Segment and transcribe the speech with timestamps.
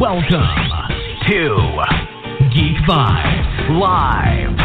[0.00, 0.30] Welcome
[1.28, 1.82] to
[2.54, 4.56] Geek Vibes Live.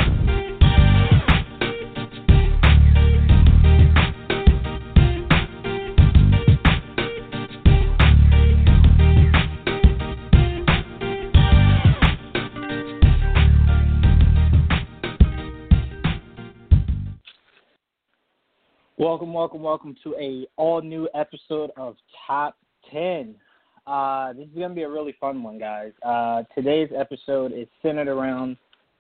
[18.98, 22.56] Welcome, welcome, welcome to a all new episode of Top
[22.90, 23.36] Ten.
[23.88, 25.92] Uh, this is gonna be a really fun one, guys.
[26.04, 28.58] Uh, today's episode is centered around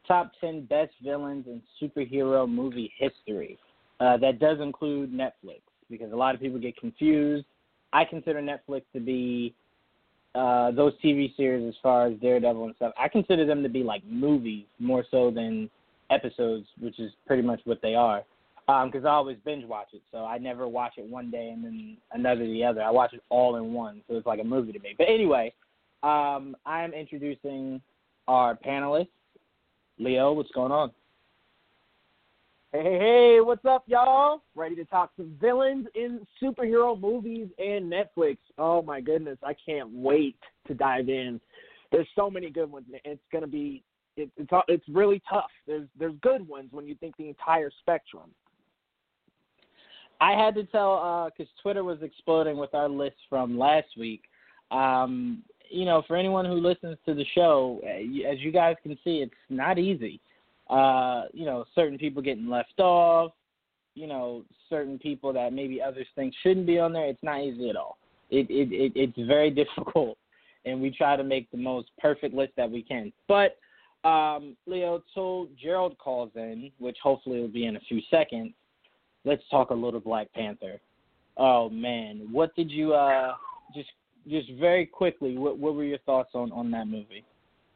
[0.07, 3.57] top ten best villains in superhero movie history.
[3.99, 7.45] Uh, that does include Netflix because a lot of people get confused.
[7.93, 9.55] I consider Netflix to be
[10.35, 12.93] uh, those TV series as far as Daredevil and stuff.
[12.99, 15.70] I consider them to be like movies more so than
[16.12, 18.23] episodes, which is pretty much what they are
[18.67, 20.01] because um, I always binge watch it.
[20.11, 22.81] So I never watch it one day and then another the other.
[22.81, 24.95] I watch it all in one, so it's like a movie to me.
[24.97, 25.53] But anyway,
[26.03, 27.81] um, I'm introducing
[28.27, 29.09] our panelists.
[29.99, 30.91] Leo, what's going on?
[32.71, 34.41] Hey, hey, hey, what's up, y'all?
[34.55, 38.37] Ready to talk some villains in superhero movies and Netflix.
[38.57, 40.35] Oh my goodness, I can't wait
[40.68, 41.40] to dive in.
[41.91, 42.87] There's so many good ones.
[43.05, 43.84] It's gonna be
[44.18, 45.51] it, it's it's really tough.
[45.68, 48.31] There's there's good ones when you think the entire spectrum.
[50.26, 54.23] I had to tell because uh, Twitter was exploding with our list from last week.
[54.71, 58.98] Um, you know, for anyone who listens to the show, uh, as you guys can
[59.03, 60.20] see, it's not easy.
[60.68, 63.34] Uh, you know, certain people getting left off.
[63.93, 67.06] You know, certain people that maybe others think shouldn't be on there.
[67.06, 68.00] It's not easy at all.
[68.31, 70.18] It, it, it it's very difficult,
[70.66, 73.13] and we try to make the most perfect list that we can.
[73.28, 73.57] But
[74.03, 78.53] um, Leo, so Gerald calls in, which hopefully will be in a few seconds
[79.25, 80.79] let's talk a little Black Panther.
[81.38, 83.34] Oh man, what did you uh
[83.75, 83.90] just
[84.29, 85.38] just very quickly?
[85.38, 87.25] What what were your thoughts on on that movie?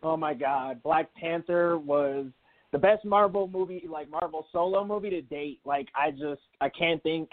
[0.02, 2.28] Oh my God, Black Panther was
[2.72, 5.60] the best Marvel movie, like Marvel solo movie to date.
[5.66, 7.30] Like I just I can't think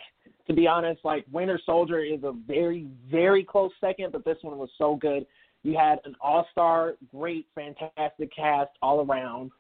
[0.48, 1.04] to be honest.
[1.04, 5.26] Like Winter Soldier is a very very close second, but this one was so good.
[5.62, 9.50] You had an all star, great, fantastic cast all around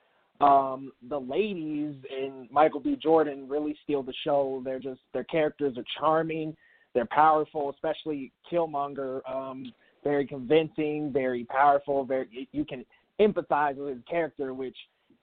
[0.40, 2.96] um, the ladies and Michael B.
[3.00, 4.60] Jordan really steal the show.
[4.64, 6.56] They're just their characters are charming,
[6.94, 9.20] they're powerful, especially Killmonger.
[9.30, 12.04] Um, very convincing, very powerful.
[12.04, 12.84] Very you can
[13.20, 14.76] empathize with his character, which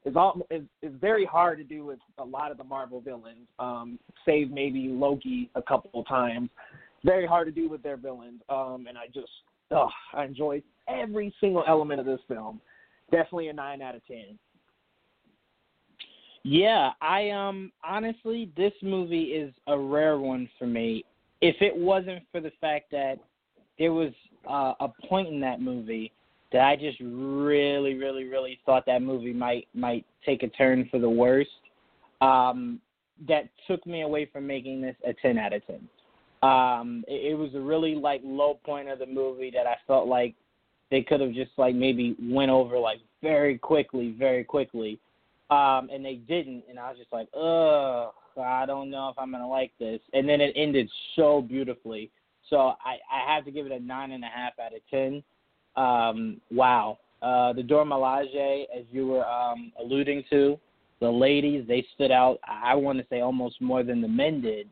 [0.06, 3.48] is all is, is very hard to do with a lot of the Marvel villains.
[3.60, 6.50] Um, save maybe Loki a couple of times.
[7.06, 8.42] Very hard to do with their villains.
[8.50, 9.32] Um, and I just
[9.72, 12.60] oh, I enjoyed every single element of this film.
[13.12, 14.38] Definitely a nine out of ten.
[16.44, 21.06] Yeah, I um honestly this movie is a rare one for me.
[21.42, 23.18] If it wasn't for the fact that
[23.80, 24.12] there was
[24.50, 26.12] uh, a point in that movie
[26.52, 31.00] that I just really, really, really thought that movie might might take a turn for
[31.00, 31.50] the worst,
[32.22, 32.80] um,
[33.28, 35.88] that took me away from making this a ten out of ten.
[36.44, 40.08] Um, it, it was a really like low point of the movie that I felt
[40.08, 40.36] like
[40.92, 45.00] they could have just like maybe went over like very quickly, very quickly
[45.54, 49.32] um, and they didn't, and I was just like, ugh, I don't know if I'm
[49.32, 50.00] gonna like this.
[50.14, 52.10] And then it ended so beautifully,
[52.50, 55.24] so I I have to give it a nine and a half out of ten.
[55.76, 57.86] Um, wow, uh, the Dora
[58.24, 60.60] as you were um, alluding to,
[61.00, 62.40] the ladies they stood out.
[62.48, 64.70] I want to say almost more than the men did,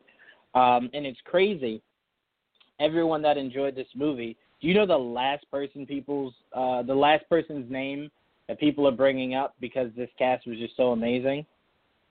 [0.55, 1.81] um, and it's crazy.
[2.79, 7.29] Everyone that enjoyed this movie, do you know the last person people's uh, the last
[7.29, 8.09] person's name
[8.51, 11.45] that people are bringing up because this cast was just so amazing.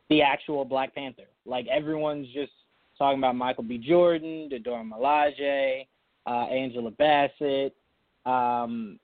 [0.09, 2.53] The actual Black Panther, like everyone's just
[2.97, 3.77] talking about Michael B.
[3.77, 5.87] Jordan, Dora Milaje,
[6.27, 7.77] uh, Angela Bassett.
[8.25, 8.99] Um,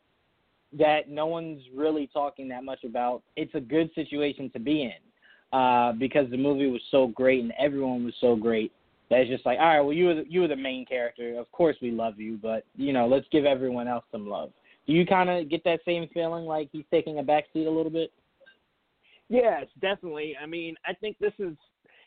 [0.79, 3.23] that no one's really talking that much about.
[3.37, 7.53] It's a good situation to be in uh, because the movie was so great and
[7.59, 8.73] everyone was so great.
[9.11, 11.39] That it's just like, all right, well, you were the, you were the main character.
[11.39, 14.53] Of course, we love you, but you know, let's give everyone else some love.
[14.87, 17.91] Do you kind of get that same feeling like he's taking a backseat a little
[17.91, 18.13] bit?
[19.29, 20.37] Yes, definitely.
[20.41, 21.57] I mean, I think this is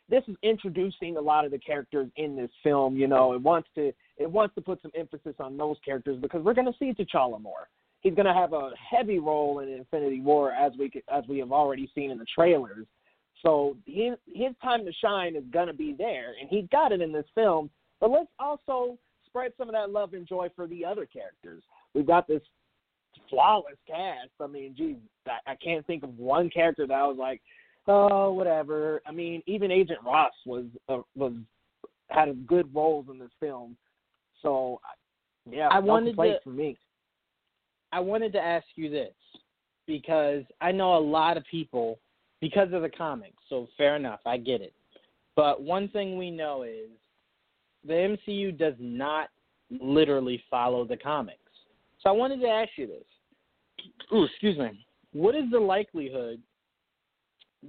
[0.09, 2.95] this is introducing a lot of the characters in this film.
[2.95, 6.44] You know, it wants to it wants to put some emphasis on those characters because
[6.44, 7.69] we're going to see T'Challa more.
[8.01, 11.51] He's going to have a heavy role in Infinity War as we as we have
[11.51, 12.88] already seen in the trailers.
[13.44, 17.01] So his his time to shine is going to be there, and he got it
[17.01, 17.69] in this film.
[18.00, 21.62] But let's also spread some of that love and joy for the other characters.
[21.94, 22.42] We've got this
[23.29, 24.29] flawless cast.
[24.41, 24.97] I mean, geez,
[25.27, 27.41] I, I can't think of one character that I was like,
[27.88, 29.01] oh, whatever.
[29.06, 31.33] I mean, even Agent Ross was uh, was
[32.09, 33.77] had good roles in this film.
[34.41, 34.79] So,
[35.50, 36.77] yeah, I wanted to for me.
[37.91, 39.13] I wanted to ask you this
[39.88, 42.00] because I know a lot of people
[42.39, 43.38] because of the comics.
[43.50, 44.73] So fair enough, I get it.
[45.35, 46.89] But one thing we know is
[47.85, 47.94] the
[48.27, 49.29] MCU does not
[49.71, 51.39] literally follow the comics.
[52.01, 53.86] So I wanted to ask you this.
[54.13, 54.86] Ooh, excuse me.
[55.13, 56.42] What is the likelihood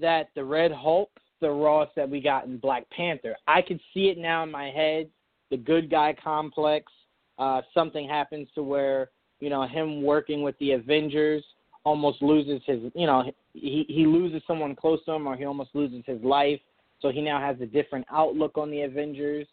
[0.01, 1.11] that the Red Hulk,
[1.41, 4.71] the Ross that we got in Black Panther, I could see it now in my
[4.71, 5.09] head,
[5.51, 6.93] the good guy complex,
[7.39, 9.11] uh, something happens to where,
[9.41, 11.43] you know, him working with the Avengers
[11.85, 13.25] almost loses his, you know,
[13.55, 16.61] he, he loses someone close to him or he almost loses his life.
[17.01, 19.47] So he now has a different outlook on the Avengers.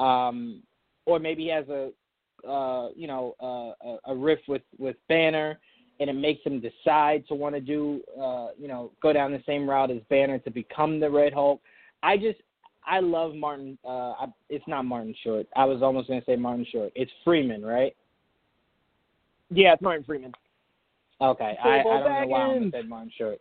[0.00, 0.62] Um,
[1.06, 1.90] or maybe he has a,
[2.46, 5.58] uh, you know, uh, a, a riff with, with Banner
[6.00, 9.42] and it makes him decide to want to do, uh, you know, go down the
[9.46, 11.60] same route as Banner to become the Red Hulk.
[12.02, 12.38] I just,
[12.86, 13.78] I love Martin.
[13.84, 15.46] Uh, I, it's not Martin Short.
[15.56, 16.92] I was almost going to say Martin Short.
[16.94, 17.94] It's Freeman, right?
[19.50, 20.32] Yeah, it's Martin Freeman.
[21.20, 23.40] Okay, I, I don't know why I said Martin Short.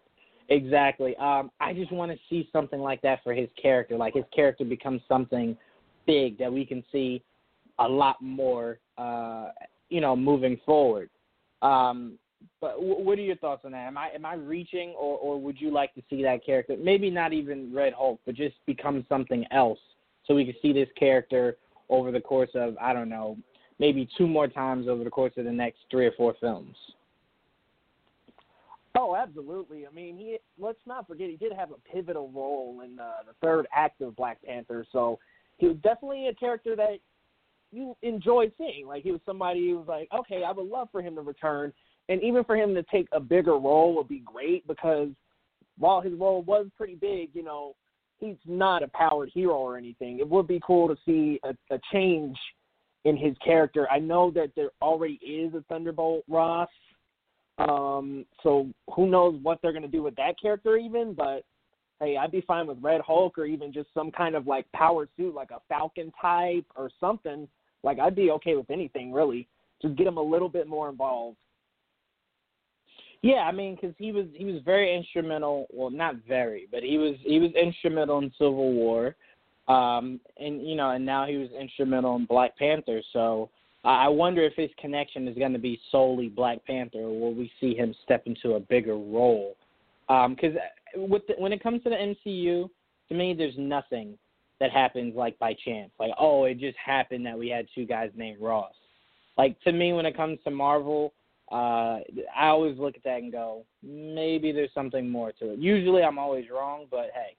[0.49, 1.15] Exactly.
[1.17, 3.97] Um, I just want to see something like that for his character.
[3.97, 5.55] Like his character becomes something
[6.05, 7.21] big that we can see
[7.79, 8.79] a lot more.
[8.97, 9.49] Uh,
[9.89, 11.09] you know, moving forward.
[11.61, 12.17] Um,
[12.61, 13.87] but w- what are your thoughts on that?
[13.87, 16.75] Am I am I reaching, or or would you like to see that character?
[16.77, 19.79] Maybe not even Red Hulk, but just become something else,
[20.25, 21.57] so we can see this character
[21.89, 23.37] over the course of I don't know,
[23.79, 26.75] maybe two more times over the course of the next three or four films.
[28.95, 29.85] Oh, absolutely.
[29.85, 33.33] I mean, he let's not forget he did have a pivotal role in uh, the
[33.43, 35.19] third act of Black Panther, so
[35.57, 36.97] he was definitely a character that
[37.71, 38.87] you enjoyed seeing.
[38.87, 41.73] Like he was somebody who was like, okay, I would love for him to return,
[42.09, 45.09] and even for him to take a bigger role would be great because
[45.77, 47.75] while his role was pretty big, you know,
[48.19, 50.19] he's not a powered hero or anything.
[50.19, 52.37] It would be cool to see a, a change
[53.05, 53.87] in his character.
[53.91, 56.69] I know that there already is a Thunderbolt Ross
[57.57, 61.43] um, so who knows what they're gonna do with that character even, but
[61.99, 65.07] hey, I'd be fine with Red Hulk or even just some kind of like power
[65.17, 67.47] suit, like a Falcon type or something.
[67.83, 69.47] Like I'd be okay with anything really.
[69.81, 71.37] Just get him a little bit more involved.
[73.21, 75.67] Yeah, I mean, because he was he was very instrumental.
[75.71, 79.15] Well, not very, but he was he was instrumental in Civil War,
[79.67, 83.01] um, and you know, and now he was instrumental in Black Panther.
[83.13, 83.49] So
[83.83, 87.51] I wonder if his connection is going to be solely Black Panther, or will we
[87.59, 89.55] see him step into a bigger role?
[90.07, 90.55] Because
[90.95, 92.69] um, with the, when it comes to the MCU,
[93.09, 94.17] to me, there's nothing
[94.59, 95.91] that happens like by chance.
[95.99, 98.73] Like, oh, it just happened that we had two guys named Ross.
[99.37, 101.13] Like to me, when it comes to Marvel,
[101.51, 101.99] uh,
[102.35, 105.59] I always look at that and go, maybe there's something more to it.
[105.59, 107.35] Usually, I'm always wrong, but hey,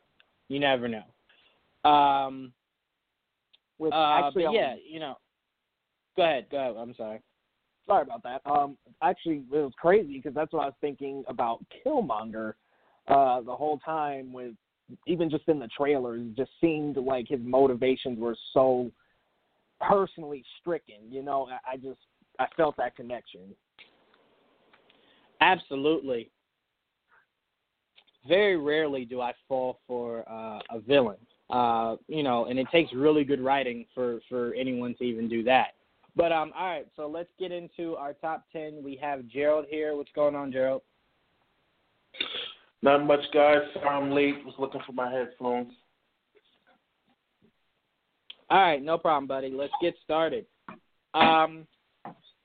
[0.48, 1.90] you never know.
[1.90, 2.52] Um,
[3.78, 5.16] with uh, actually, but yeah, you know,
[6.18, 6.46] Go ahead.
[6.50, 6.74] Go ahead.
[6.76, 7.22] I'm sorry.
[7.86, 8.42] Sorry about that.
[8.44, 12.54] Um, actually, it was crazy because that's what I was thinking about Killmonger
[13.06, 14.32] uh, the whole time.
[14.32, 14.54] With
[15.06, 18.90] even just in the trailers, just seemed like his motivations were so
[19.80, 20.96] personally stricken.
[21.10, 21.98] You know, I, I just
[22.38, 23.40] I felt that connection.
[25.40, 26.30] Absolutely.
[28.26, 31.16] Very rarely do I fall for uh, a villain.
[31.50, 35.42] Uh, you know, and it takes really good writing for for anyone to even do
[35.44, 35.68] that.
[36.14, 38.82] But um, all right, so let's get into our top ten.
[38.82, 39.96] We have Gerald here.
[39.96, 40.82] What's going on, Gerald?
[42.82, 43.62] Not much, guys.
[43.88, 44.44] I'm late.
[44.44, 45.72] Was looking for my headphones.
[48.50, 49.50] All right, no problem, buddy.
[49.50, 50.46] Let's get started.
[51.14, 51.66] Um,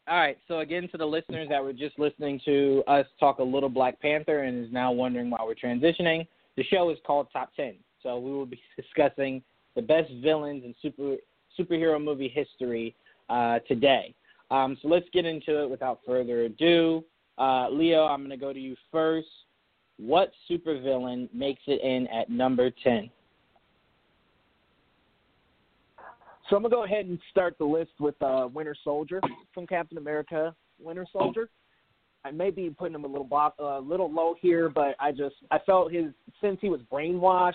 [0.05, 3.43] all right, so again, to the listeners that were just listening to us talk a
[3.43, 7.55] little Black Panther and is now wondering why we're transitioning, the show is called Top
[7.55, 7.75] Ten.
[8.01, 9.41] So we will be discussing
[9.75, 11.15] the best villains in super
[11.57, 12.95] superhero movie history
[13.29, 14.13] uh, today.
[14.51, 17.03] Um, so let's get into it without further ado.
[17.37, 19.27] Uh, Leo, I'm going to go to you first.
[19.97, 23.09] What supervillain makes it in at number 10?
[26.49, 29.21] So I'm going to go ahead and start the list with uh, Winter Soldier
[29.53, 31.49] from Captain America Winter Soldier.
[32.25, 35.35] I may be putting him a little bo- uh, little low here, but I just
[35.51, 36.05] I felt his
[36.41, 37.53] since he was brainwashed,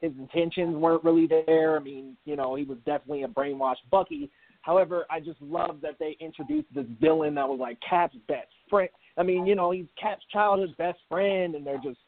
[0.00, 1.76] his intentions weren't really there.
[1.76, 4.30] I mean, you know, he was definitely a brainwashed Bucky,
[4.66, 8.88] However, I just love that they introduced this villain that was like Cap's best friend.
[9.16, 11.98] I mean, you know, he's Cap's childhood best friend, and they're just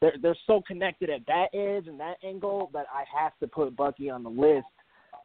[0.00, 3.76] they're they're so connected at that edge and that angle that I have to put
[3.76, 4.66] Bucky on the list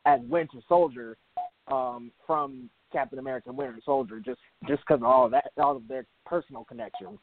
[0.05, 1.17] as Winter Soldier
[1.67, 5.87] um, from Captain America Winter Soldier, just just because of all of that, all of
[5.87, 7.19] their personal connections.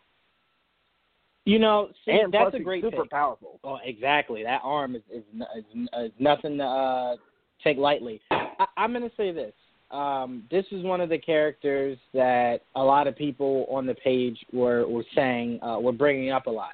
[1.45, 3.11] You know, see, and that's a great super pick.
[3.11, 3.59] powerful.
[3.65, 4.45] Oh, exactly.
[4.45, 5.25] That arm is is,
[5.57, 7.17] is, is nothing to uh,
[7.65, 8.21] take lightly.
[8.31, 9.53] I, I'm going to say this.
[9.93, 14.39] Um, this is one of the characters that a lot of people on the page
[14.53, 16.73] were were saying uh, were bringing up a lot.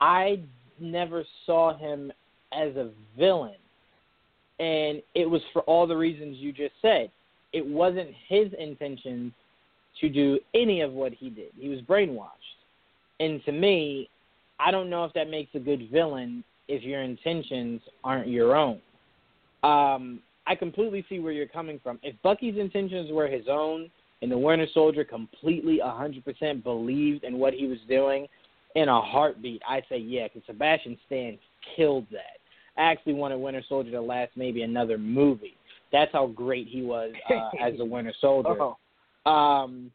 [0.00, 0.40] I
[0.80, 2.10] never saw him
[2.52, 3.56] as a villain,
[4.58, 7.10] and it was for all the reasons you just said.
[7.52, 9.32] It wasn't his intentions
[10.00, 11.50] to do any of what he did.
[11.58, 12.30] He was brainwashed,
[13.20, 14.08] and to me,
[14.58, 18.80] I don't know if that makes a good villain if your intentions aren't your own.
[19.62, 21.98] Um, I completely see where you're coming from.
[22.02, 23.90] If Bucky's intentions were his own
[24.22, 28.26] and the Winter Soldier completely 100% believed in what he was doing
[28.74, 31.38] in a heartbeat, I'd say yeah, because Sebastian Stan
[31.76, 32.38] killed that.
[32.76, 35.56] I actually wanted Winter Soldier to last maybe another movie.
[35.92, 38.56] That's how great he was uh, as the Winter Soldier.
[39.26, 39.30] Oh.
[39.30, 39.90] Um,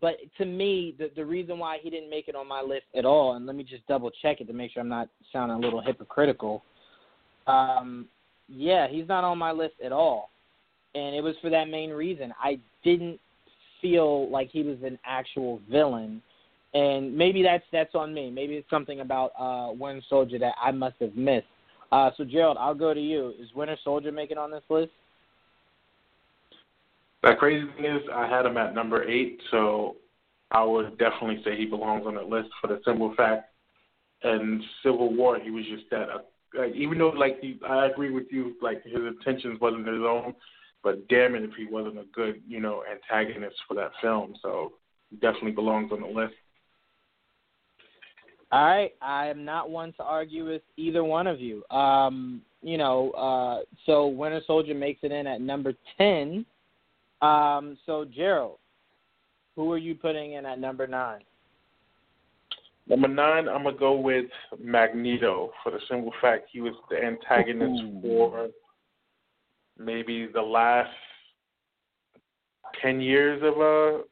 [0.00, 3.04] but to me, the the reason why he didn't make it on my list at
[3.04, 5.60] all, and let me just double check it to make sure I'm not sounding a
[5.60, 6.62] little hypocritical.
[7.46, 8.06] Um,
[8.50, 10.30] yeah, he's not on my list at all,
[10.94, 12.32] and it was for that main reason.
[12.42, 13.20] I didn't
[13.80, 16.22] feel like he was an actual villain,
[16.74, 18.30] and maybe that's that's on me.
[18.30, 21.46] Maybe it's something about uh, Winter Soldier that I must have missed.
[21.92, 23.34] Uh, so Gerald, I'll go to you.
[23.40, 24.92] Is Winter Soldier making on this list?
[27.22, 29.96] The crazy thing is, I had him at number eight, so
[30.50, 33.46] I would definitely say he belongs on that list for the simple fact.
[34.22, 36.08] In Civil War, he was just that.
[36.56, 40.34] Like, even though, like, he, I agree with you, like his intentions wasn't his own,
[40.82, 44.34] but damn it if he wasn't a good, you know, antagonist for that film.
[44.42, 44.72] So
[45.10, 46.34] he definitely belongs on the list.
[48.52, 51.64] All right, I am not one to argue with either one of you.
[51.70, 56.44] Um, you know, uh, so Winter Soldier makes it in at number ten.
[57.22, 58.58] Um, so Gerald,
[59.54, 61.20] who are you putting in at number nine?
[62.90, 64.26] Number nine, I'm gonna go with
[64.60, 68.00] Magneto for the simple fact he was the antagonist Ooh.
[68.02, 68.48] for
[69.78, 70.90] maybe the last
[72.82, 74.02] ten years of uh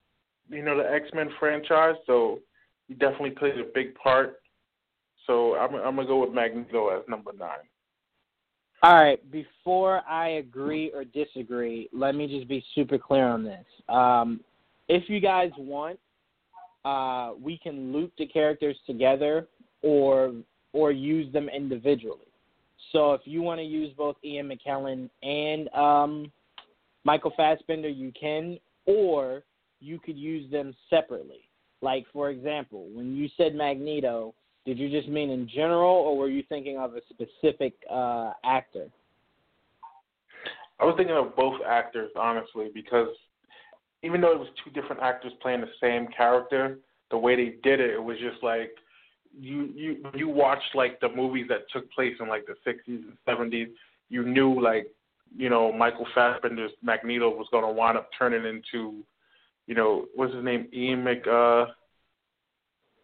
[0.49, 1.97] you know the X Men franchise.
[2.07, 2.39] So
[2.87, 4.37] he definitely played a big part.
[5.27, 7.67] So I'm I'm gonna go with Magneto as number nine.
[8.85, 13.67] All right, before I agree or disagree, let me just be super clear on this.
[13.89, 14.39] Um,
[14.87, 15.99] if you guys want,
[16.89, 19.47] uh, we can loop the characters together
[19.83, 20.33] or
[20.73, 22.31] or use them individually.
[22.93, 26.33] So if you want to use both Ian McKellen and um,
[27.05, 29.43] Michael Fassbender, you can, or
[29.81, 31.43] you could use them separately.
[31.83, 36.29] Like for example, when you said Magneto, did you just mean in general, or were
[36.29, 38.87] you thinking of a specific uh, actor?
[40.81, 43.09] I was thinking of both actors, honestly, because
[44.03, 46.79] even though it was two different actors playing the same character,
[47.11, 48.71] the way they did it, it was just like
[49.39, 53.17] you you you watched like the movies that took place in like the sixties and
[53.27, 53.69] seventies,
[54.09, 54.87] you knew like,
[55.37, 59.05] you know, Michael Fassbender's Magneto was gonna wind up turning into,
[59.67, 60.69] you know, what's his name?
[60.73, 61.67] Ian Mc uh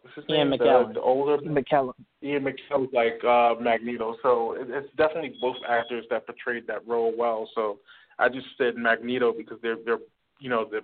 [0.01, 0.59] what's his Ian name?
[0.59, 0.87] McKellen.
[0.89, 1.93] The, the older McKellen.
[2.23, 7.13] Ian McKellen's like uh, Magneto, so it, it's definitely both actors that portrayed that role
[7.17, 7.49] well.
[7.53, 7.79] So
[8.17, 9.99] I just said Magneto because they're they're
[10.39, 10.81] you know they're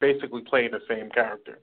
[0.00, 1.58] basically playing the same character.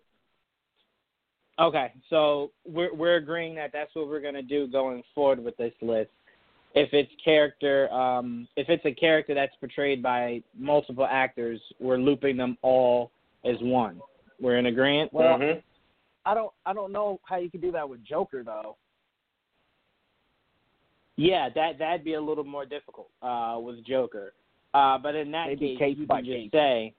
[1.59, 5.73] Okay, so we're we're agreeing that that's what we're gonna do going forward with this
[5.81, 6.09] list.
[6.75, 12.35] If it's character, um, if it's a character that's portrayed by multiple actors, we're looping
[12.37, 13.11] them all
[13.45, 14.01] as one.
[14.41, 15.13] We're in agreement.
[15.13, 15.61] Well, Mhm.
[16.25, 18.77] I don't I don't know how you could do that with Joker though.
[21.15, 24.33] Yeah, that that'd be a little more difficult uh, with Joker.
[24.73, 26.51] Uh, but in that Maybe case, case you by can just case.
[26.51, 26.93] say,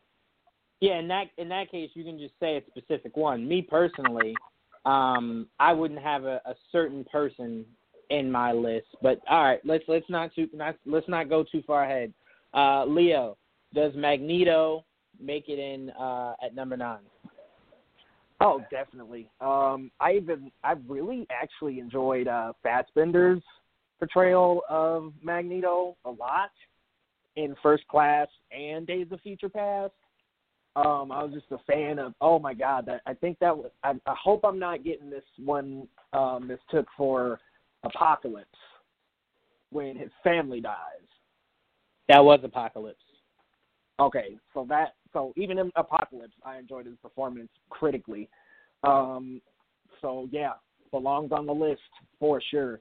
[0.85, 3.49] yeah, in that in that case, you can just say a specific one.
[3.49, 4.35] Me personally,
[4.85, 7.65] um, I wouldn't have a, a certain person
[8.11, 8.89] in my list.
[9.01, 12.13] But all right, let's let's not too not let's not go too far ahead.
[12.53, 13.39] Uh, Leo,
[13.73, 14.85] does Magneto
[15.19, 16.99] make it in uh, at number nine?
[18.43, 19.27] Oh, definitely.
[19.41, 23.43] Um, I even I really actually enjoyed uh, Fassbender's
[23.99, 26.51] portrayal of Magneto a lot
[27.37, 29.95] in First Class and Days of Future Past.
[30.77, 32.15] Um, I was just a fan of.
[32.21, 33.71] Oh my God, that I think that was.
[33.85, 37.39] I, I hope I'm not getting this one um, mistook for
[37.85, 38.49] Apocalypse
[39.71, 40.75] when his family dies.
[42.09, 42.99] That was Apocalypse.
[44.01, 48.29] Okay, so that so even in Apocalypse, I enjoyed his performance critically.
[48.83, 49.41] Um,
[50.03, 50.55] so yeah,
[50.91, 51.81] belongs on the list
[52.19, 52.81] for sure.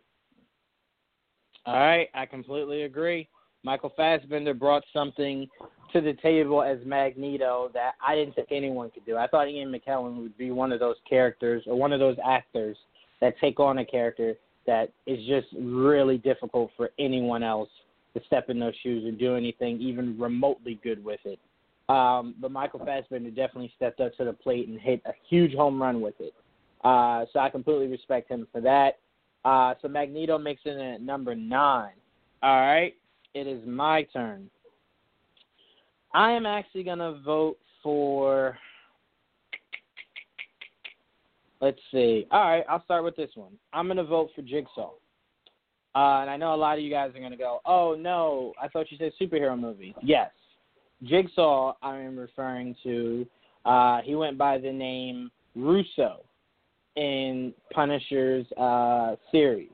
[1.65, 3.29] All right, I completely agree.
[3.63, 5.47] Michael Fassbender brought something
[5.93, 9.15] to the table as Magneto that I didn't think anyone could do.
[9.15, 12.75] I thought Ian McKellen would be one of those characters or one of those actors
[13.21, 17.69] that take on a character that is just really difficult for anyone else
[18.15, 21.39] to step in those shoes and do anything even remotely good with it.
[21.89, 25.81] Um, but Michael Fassbender definitely stepped up to the plate and hit a huge home
[25.81, 26.33] run with it.
[26.83, 28.99] Uh, so I completely respect him for that.
[29.45, 31.93] Uh, so Magneto makes it at number nine.
[32.41, 32.93] All right,
[33.33, 34.49] it is my turn.
[36.13, 38.57] I am actually gonna vote for.
[41.61, 42.27] Let's see.
[42.29, 43.53] All right, I'll start with this one.
[43.71, 44.91] I'm gonna vote for Jigsaw.
[45.95, 48.67] Uh, and I know a lot of you guys are gonna go, "Oh no, I
[48.67, 50.31] thought you said superhero movie." Yes,
[51.03, 51.75] Jigsaw.
[51.81, 53.27] I am referring to.
[53.65, 56.21] Uh, he went by the name Russo
[56.95, 59.71] in Punisher's uh, series.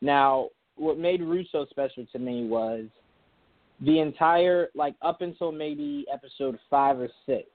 [0.00, 2.86] Now, what made Russo special to me was
[3.80, 7.48] the entire like up until maybe episode five or six,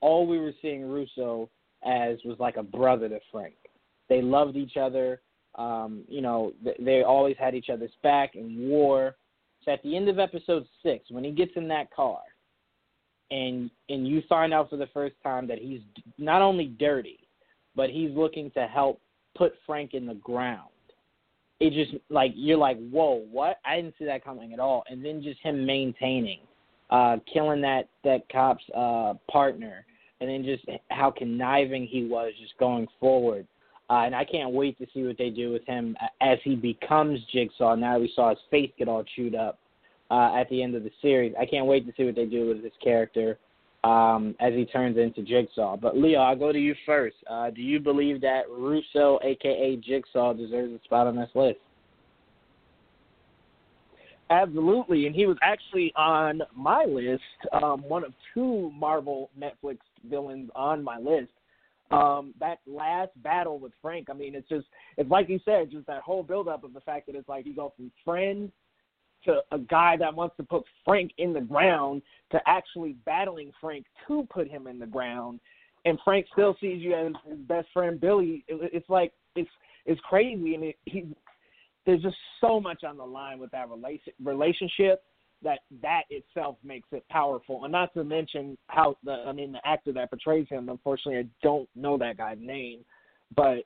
[0.00, 1.48] all we were seeing Russo
[1.84, 3.54] as was like a brother to Frank.
[4.08, 5.20] They loved each other.
[5.56, 9.16] Um, you know, they, they always had each other's back in war.
[9.64, 12.20] So at the end of episode six, when he gets in that car,
[13.30, 15.80] and and you find out for the first time that he's
[16.18, 17.18] not only dirty,
[17.74, 19.00] but he's looking to help
[19.36, 20.70] put Frank in the ground
[21.60, 23.58] it just like you're like, whoa, what?
[23.64, 24.84] I didn't see that coming at all.
[24.88, 26.40] And then just him maintaining,
[26.90, 29.84] uh, killing that that cop's uh, partner,
[30.20, 33.46] and then just how conniving he was just going forward.
[33.88, 37.20] Uh, and I can't wait to see what they do with him as he becomes
[37.32, 37.76] Jigsaw.
[37.76, 39.60] Now we saw his face get all chewed up
[40.10, 41.34] uh, at the end of the series.
[41.38, 43.38] I can't wait to see what they do with this character
[43.84, 45.76] um, as he turns into Jigsaw.
[45.76, 47.16] But Leo, I'll go to you first.
[47.28, 51.58] Uh, do you believe that Russo, aka Jigsaw, deserves a spot on this list?
[54.28, 59.78] Absolutely, and he was actually on my list, um, one of two Marvel Netflix
[60.08, 61.30] villains on my list.
[61.92, 64.66] Um, that last battle with Frank, I mean, it's just,
[64.96, 67.54] it's like you said, just that whole buildup of the fact that it's like you
[67.54, 68.50] go from friend
[69.26, 72.02] to a guy that wants to put Frank in the ground
[72.32, 75.40] to actually battling Frank to put him in the ground,
[75.84, 78.44] and Frank still sees you as his best friend Billy.
[78.48, 79.50] It, it's like it's
[79.84, 81.06] it's crazy, and it, he
[81.84, 85.02] there's just so much on the line with that relation relationship
[85.42, 87.64] that that itself makes it powerful.
[87.64, 90.68] And not to mention how the I mean the actor that portrays him.
[90.68, 92.80] Unfortunately, I don't know that guy's name,
[93.36, 93.58] but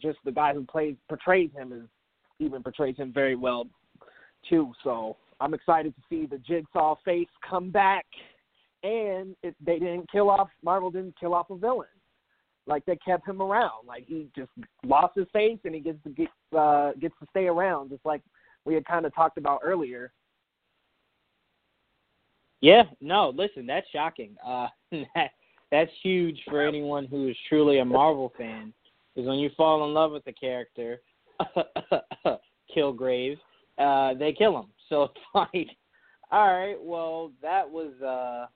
[0.00, 1.82] just the guy who plays portrays him is
[2.38, 3.66] even portrays him very well
[4.48, 4.72] too.
[4.82, 8.06] So I'm excited to see the Jigsaw face come back,
[8.82, 11.88] and it, they didn't kill off Marvel didn't kill off a villain.
[12.66, 13.86] Like they kept him around.
[13.86, 14.50] Like he just
[14.84, 18.22] lost his face, and he gets to get uh, gets to stay around, just like
[18.64, 20.12] we had kind of talked about earlier.
[22.60, 24.34] Yeah, no, listen, that's shocking.
[24.44, 24.68] Uh,
[25.14, 25.30] that,
[25.70, 28.72] that's huge for anyone who is truly a Marvel fan.
[29.14, 31.00] Because when you fall in love with the character,
[32.76, 33.38] Kilgrave,
[33.78, 34.66] uh, they kill him.
[34.88, 35.68] So it's like,
[36.30, 38.46] all right, well, that was uh,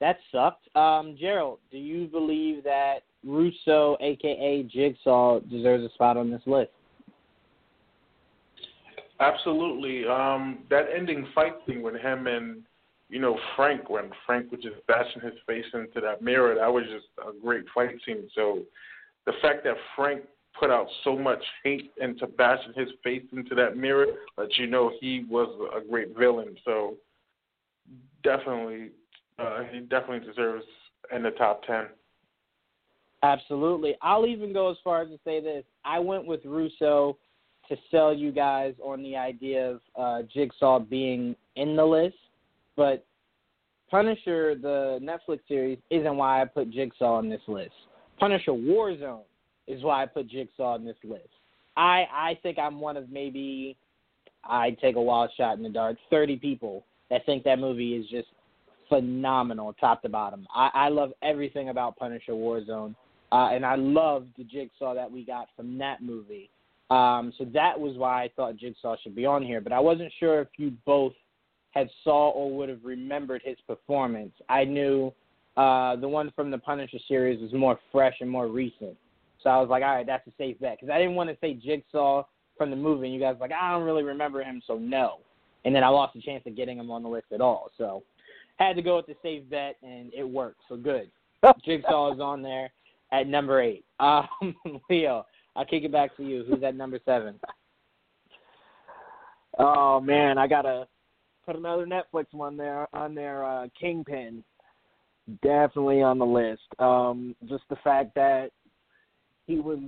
[0.00, 0.66] that sucked.
[0.76, 6.72] Um, Gerald, do you believe that Russo, aka Jigsaw, deserves a spot on this list?
[9.20, 10.04] Absolutely.
[10.04, 12.62] Um, that ending fight scene with him and
[13.08, 16.82] you know Frank, when Frank was just bashing his face into that mirror, that was
[16.92, 18.28] just a great fight scene.
[18.34, 18.62] So
[19.26, 20.22] the fact that Frank
[20.58, 24.66] put out so much hate and to bashing his face into that mirror that you
[24.66, 26.56] know he was a great villain.
[26.64, 26.94] So
[28.22, 28.90] definitely,
[29.38, 30.64] uh, he definitely deserves
[31.14, 31.86] in the top ten.
[33.22, 33.94] Absolutely.
[34.02, 35.64] I'll even go as far as to say this.
[35.84, 37.16] I went with Russo
[37.68, 42.16] to sell you guys on the idea of uh, Jigsaw being in the list,
[42.76, 43.06] but
[43.90, 47.72] Punisher, the Netflix series, isn't why I put Jigsaw on this list.
[48.18, 49.20] Punisher Warzone
[49.66, 51.28] is why I put Jigsaw on this list.
[51.76, 53.76] I I think I'm one of maybe
[54.44, 55.96] I'd take a wild shot in the dark.
[56.10, 58.28] Thirty people that think that movie is just
[58.88, 60.46] phenomenal, top to bottom.
[60.54, 62.94] I, I love everything about Punisher Warzone,
[63.30, 66.50] uh, and I love the Jigsaw that we got from that movie.
[66.90, 69.62] Um, so that was why I thought Jigsaw should be on here.
[69.62, 71.14] But I wasn't sure if you both
[71.70, 74.32] had saw or would have remembered his performance.
[74.50, 75.10] I knew
[75.56, 78.96] uh, the one from the Punisher series was more fresh and more recent.
[79.42, 81.36] So I was like, all right, that's a safe bet because I didn't want to
[81.40, 82.24] say Jigsaw
[82.56, 85.18] from the movie, and you guys were like, I don't really remember him, so no.
[85.64, 87.70] And then I lost the chance of getting him on the list at all.
[87.78, 88.02] So
[88.56, 90.60] had to go with the safe bet, and it worked.
[90.68, 91.10] So good.
[91.64, 92.70] Jigsaw is on there
[93.12, 93.84] at number eight.
[94.02, 94.56] Um,
[94.90, 95.24] Leo,
[95.54, 96.44] I'll kick it back to you.
[96.48, 97.38] Who's at number seven?
[99.56, 100.88] Oh man, I gotta
[101.46, 103.44] put another Netflix one there on there.
[103.44, 104.42] Uh, Kingpin,
[105.42, 106.62] definitely on the list.
[106.80, 108.50] Um, just the fact that
[109.46, 109.78] he was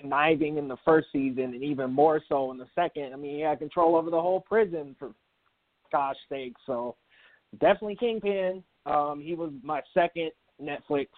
[0.00, 3.12] conniving in the first season and even more so in the second.
[3.12, 5.12] I mean, he had control over the whole prison for
[5.92, 6.54] gosh sake.
[6.66, 6.96] So
[7.60, 8.62] definitely Kingpin.
[8.86, 10.30] Um, he was my second
[10.62, 11.08] Netflix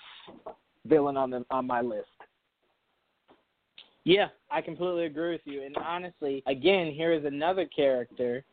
[0.86, 2.06] villain on the on my list.
[4.04, 5.62] Yeah, I completely agree with you.
[5.62, 8.44] And honestly, again, here is another character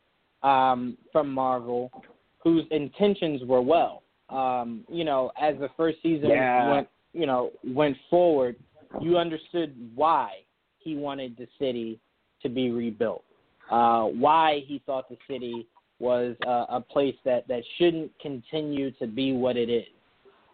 [0.42, 1.92] um, from Marvel
[2.38, 4.02] whose intentions were well.
[4.30, 6.72] Um, you know, as the first season yeah.
[6.72, 8.56] went, you know, went forward,
[9.00, 10.30] you understood why
[10.78, 11.98] he wanted the city
[12.42, 13.24] to be rebuilt.
[13.70, 15.66] Uh, why he thought the city
[15.98, 19.86] was uh, a place that that shouldn't continue to be what it is.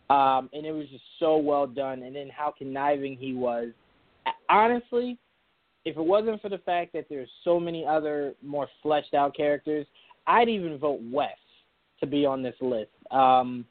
[0.09, 2.03] Um, and it was just so well done.
[2.03, 3.69] And then how conniving he was.
[4.49, 5.19] Honestly,
[5.85, 9.87] if it wasn't for the fact that there's so many other more fleshed out characters,
[10.27, 11.31] I'd even vote Wes
[12.01, 12.91] to be on this list.
[13.11, 13.65] Um,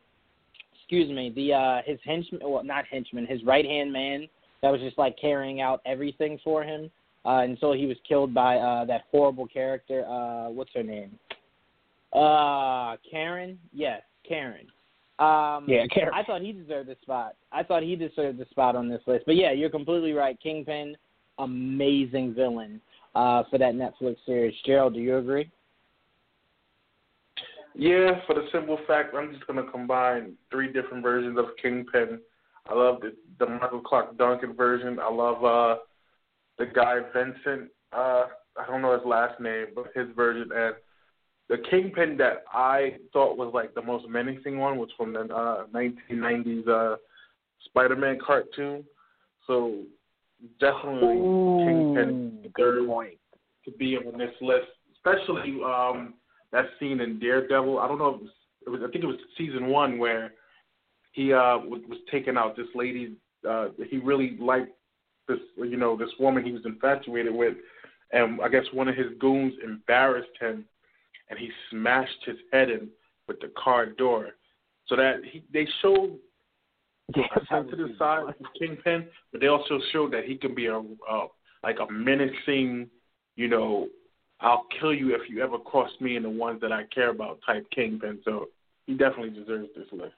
[0.74, 4.28] excuse me, the uh, his henchman, well, not henchman, his right hand man
[4.62, 6.89] that was just like carrying out everything for him
[7.26, 10.06] uh, until he was killed by uh, that horrible character.
[10.06, 11.17] Uh, what's her name?
[12.13, 13.60] Uh, Karen.
[13.74, 14.67] Yes, Karen.
[15.19, 16.13] Um, yeah, Karen.
[16.13, 17.36] I thought he deserved the spot.
[17.52, 19.26] I thought he deserved the spot on this list.
[19.26, 20.39] But yeah, you're completely right.
[20.41, 20.95] Kingpin,
[21.38, 22.82] amazing villain
[23.15, 24.56] uh, for that Netflix series.
[24.65, 25.52] Gerald, do you agree?
[27.76, 32.19] Yeah, for the simple fact, I'm just gonna combine three different versions of Kingpin.
[32.67, 35.00] I love the, the Michael Clarke Duncan version.
[35.00, 35.80] I love uh,
[36.58, 37.69] the guy Vincent.
[37.91, 38.26] Uh,
[38.58, 40.76] I don't know his last name, but his version and
[41.50, 45.65] the Kingpin that I thought was like the most menacing one was from the uh,
[45.74, 46.98] 1990s uh,
[47.65, 48.84] Spider-Man cartoon.
[49.48, 49.80] So
[50.60, 53.17] definitely Ooh, Kingpin good point.
[53.65, 56.13] to be on this list, especially um,
[56.52, 57.80] that scene in Daredevil.
[57.80, 58.32] I don't know if it was,
[58.67, 60.34] it was I think it was season one where
[61.12, 63.15] he uh, was, was taking out this lady.
[63.48, 64.72] Uh, he really liked
[65.28, 67.56] this, you know, this woman he was infatuated with,
[68.12, 70.65] and I guess one of his goons embarrassed him
[71.30, 72.89] and he smashed his head in
[73.28, 74.30] with the car door.
[74.88, 76.17] So that he, they showed
[77.15, 80.80] yeah, a sensitive side of Kingpin, but they also showed that he can be a
[80.80, 81.28] uh,
[81.63, 82.89] like a menacing,
[83.36, 83.88] you know,
[84.41, 87.39] I'll kill you if you ever cross me and the ones that I care about
[87.45, 88.19] type Kingpin.
[88.24, 88.48] So
[88.86, 90.13] he definitely deserves this list.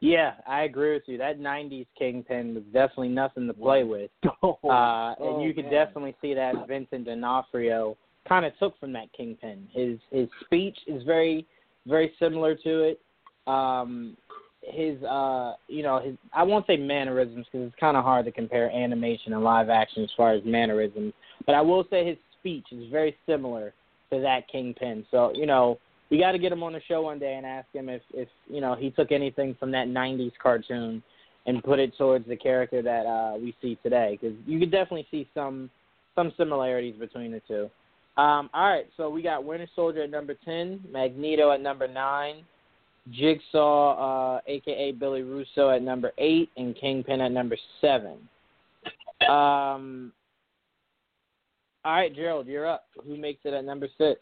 [0.00, 1.18] Yeah, I agree with you.
[1.18, 4.10] That '90s Kingpin was definitely nothing to play with,
[4.42, 5.72] Oh, uh, and oh, you could man.
[5.72, 9.68] definitely see that Vincent D'Onofrio kind of took from that Kingpin.
[9.72, 11.46] His his speech is very
[11.86, 13.00] very similar to it.
[13.46, 14.16] Um,
[14.62, 18.32] his uh, you know, his I won't say mannerisms because it's kind of hard to
[18.32, 21.12] compare animation and live action as far as mannerisms,
[21.44, 23.74] but I will say his speech is very similar
[24.12, 25.04] to that Kingpin.
[25.10, 25.78] So you know,
[26.10, 28.28] we got to get him on the show one day and ask him if if
[28.48, 31.02] you know he took anything from that '90s cartoon
[31.46, 35.06] and put it towards the character that uh, we see today because you could definitely
[35.10, 35.70] see some
[36.14, 37.70] some similarities between the two.
[38.20, 42.44] Um, all right, so we got Winter Soldier at number ten, Magneto at number nine,
[43.12, 48.16] Jigsaw, uh, aka Billy Russo, at number eight, and Kingpin at number seven.
[49.28, 50.12] Um,
[51.84, 52.86] all right, Gerald, you're up.
[53.06, 54.20] Who makes it at number six?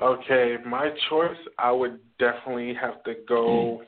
[0.00, 3.82] Okay, my choice, I would definitely have to go.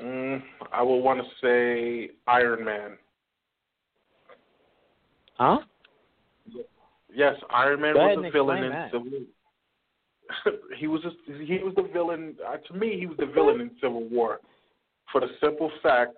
[0.00, 2.92] Mm, I would want to say Iron Man.
[5.38, 5.58] Huh?
[7.12, 8.92] Yes, Iron Man Go was the villain in that.
[8.92, 9.10] Civil.
[10.78, 12.36] he was a, he was the villain.
[12.46, 14.38] Uh, to me, he was the villain in Civil War,
[15.10, 16.16] for the simple fact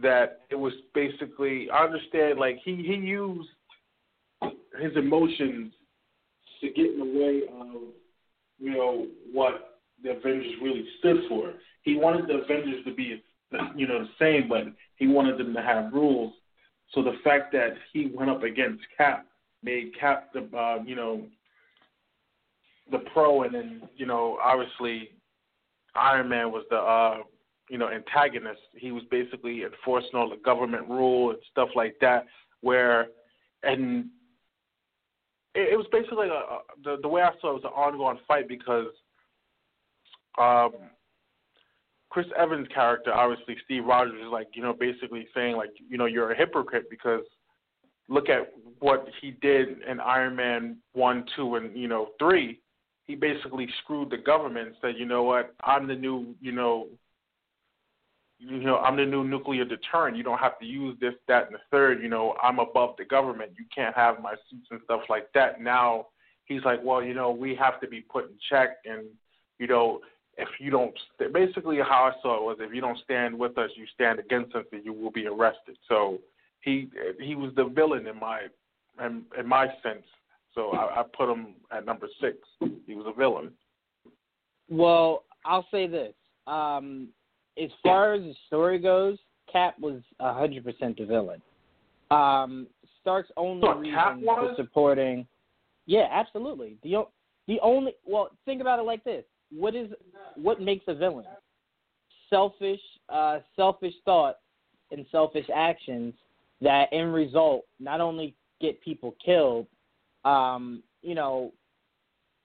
[0.00, 1.68] that it was basically.
[1.70, 3.48] I understand, like he he used
[4.80, 5.72] his emotions
[6.64, 7.82] to get in the way of
[8.58, 11.52] you know what the Avengers really stood for.
[11.82, 13.22] He wanted the Avengers to be
[13.76, 14.64] you know the same, but
[14.96, 16.32] he wanted them to have rules.
[16.92, 19.26] So the fact that he went up against Cap
[19.62, 21.22] made Cap the uh, you know
[22.90, 25.10] the pro, and then you know obviously
[25.94, 27.18] Iron Man was the uh,
[27.68, 28.60] you know antagonist.
[28.76, 32.26] He was basically enforcing all the government rule and stuff like that.
[32.60, 33.08] Where
[33.62, 34.06] and
[35.54, 38.18] it, it was basically a, a, the the way I saw it was an ongoing
[38.26, 38.88] fight because
[40.38, 40.72] um,
[42.10, 46.06] Chris Evans' character, obviously Steve Rogers, is like you know basically saying like you know
[46.06, 47.22] you're a hypocrite because
[48.08, 52.60] look at what he did in Iron Man one, two, and you know three.
[53.06, 56.86] He basically screwed the government and said, you know what, I'm the new you know
[58.46, 60.16] you know, I'm the new nuclear deterrent.
[60.16, 62.02] You don't have to use this, that, and the third.
[62.02, 63.52] You know, I'm above the government.
[63.58, 65.60] You can't have my suits and stuff like that.
[65.60, 66.08] Now
[66.46, 69.06] he's like, well, you know, we have to be put in check, and
[69.58, 70.00] you know,
[70.36, 70.94] if you don't,
[71.32, 74.54] basically how I saw it was, if you don't stand with us, you stand against
[74.54, 75.76] us, and you will be arrested.
[75.88, 76.18] So
[76.60, 78.42] he he was the villain in my
[79.04, 80.04] in, in my sense.
[80.54, 82.36] So I, I put him at number six.
[82.86, 83.52] He was a villain.
[84.68, 86.14] Well, I'll say this.
[86.46, 87.08] Um,
[87.62, 89.18] as far as the story goes,
[89.50, 91.40] Cap was a hundred percent the villain.
[92.10, 92.66] Um,
[93.00, 94.56] Stark's only So reason Cap for was?
[94.56, 95.26] supporting,
[95.86, 96.76] yeah, absolutely.
[96.82, 97.04] The
[97.46, 99.90] the only well, think about it like this: what is
[100.36, 101.26] what makes a villain?
[102.30, 104.38] Selfish, uh, selfish thoughts
[104.90, 106.14] and selfish actions
[106.60, 109.66] that, in result, not only get people killed,
[110.24, 111.52] um, you know,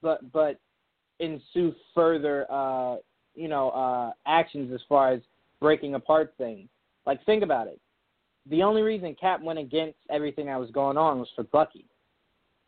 [0.01, 0.59] but but
[1.19, 2.97] ensue further, uh,
[3.39, 5.21] you know, uh, actions as far as
[5.61, 6.67] breaking apart things.
[7.05, 7.79] Like, think about it.
[8.49, 11.85] The only reason Cap went against everything that was going on was for Bucky.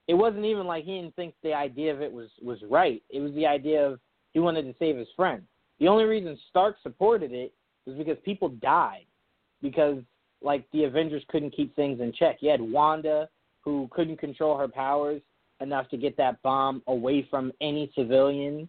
[0.08, 3.02] It wasn't even like he didn't think the idea of it was was right.
[3.10, 4.00] It was the idea of
[4.34, 5.44] he wanted to save his friend.
[5.80, 7.54] The only reason Stark supported it
[7.86, 9.06] was because people died.
[9.62, 9.98] Because
[10.42, 12.38] like the Avengers couldn't keep things in check.
[12.40, 13.30] You had Wanda
[13.62, 15.22] who couldn't control her powers
[15.60, 18.68] enough to get that bomb away from any civilians.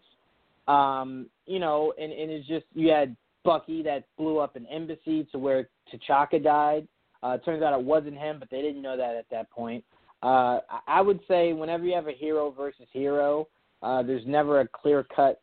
[0.68, 5.26] Um, you know, and, and it's just you had Bucky that blew up an embassy
[5.32, 6.86] to where T'Chaka died.
[7.22, 9.84] Uh, turns out it wasn't him, but they didn't know that at that point.
[10.22, 13.48] Uh, I- would say whenever you have a hero versus hero,
[13.82, 15.40] uh, there's never a clear cut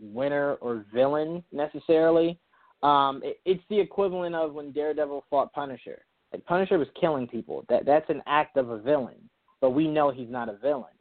[0.00, 2.38] winner or villain necessarily.
[2.82, 6.04] Um, it, it's the equivalent of when Daredevil fought Punisher.
[6.32, 7.64] Like Punisher was killing people.
[7.68, 9.28] That that's an act of a villain,
[9.60, 10.94] but we know he's not a villain.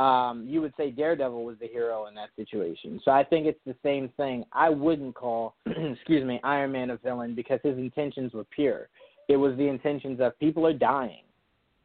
[0.00, 3.02] Um, you would say Daredevil was the hero in that situation.
[3.04, 4.46] So I think it's the same thing.
[4.50, 8.88] I wouldn't call, excuse me, Iron Man a villain because his intentions were pure.
[9.28, 11.22] It was the intentions of people are dying,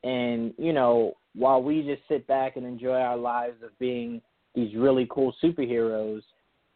[0.05, 4.21] and you know, while we just sit back and enjoy our lives of being
[4.55, 6.21] these really cool superheroes,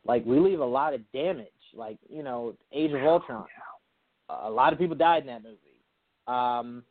[0.05, 1.47] like we leave a lot of damage.
[1.73, 3.45] Like you know, Age of Ultron,
[4.29, 5.57] a lot of people died in that movie.
[6.27, 6.83] Um,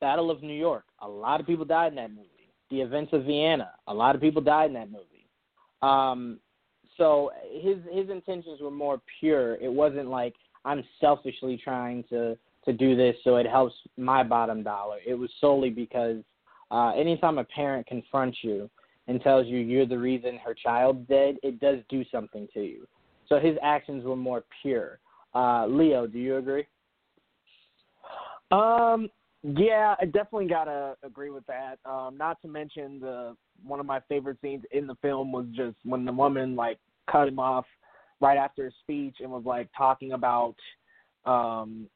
[0.00, 2.28] Battle of New York, a lot of people died in that movie.
[2.70, 5.28] The events of Vienna, a lot of people died in that movie.
[5.82, 6.40] Um,
[6.96, 9.56] so his his intentions were more pure.
[9.56, 14.62] It wasn't like I'm selfishly trying to to do this so it helps my bottom
[14.62, 14.98] dollar.
[15.06, 16.22] It was solely because
[16.70, 18.70] uh, anytime a parent confronts you
[19.06, 22.86] and tells you you're the reason her child's dead, it does do something to you.
[23.28, 24.98] So his actions were more pure.
[25.34, 26.66] Uh, Leo, do you agree?
[28.50, 29.08] Um,
[29.44, 31.76] yeah, I definitely gotta agree with that.
[31.84, 35.76] Um, not to mention the one of my favorite scenes in the film was just
[35.84, 36.78] when the woman like
[37.10, 37.66] cut him off
[38.20, 40.54] right after his speech and was like talking about
[41.26, 41.86] um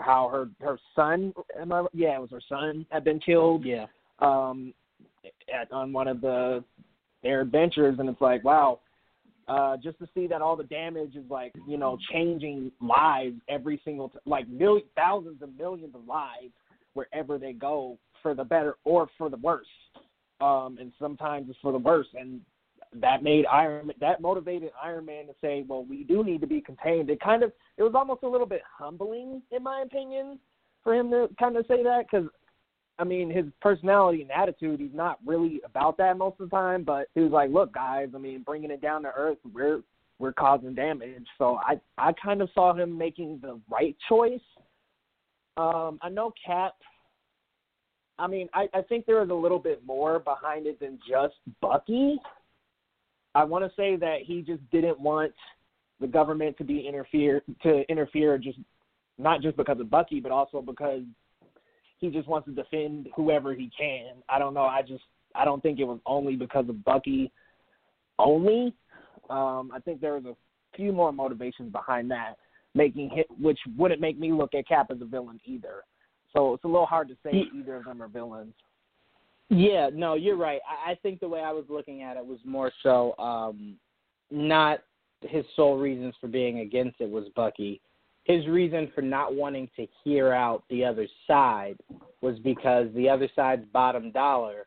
[0.00, 3.86] how her her son am I yeah, it was her son had been killed Yeah.
[4.18, 4.74] um
[5.54, 6.64] at on one of the
[7.22, 8.80] their adventures and it's like wow
[9.46, 13.80] uh just to see that all the damage is like you know changing lives every
[13.84, 16.52] single t- like million thousands and millions of lives
[16.94, 19.66] wherever they go for the better or for the worse
[20.40, 22.40] um and sometimes it's for the worse and
[22.94, 26.60] that made Iron that motivated Iron Man to say, well, we do need to be
[26.60, 27.10] contained.
[27.10, 30.38] It kind of it was almost a little bit humbling, in my opinion,
[30.82, 32.28] for him to kind of say that because
[32.98, 36.82] I mean, his personality and attitude, he's not really about that most of the time.
[36.82, 39.82] But he was like, "Look, guys, I mean, bringing it down to earth, we're
[40.18, 44.40] we're causing damage." So I I kind of saw him making the right choice.
[45.60, 46.72] Um, I know Cap.
[48.18, 51.34] I mean, I I think there was a little bit more behind it than just
[51.60, 52.18] Bucky.
[53.34, 55.32] I want to say that he just didn't want
[56.00, 58.58] the government to be interfere to interfere just
[59.18, 61.02] not just because of Bucky, but also because
[61.98, 64.14] he just wants to defend whoever he can.
[64.30, 64.62] I don't know.
[64.62, 67.30] I just I don't think it was only because of Bucky
[68.18, 68.74] only.
[69.28, 70.36] Um, I think there was a
[70.74, 72.36] few more motivations behind that,
[72.74, 75.82] making hit which wouldn't make me look at Cap as a villain either.
[76.32, 78.54] So it's a little hard to say He- either of them are villains.
[79.48, 80.60] Yeah, no, you're right.
[80.68, 83.74] I, I think the way I was looking at it was more so um,
[84.30, 84.80] not
[85.22, 87.80] his sole reasons for being against it was Bucky.
[88.24, 91.76] His reason for not wanting to hear out the other side
[92.20, 94.66] was because the other side's bottom dollar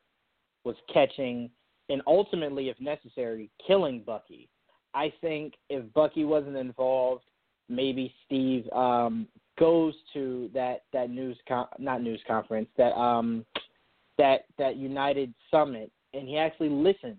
[0.66, 1.50] was catching
[1.90, 4.50] and ultimately, if necessary, killing Bucky.
[4.94, 7.24] I think if Bucky wasn't involved,
[7.76, 9.28] maybe Steve um,
[9.60, 13.46] goes to that that news con- not news conference that um,
[14.18, 17.18] that that United Summit, and he actually listens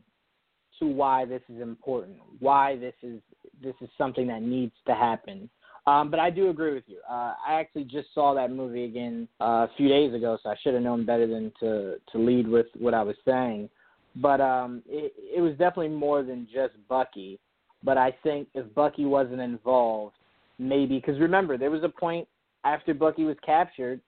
[0.78, 3.20] to why this is important, why this is
[3.62, 5.48] this is something that needs to happen.
[5.86, 6.98] Um, but I do agree with you.
[7.08, 10.54] Uh, I actually just saw that movie again uh, a few days ago, so I
[10.62, 13.68] should have known better than to to lead with what I was saying.
[14.16, 17.38] But um, it, it was definitely more than just Bucky.
[17.82, 20.16] But I think if Bucky wasn't involved,
[20.58, 22.26] maybe because remember there was a point
[22.64, 24.00] after Bucky was captured,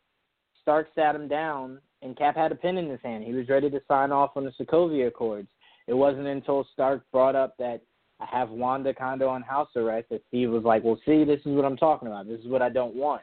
[0.63, 3.25] Stark sat him down and Cap had a pen in his hand.
[3.25, 5.49] He was ready to sign off on the Sokovia Accords.
[5.87, 7.81] It wasn't until Stark brought up that
[8.21, 11.55] I have Wanda Kondo on house arrest that Steve was like, "Well, see, this is
[11.55, 12.27] what I'm talking about.
[12.27, 13.23] This is what I don't want."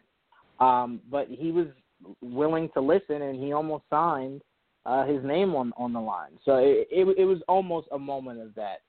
[0.59, 1.67] Um, but he was
[2.21, 4.41] willing to listen, and he almost signed
[4.86, 6.38] uh, his name on on the line.
[6.45, 8.81] So it, it it was almost a moment of that.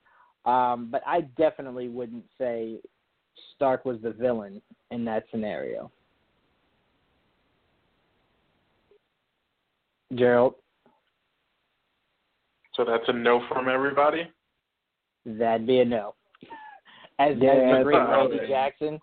[0.49, 2.81] Um, but I definitely wouldn't say
[3.55, 5.91] Stark was the villain in that scenario.
[10.15, 10.55] Gerald.
[12.75, 14.29] So that's a no from everybody.
[15.25, 16.15] That'd be a no.
[17.19, 18.49] As, Yeah, as the great Randy okay.
[18.49, 19.01] Jackson,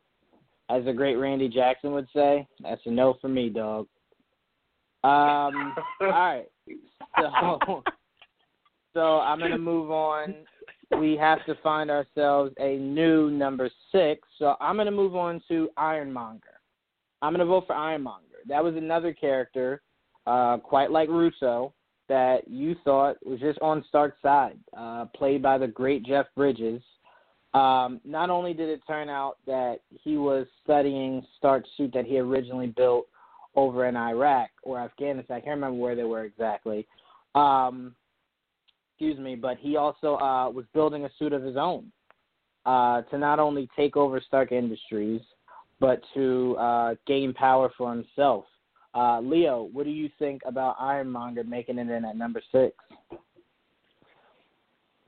[0.70, 3.88] as the great Randy Jackson would say, that's a no for me, dog.
[5.04, 5.74] Um.
[6.02, 6.46] all right.
[7.18, 7.84] So,
[8.94, 10.36] so I'm gonna move on.
[11.00, 14.28] We have to find ourselves a new number six.
[14.38, 16.60] So I'm gonna move on to Ironmonger.
[17.22, 18.40] I'm gonna vote for Ironmonger.
[18.48, 19.82] That was another character,
[20.28, 21.74] uh, quite like Russo,
[22.08, 26.82] that you thought was just on Stark's side, uh, played by the great Jeff Bridges.
[27.54, 32.20] Um, not only did it turn out that he was studying Stark's suit that he
[32.20, 33.08] originally built
[33.56, 36.88] over in Iraq or Afghanistan, I can't remember where they were exactly.
[37.36, 37.96] Um,
[39.02, 41.92] excuse me, but he also uh, was building a suit of his own
[42.68, 45.22] uh, to not only take over Stark Industries,
[45.80, 48.46] but to uh, gain power for himself.
[48.94, 52.76] Uh, Leo, what do you think about Ironmonger making it in at number six?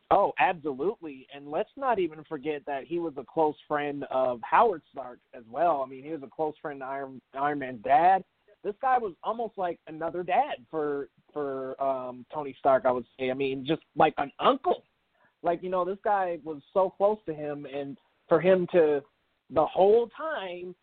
[0.10, 1.28] Oh, absolutely.
[1.32, 5.44] And let's not even forget that he was a close friend of Howard Stark as
[5.52, 5.84] well.
[5.86, 8.24] I mean, he was a close friend of Iron Iron Man's dad.
[8.64, 13.32] This guy was almost like another dad for for um Tony Stark, I would say.
[13.32, 14.84] I mean, just like an uncle.
[15.42, 17.98] Like, you know, this guy was so close to him and
[18.30, 19.02] for him to
[19.50, 20.74] the whole time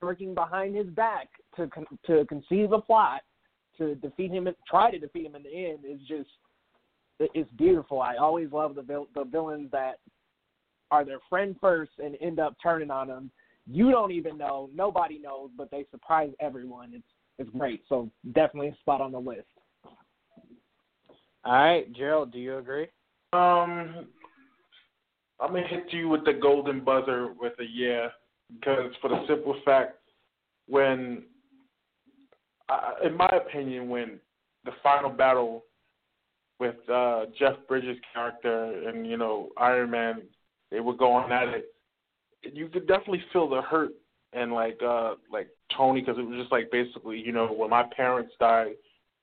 [0.00, 3.22] working behind his back to con- to conceive a plot
[3.78, 6.30] to defeat him and try to defeat him in the end is just
[7.20, 8.00] it's beautiful.
[8.00, 9.98] I always love the vil- the villains that
[10.90, 13.30] are their friend first and end up turning on them.
[13.66, 16.92] You don't even know, nobody knows, but they surprise everyone.
[16.94, 17.04] It's
[17.38, 17.82] it's great.
[17.88, 19.46] So definitely a spot on the list.
[21.44, 22.86] All right, Gerald, do you agree?
[23.32, 24.06] Um,
[25.40, 28.08] I'm gonna hit you with the golden buzzer with a yeah,
[28.50, 29.98] because for the simple fact,
[30.68, 31.24] when,
[32.68, 34.20] I, in my opinion, when
[34.64, 35.64] the final battle
[36.60, 40.22] with uh, Jeff Bridges' character and you know Iron Man,
[40.70, 41.66] they were going at it.
[42.42, 43.92] You could definitely feel the hurt
[44.32, 47.84] and like uh like Tony because it was just like basically you know when my
[47.96, 48.74] parents died,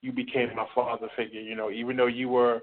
[0.02, 1.42] you became my father figure.
[1.42, 2.62] You know even though you were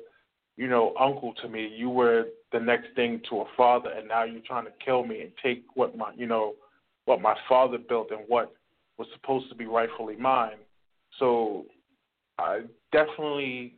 [0.59, 1.73] you know, uncle to me.
[1.75, 5.21] You were the next thing to a father, and now you're trying to kill me
[5.21, 6.57] and take what my, you know,
[7.05, 8.53] what my father built and what
[8.99, 10.57] was supposed to be rightfully mine.
[11.21, 11.67] So,
[12.39, 13.77] I definitely,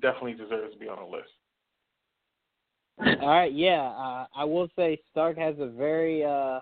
[0.00, 3.20] definitely deserves to be on the list.
[3.22, 3.82] All right, yeah.
[3.82, 6.60] Uh, I will say Stark has a very, uh,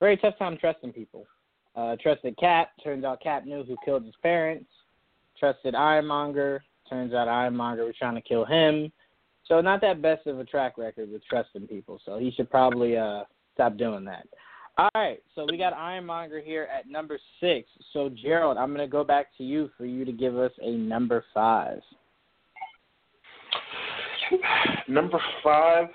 [0.00, 1.24] very tough time trusting people.
[1.76, 2.70] Uh, trusted Cap.
[2.82, 4.66] Turns out Cap knew who killed his parents.
[5.40, 6.62] Trusted Ironmonger.
[6.88, 8.92] Turns out Ironmonger was trying to kill him.
[9.46, 12.00] So not that best of a track record with trusting people.
[12.04, 13.24] So he should probably uh,
[13.54, 14.26] stop doing that.
[14.78, 17.68] All right, so we got Ironmonger here at number six.
[17.92, 20.70] So Gerald, I'm going to go back to you for you to give us a
[20.70, 21.80] number five.
[24.88, 25.88] Number five,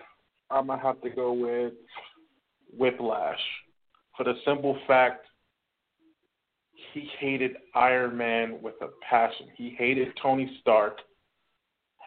[0.49, 1.73] I'm gonna have to go with
[2.77, 3.39] Whiplash,
[4.15, 5.25] for the simple fact
[6.95, 9.47] he hated Iron Man with a passion.
[9.57, 10.99] He hated Tony Stark.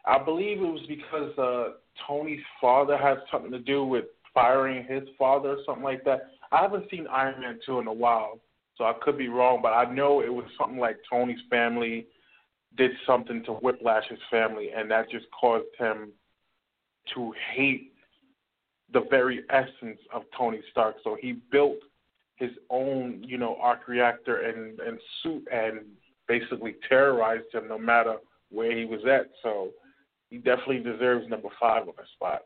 [0.07, 1.75] I believe it was because uh,
[2.07, 6.31] Tony's father had something to do with firing his father or something like that.
[6.53, 8.41] I haven't seen Iron Man 2 in a while,
[8.77, 12.07] so I could be wrong, but I know it was something like Tony's family
[12.79, 16.13] did something to Whiplash's family, and that just caused him
[17.15, 17.93] to hate
[18.95, 20.97] the very essence of Tony Stark.
[21.05, 21.77] So he built
[22.39, 25.81] his own, you know, arc reactor and, and suit and
[26.27, 28.17] basically terrorized him no matter
[28.51, 29.31] where he was at.
[29.43, 29.71] So
[30.31, 32.43] he definitely deserves number five on the spot.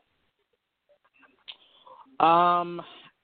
[2.20, 2.80] Um,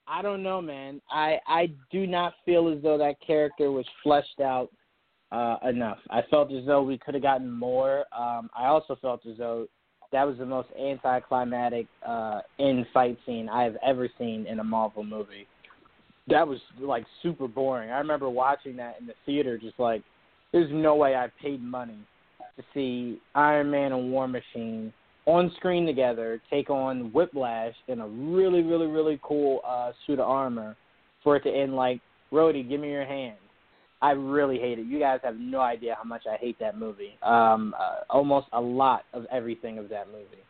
[0.07, 1.01] I don't know, man.
[1.11, 4.71] I I do not feel as though that character was fleshed out
[5.31, 5.99] uh, enough.
[6.11, 8.05] I felt as though we could have gotten more.
[8.17, 9.69] Um, I also felt as though
[10.11, 14.65] that was the most anticlimactic uh, in fight scene I have ever seen in a
[14.65, 15.47] Marvel movie.
[16.31, 17.91] That was like super boring.
[17.91, 20.03] I remember watching that in the theater, just like
[20.53, 21.99] there's no way I paid money
[22.57, 24.93] to see Iron Man and War Machine
[25.27, 30.27] on screen together take on Whiplash in a really, really, really cool uh, suit of
[30.27, 30.75] armor
[31.23, 32.01] for it to end like,
[32.33, 33.37] Rhodey, give me your hand.
[34.01, 34.87] I really hate it.
[34.87, 37.19] You guys have no idea how much I hate that movie.
[37.23, 40.43] Um, uh, almost a lot of everything of that movie.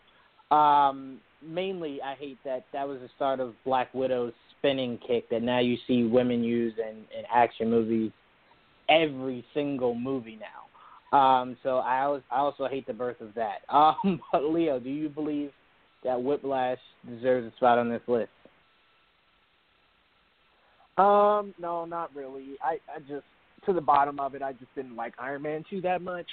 [0.51, 5.43] Um, mainly, I hate that that was the start of Black Widow's spinning kick that
[5.43, 8.11] now you see women use in, in action movies
[8.89, 11.17] every single movie now.
[11.17, 13.59] Um, so I I also hate the birth of that.
[13.71, 15.51] Um, but Leo, do you believe
[16.05, 16.79] that Whiplash
[17.09, 18.31] deserves a spot on this list?
[20.99, 22.57] Um, no, not really.
[22.63, 23.25] I, I just
[23.67, 26.27] to the bottom of it, I just didn't like Iron Man two that much,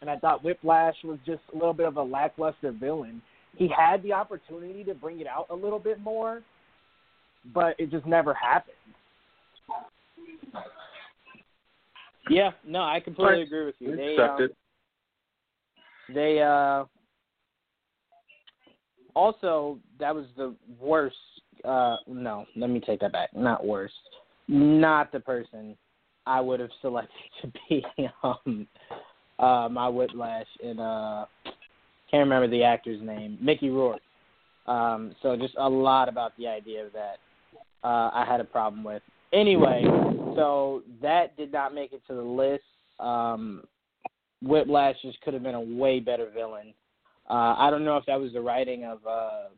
[0.00, 3.22] and I thought Whiplash was just a little bit of a lackluster villain.
[3.56, 6.42] He had the opportunity to bring it out a little bit more,
[7.52, 8.74] but it just never happened.
[12.30, 13.96] Yeah, no, I completely agree with you.
[13.96, 14.56] They, um, Accepted.
[16.14, 16.84] they uh
[19.14, 21.16] also that was the worst
[21.64, 23.30] uh no, let me take that back.
[23.34, 23.94] Not worst.
[24.46, 25.76] Not the person
[26.26, 27.84] I would have selected to be
[28.22, 28.66] um
[29.38, 31.24] uh my whiplash and uh
[32.10, 33.38] can't remember the actor's name.
[33.40, 34.02] Mickey Rourke.
[34.66, 37.18] Um so just a lot about the idea of that
[37.84, 39.02] uh I had a problem with.
[39.32, 39.82] Anyway,
[40.36, 42.64] so that did not make it to the list.
[42.98, 43.62] Um
[44.42, 46.72] Whiplash just could have been a way better villain.
[47.28, 49.48] Uh, I don't know if that was the writing of uh,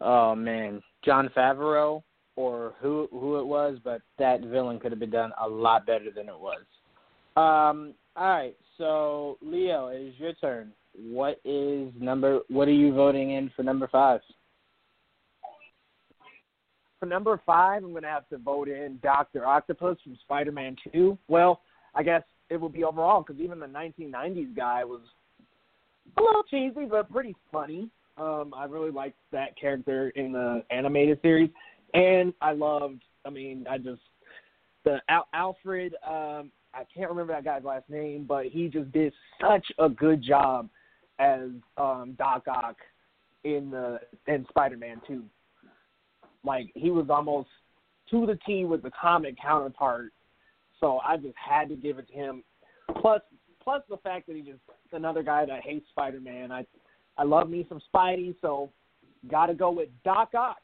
[0.00, 2.02] oh man, Jon Favreau
[2.36, 6.10] or who who it was, but that villain could have been done a lot better
[6.14, 6.62] than it was.
[7.36, 10.72] Um, all right, so Leo, it is your turn.
[10.94, 12.40] What is number?
[12.48, 14.20] What are you voting in for number five?
[17.00, 21.16] For number five, I'm going to have to vote in Doctor Octopus from Spider-Man Two.
[21.28, 21.62] Well,
[21.94, 25.00] I guess it would be overall because even the 1990s guy was
[26.18, 27.88] a little cheesy but pretty funny.
[28.18, 31.48] Um, I really liked that character in the animated series,
[31.94, 33.02] and I loved.
[33.24, 34.02] I mean, I just
[34.84, 35.94] the Al- Alfred.
[36.06, 40.22] Um, I can't remember that guy's last name, but he just did such a good
[40.22, 40.68] job
[41.18, 41.48] as
[41.78, 42.76] um, Doc Ock
[43.44, 45.24] in the in Spider-Man Two.
[46.44, 47.48] Like he was almost
[48.10, 50.12] to the T with the comic counterpart.
[50.78, 52.42] So I just had to give it to him.
[53.00, 53.20] Plus,
[53.62, 54.60] plus the fact that he just
[54.92, 56.50] another guy that hates Spider-Man.
[56.50, 56.66] I,
[57.16, 58.70] I love me some Spidey, so
[59.30, 60.56] got to go with Doc Ock.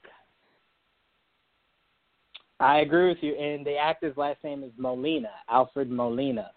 [2.58, 3.34] I agree with you.
[3.34, 6.50] And the actor's last name is Molina, Alfred Molina.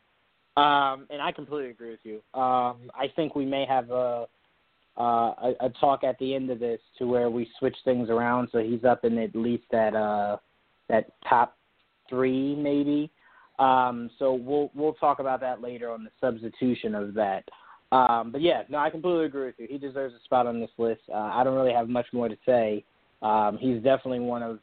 [0.56, 2.16] Um, and I completely agree with you.
[2.40, 4.28] Um, I think we may have a,
[5.00, 8.50] uh, a a talk at the end of this to where we switch things around,
[8.52, 10.38] so he's up in at least that uh,
[10.90, 11.58] that top
[12.10, 13.12] three, maybe.
[13.60, 17.44] Um, so we'll we'll talk about that later on the substitution of that.
[17.92, 19.68] Um, but yeah, no, I completely agree with you.
[19.70, 21.02] He deserves a spot on this list.
[21.12, 22.84] Uh, I don't really have much more to say.
[23.22, 24.60] Um, he's definitely one of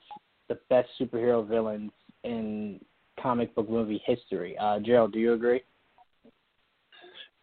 [0.48, 1.90] the best superhero villains
[2.24, 2.80] in
[3.20, 4.56] comic book movie history.
[4.58, 5.62] Uh, Gerald, do you agree?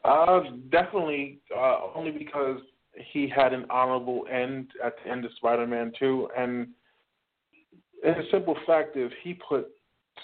[0.06, 0.42] Uh,
[0.72, 2.60] definitely, uh, only because
[2.96, 6.68] he had an honorable end at the end of Spider-Man 2, and,
[8.06, 9.70] and the simple fact is he put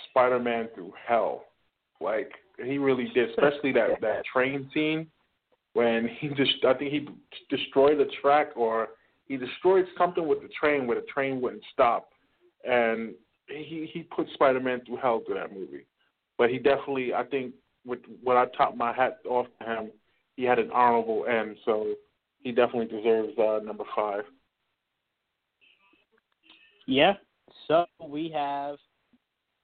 [0.10, 1.44] Spider-Man through hell.
[2.02, 2.32] Like
[2.64, 5.08] he really did, especially that that train scene
[5.74, 7.08] when he just I think he
[7.56, 8.90] destroyed the track or
[9.28, 12.10] he destroyed something with the train where the train wouldn't stop,
[12.64, 13.14] and
[13.48, 15.86] he he put Spider-Man through hell through that movie.
[16.38, 17.54] But he definitely, I think,
[17.86, 19.92] with when I top my hat off to him,
[20.36, 21.94] he had an honorable end, so
[22.42, 24.24] he definitely deserves uh, number five.
[26.88, 27.14] Yeah.
[27.68, 28.78] So we have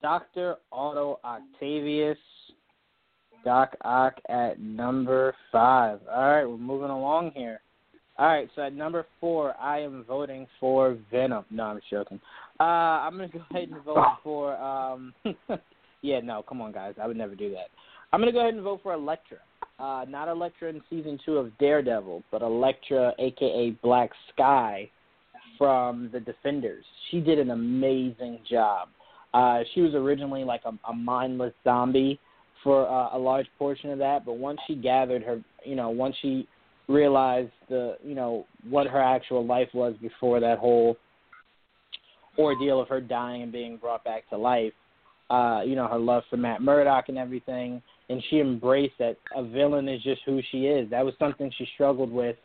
[0.02, 0.58] Dr.
[0.72, 2.18] Otto Octavius,
[3.44, 6.00] Doc Ock at number five.
[6.12, 7.62] All right, we're moving along here.
[8.18, 11.46] All right, so at number four, I am voting for Venom.
[11.50, 12.20] No, I'm joking.
[12.60, 14.56] Uh, I'm gonna go ahead and vote for.
[14.58, 15.14] Um,
[16.02, 16.96] yeah, no, come on, guys.
[17.02, 17.68] I would never do that.
[18.14, 19.38] I'm gonna go ahead and vote for Elektra.
[19.78, 24.90] Uh, not Elektra in season two of Daredevil, but Elektra, aka Black Sky,
[25.58, 26.84] from the Defenders.
[27.10, 28.90] She did an amazing job.
[29.34, 32.20] Uh, she was originally like a, a mindless zombie
[32.64, 36.16] for uh, a large portion of that, but once she gathered her, you know, once
[36.22, 36.48] she
[36.88, 40.98] realized the, you know, what her actual life was before that whole
[42.38, 44.74] ordeal of her dying and being brought back to life,
[45.30, 49.44] uh, you know, her love for Matt Murdock and everything, and she embraced that a
[49.44, 50.90] villain is just who she is.
[50.90, 52.36] That was something she struggled with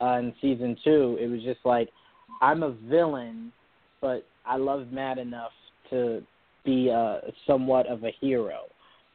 [0.00, 1.16] uh, in season two.
[1.20, 1.88] It was just like,
[2.42, 3.52] I'm a villain,
[4.00, 5.52] but I love Matt enough
[5.90, 6.22] to
[6.64, 8.62] be uh, somewhat of a hero.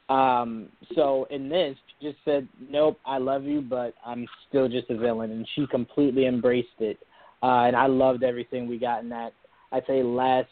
[0.10, 4.90] Um, so in this, she just said, "Nope, I love you, but I'm still just
[4.90, 6.98] a villain," and she completely embraced it.
[7.42, 9.34] Uh, and I loved everything we got in that.
[9.72, 10.50] I'd say last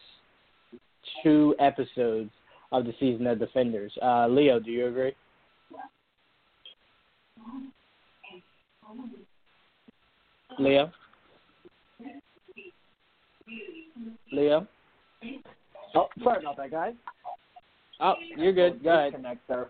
[1.24, 2.30] two episodes
[2.72, 3.92] of the season of Defenders.
[4.02, 5.14] Uh, Leo, do you agree?
[10.58, 10.92] Leo.
[14.32, 14.68] Leo.
[15.96, 16.94] Oh, sorry about that, guys.
[18.00, 18.84] Oh, you're good.
[18.84, 19.12] Go ahead.
[19.12, 19.68] Disconnect there.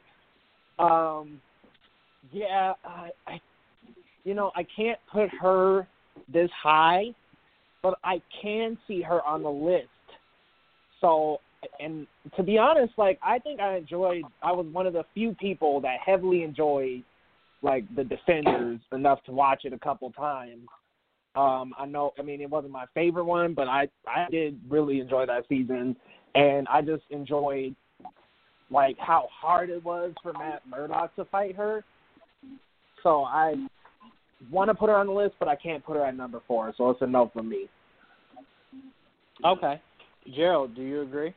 [0.79, 1.41] Um,
[2.31, 3.41] yeah, I, I,
[4.23, 5.87] you know, I can't put her
[6.31, 7.05] this high,
[7.81, 9.87] but I can see her on the list.
[11.01, 11.39] So,
[11.79, 14.23] and to be honest, like I think I enjoyed.
[14.43, 17.03] I was one of the few people that heavily enjoyed
[17.61, 20.67] like the Defenders enough to watch it a couple times.
[21.35, 24.99] Um, I know, I mean, it wasn't my favorite one, but I I did really
[24.99, 25.95] enjoy that season,
[26.35, 27.75] and I just enjoyed
[28.71, 31.83] like how hard it was for Matt Murdock to fight her.
[33.03, 33.55] So I
[34.51, 36.73] want to put her on the list, but I can't put her at number four,
[36.77, 37.67] so it's a no from me.
[39.45, 39.81] Okay,
[40.35, 41.33] Gerald, do you agree?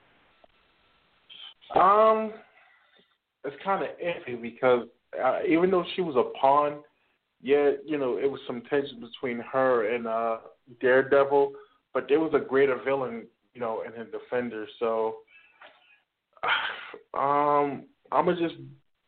[1.74, 2.32] Um,
[3.44, 4.86] it's kind of iffy because
[5.22, 6.78] uh, even though she was a pawn,
[7.42, 10.38] yet you know it was some tension between her and uh
[10.80, 11.52] Daredevil,
[11.92, 14.66] but there was a greater villain, you know, in the Defender.
[14.78, 15.16] So,
[17.14, 18.60] um, I'm gonna just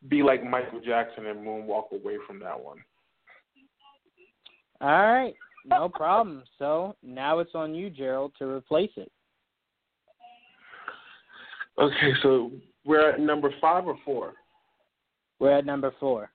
[0.09, 2.79] be like Michael Jackson and moonwalk away from that one.
[4.81, 5.35] All right,
[5.65, 6.43] no problem.
[6.59, 9.11] So now it's on you, Gerald, to replace it.
[11.79, 12.53] Okay, so
[12.85, 14.35] we're at number five or four.
[15.39, 16.31] We're at number four.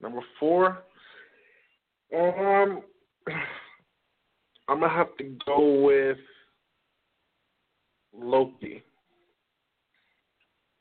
[0.00, 0.82] Number four.
[2.14, 2.82] Um,
[4.68, 6.18] I'm gonna have to go with
[8.14, 8.82] Loki.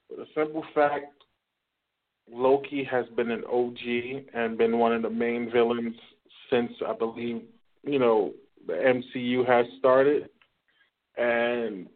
[0.10, 1.06] For the simple fact,
[2.32, 5.96] Loki has been an OG and been one of the main villains
[6.50, 7.44] since I believe
[7.84, 8.34] you know
[8.66, 10.30] the MCU has started,
[11.18, 11.88] and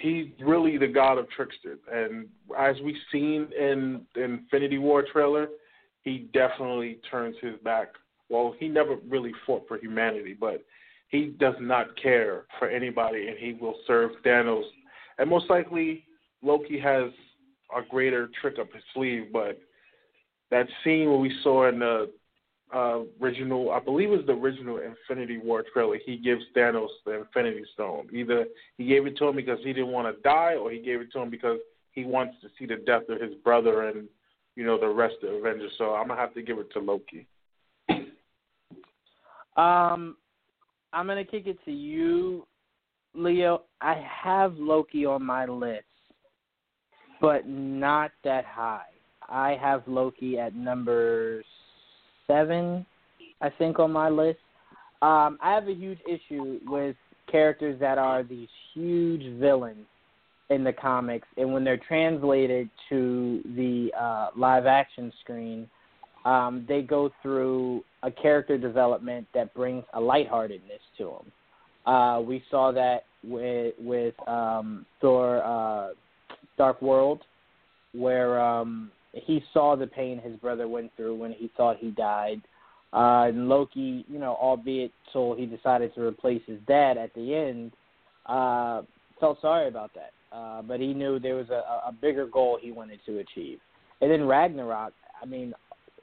[0.00, 1.78] he's really the god of trickster.
[1.92, 2.28] And
[2.58, 5.48] as we've seen in Infinity War trailer,
[6.02, 7.88] he definitely turns his back.
[8.28, 10.64] Well, he never really fought for humanity, but
[11.08, 14.64] he does not care for anybody, and he will serve Thanos.
[15.18, 16.04] And most likely,
[16.42, 17.10] Loki has
[17.76, 19.32] a greater trick up his sleeve.
[19.32, 19.58] But
[20.50, 22.10] that scene where we saw in the
[22.74, 27.20] uh, original, I believe it was the original Infinity War trailer, he gives Thanos the
[27.20, 28.08] Infinity Stone.
[28.12, 28.46] Either
[28.76, 31.12] he gave it to him because he didn't want to die, or he gave it
[31.12, 31.58] to him because
[31.92, 34.08] he wants to see the death of his brother and
[34.56, 35.72] you know the rest of Avengers.
[35.78, 37.26] So I'm gonna have to give it to Loki.
[39.56, 40.18] Um,
[40.92, 42.46] I'm gonna kick it to you,
[43.14, 43.62] Leo.
[43.80, 45.84] I have Loki on my list,
[47.22, 48.84] but not that high.
[49.26, 51.42] I have Loki at number
[52.26, 52.84] seven,
[53.40, 54.38] I think, on my list.
[55.02, 56.96] Um, I have a huge issue with
[57.30, 59.86] characters that are these huge villains
[60.48, 65.68] in the comics, and when they're translated to the uh, live action screen,
[66.24, 71.92] um, they go through a character development that brings a lightheartedness to them.
[71.92, 75.94] Uh, we saw that with with um, Thor: uh,
[76.56, 77.22] Dark World,
[77.92, 82.40] where um, he saw the pain his brother went through when he thought he died.
[82.92, 87.34] Uh, and Loki, you know, albeit so he decided to replace his dad at the
[87.34, 87.72] end,
[88.26, 88.82] uh,
[89.20, 90.12] felt sorry about that.
[90.36, 93.58] Uh, but he knew there was a, a bigger goal he wanted to achieve.
[94.00, 95.54] And then Ragnarok, I mean,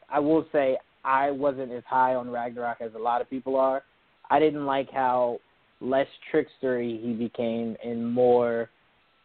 [0.10, 3.84] I will say I wasn't as high on Ragnarok as a lot of people are.
[4.30, 5.40] I didn't like how
[5.82, 8.70] less trickstery he became and more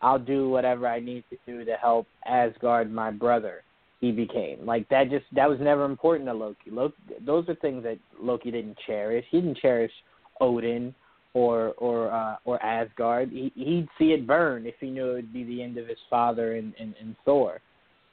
[0.01, 3.62] I'll do whatever I need to do to help Asgard, my brother.
[4.01, 5.11] He became like that.
[5.11, 6.70] Just that was never important to Loki.
[6.70, 6.94] Loki
[7.24, 9.24] those are things that Loki didn't cherish.
[9.30, 9.92] He didn't cherish
[10.40, 10.94] Odin
[11.34, 13.30] or or uh, or Asgard.
[13.30, 15.99] He, he'd see it burn if he knew it would be the end of his
[16.09, 17.61] father and, and, and Thor.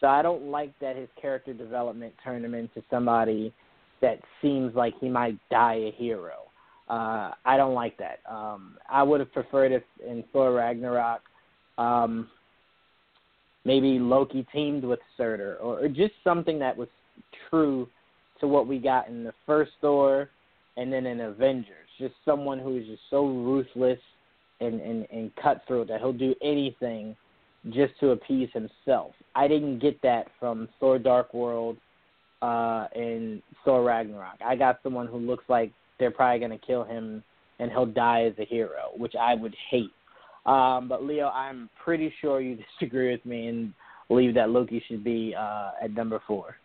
[0.02, 3.54] So I don't like that his character development turned him into somebody
[4.02, 6.44] that seems like he might die a hero.
[6.90, 8.20] Uh, I don't like that.
[8.30, 11.22] Um, I would have preferred if in Thor Ragnarok,
[11.78, 12.30] um,
[13.66, 16.88] maybe Loki teamed with Surtur, or, or just something that was
[17.50, 17.88] true
[18.40, 20.30] to what we got in the first Thor,
[20.78, 21.88] and then in Avengers.
[22.00, 24.00] Just someone who is just so ruthless
[24.60, 27.16] and, and, and cutthroat that he'll do anything
[27.72, 29.14] just to appease himself.
[29.36, 31.78] I didn't get that from Thor: Dark World
[32.42, 34.38] uh, and Thor Ragnarok.
[34.46, 37.24] I got someone who looks like they're probably going to kill him
[37.60, 39.92] and he'll die as a hero, which I would hate.
[40.46, 43.74] Um, but Leo, I'm pretty sure you disagree with me, and
[44.08, 46.56] believe that Loki should be uh, at number four.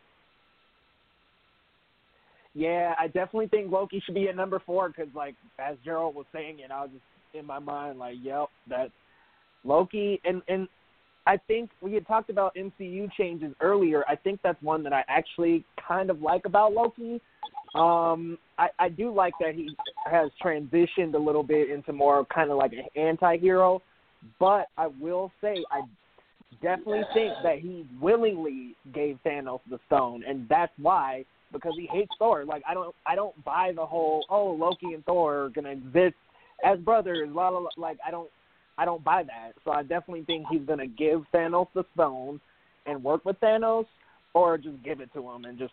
[2.53, 6.27] Yeah, I definitely think Loki should be at number four because, like, as Gerald was
[6.33, 7.05] saying it, I was just
[7.35, 8.91] in my mind like, yep, that
[9.65, 10.69] Loki and and
[11.27, 14.05] I think we had talked about MCU changes earlier.
[14.09, 17.21] I think that's one that I actually kind of like about Loki.
[17.75, 19.75] Um, I, I do like that he
[20.11, 23.81] has transitioned a little bit into more kind of like an anti-hero,
[24.39, 25.83] but I will say I
[26.61, 32.13] definitely think that he willingly gave Thanos the stone, and that's why because he hates
[32.19, 32.45] Thor.
[32.45, 36.17] Like I don't I don't buy the whole oh Loki and Thor are gonna exist
[36.65, 37.29] as brothers.
[37.77, 38.31] Like I don't
[38.79, 39.53] I don't buy that.
[39.65, 42.41] So I definitely think he's gonna give Thanos the stone
[42.87, 43.87] and work with Thanos,
[44.35, 45.73] or just give it to him and just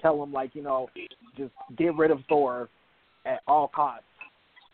[0.00, 0.88] tell him like you know
[1.36, 2.68] just get rid of Thor
[3.24, 4.04] at all costs.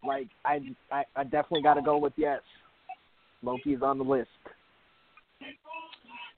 [0.07, 2.40] Like I I, I definitely got to go with yes.
[3.43, 4.28] Loki's on the list.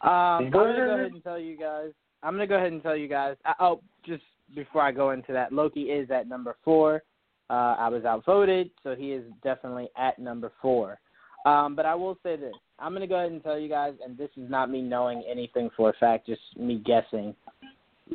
[0.01, 1.91] Um, I'm gonna go ahead and tell you guys.
[2.23, 3.37] I'm gonna go ahead and tell you guys.
[3.45, 4.23] Uh, oh, just
[4.55, 7.03] before I go into that, Loki is at number four.
[7.51, 10.99] Uh, I was outvoted, so he is definitely at number four.
[11.47, 14.17] Um, but I will say this: I'm gonna go ahead and tell you guys, and
[14.17, 17.35] this is not me knowing anything for a fact, just me guessing.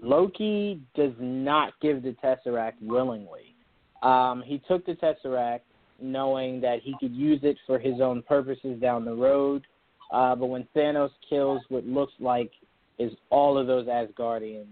[0.02, 3.56] Loki does not give the Tesseract willingly.
[4.02, 5.62] Um, he took the Tesseract
[6.02, 9.64] knowing that he could use it for his own purposes down the road.
[10.12, 12.52] Uh, but when Thanos kills what looks like
[12.98, 14.68] is all of those Asgardians,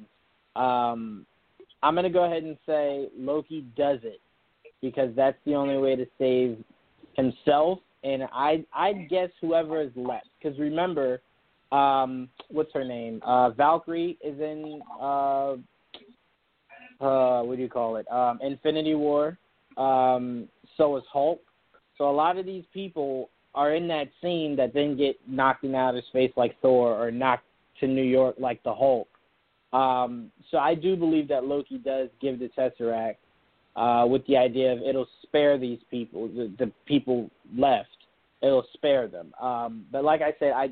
[0.56, 1.26] um,
[1.84, 4.20] I'm going to go ahead and say Loki does it
[4.82, 6.58] because that's the only way to save
[7.16, 7.80] himself.
[8.04, 11.22] And I I guess whoever is left because remember,
[11.72, 13.22] um, what's her name?
[13.26, 15.56] Uh, Valkyrie is in uh,
[17.00, 18.10] uh, what do you call it?
[18.12, 19.38] Um, Infinity War.
[19.78, 20.48] Um,
[20.78, 21.42] so is Hulk.
[21.98, 25.76] So a lot of these people are in that scene that then get knocked in
[25.76, 27.46] outer space like Thor or knocked
[27.80, 29.08] to New York like the Hulk.
[29.74, 33.18] Um, so I do believe that Loki does give the Tesseract
[33.76, 37.90] uh, with the idea of it'll spare these people, the, the people left.
[38.42, 39.34] It'll spare them.
[39.42, 40.70] Um, but like I said, I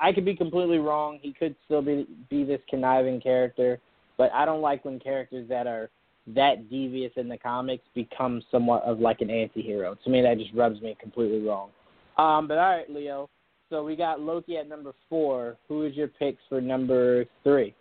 [0.00, 1.18] I could be completely wrong.
[1.22, 3.78] He could still be be this conniving character,
[4.16, 5.90] but I don't like when characters that are
[6.26, 9.96] that devious in the comics become somewhat of like an anti-hero.
[10.04, 11.68] To me, that just rubs me completely wrong.
[12.16, 13.28] Um, but all right, Leo.
[13.70, 15.56] So we got Loki at number four.
[15.68, 17.74] Who is your picks for number three?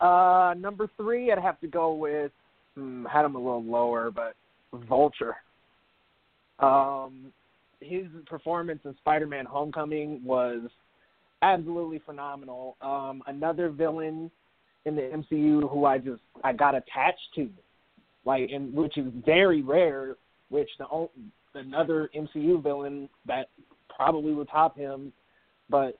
[0.00, 2.32] Uh, number three, I'd have to go with.
[2.74, 4.34] Hmm, had him a little lower, but
[4.88, 5.36] Vulture.
[6.58, 7.32] Um,
[7.84, 10.62] his performance in Spider-Man: Homecoming was
[11.42, 12.76] absolutely phenomenal.
[12.80, 14.30] Um, another villain
[14.84, 17.48] in the MCU who I just I got attached to,
[18.24, 20.16] like, and which is very rare.
[20.50, 21.08] Which the
[21.54, 23.48] another MCU villain that
[23.94, 25.12] probably would top him,
[25.70, 25.98] but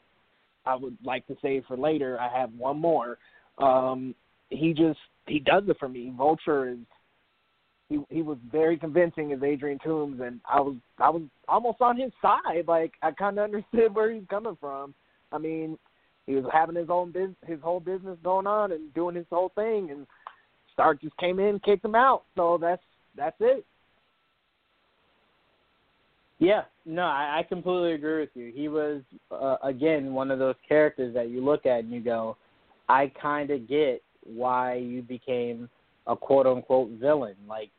[0.67, 2.19] I would like to save for later.
[2.21, 3.19] I have one more.
[3.59, 4.15] Um,
[4.51, 6.13] he just he does it for me.
[6.17, 6.79] Vulture is
[7.89, 11.99] he he was very convincing as Adrian Toomes, and I was I was almost on
[11.99, 12.67] his side.
[12.67, 14.95] Like I kind of understood where he's coming from.
[15.33, 15.79] I mean,
[16.27, 19.53] he was having his own business, his whole business going on, and doing his whole
[19.55, 20.07] thing, and
[20.73, 22.23] Stark just came in, kicked him out.
[22.37, 22.83] So that's
[23.17, 23.65] that's it.
[26.39, 28.53] Yeah, no, I, I completely agree with you.
[28.55, 32.37] He was uh, again one of those characters that you look at and you go,
[32.89, 35.69] I kind of get why you became
[36.07, 37.37] a quote unquote villain.
[37.49, 37.71] Like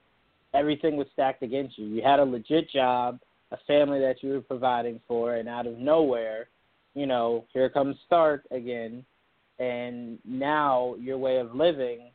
[0.54, 1.88] everything was stacked against you.
[1.88, 3.20] You had a legit job,
[3.52, 6.48] a family that you were providing for, and out of nowhere,
[6.94, 9.06] you know, here comes Stark again,
[9.60, 12.10] and now your way of living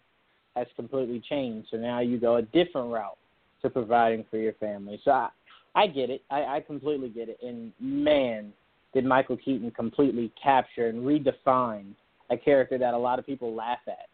[0.56, 1.68] has completely changed.
[1.70, 3.18] So now you go a different route
[3.62, 5.00] to providing for your family.
[5.04, 5.28] So I,
[5.74, 6.22] I get it.
[6.30, 7.38] I, I completely get it.
[7.42, 8.52] And man,
[8.92, 11.92] did Michael Keaton completely capture and redefine
[12.30, 14.08] a character that a lot of people laugh at.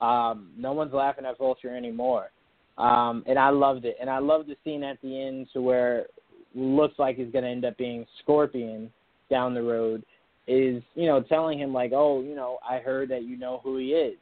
[0.00, 2.30] Um, no one's laughing at Vulture anymore.
[2.78, 3.96] Um, and I loved it.
[4.00, 6.06] And I loved the scene at the end to where
[6.54, 8.90] looks like he's going to end up being Scorpion
[9.30, 10.02] down the road
[10.46, 13.78] is, you know, telling him like, oh, you know, I heard that you know who
[13.78, 14.16] he is.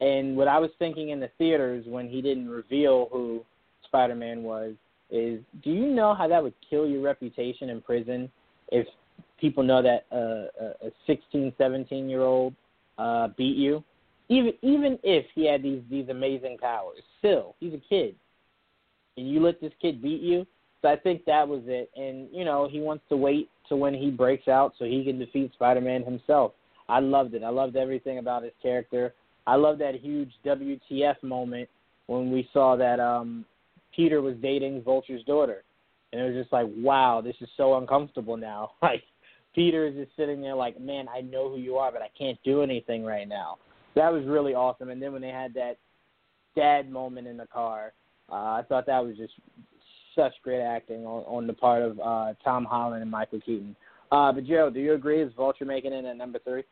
[0.00, 3.44] And what I was thinking in the theaters when he didn't reveal who
[3.84, 4.74] Spider-Man was
[5.10, 8.30] is, do you know how that would kill your reputation in prison
[8.72, 8.86] if
[9.38, 12.54] people know that uh, a 16, 17 year old
[12.98, 13.84] uh, beat you?
[14.30, 18.14] Even even if he had these these amazing powers, still he's a kid,
[19.16, 20.46] and you let this kid beat you.
[20.80, 21.90] So I think that was it.
[21.96, 25.18] And you know he wants to wait to when he breaks out so he can
[25.18, 26.52] defeat Spider-Man himself.
[26.88, 27.42] I loved it.
[27.42, 29.12] I loved everything about his character.
[29.46, 31.68] I love that huge WTF moment
[32.06, 33.44] when we saw that um
[33.94, 35.64] Peter was dating Vulture's daughter.
[36.12, 38.72] And it was just like, wow, this is so uncomfortable now.
[38.82, 39.02] Like,
[39.52, 42.38] Peters is just sitting there like, man, I know who you are, but I can't
[42.44, 43.58] do anything right now.
[44.00, 44.88] That was really awesome.
[44.88, 45.76] And then when they had that
[46.56, 47.92] dad moment in the car,
[48.32, 49.34] uh, I thought that was just
[50.16, 53.76] such great acting on, on the part of uh, Tom Holland and Michael Keaton.
[54.10, 55.20] Uh, but Joe, do you agree?
[55.20, 56.62] Is Vulture making it at number three?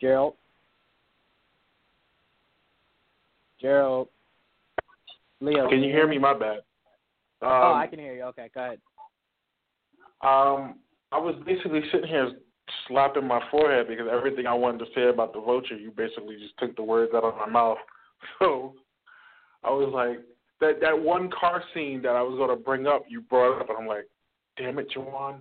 [0.00, 0.34] Gerald?
[3.60, 4.08] Gerald?
[5.40, 5.68] Leo?
[5.68, 6.18] Can you hear me?
[6.18, 6.58] My bad.
[7.42, 8.24] Um, oh, I can hear you.
[8.24, 8.80] Okay, go ahead.
[10.20, 10.80] Um,
[11.12, 12.32] I was basically sitting here
[12.86, 16.56] slapping my forehead because everything I wanted to say about the vulture, you basically just
[16.58, 17.78] took the words out of my mouth.
[18.40, 18.74] So
[19.62, 20.18] I was like,
[20.60, 23.68] that that one car scene that I was going to bring up, you brought up,
[23.68, 24.08] and I'm like,
[24.56, 25.36] damn it, Jawan.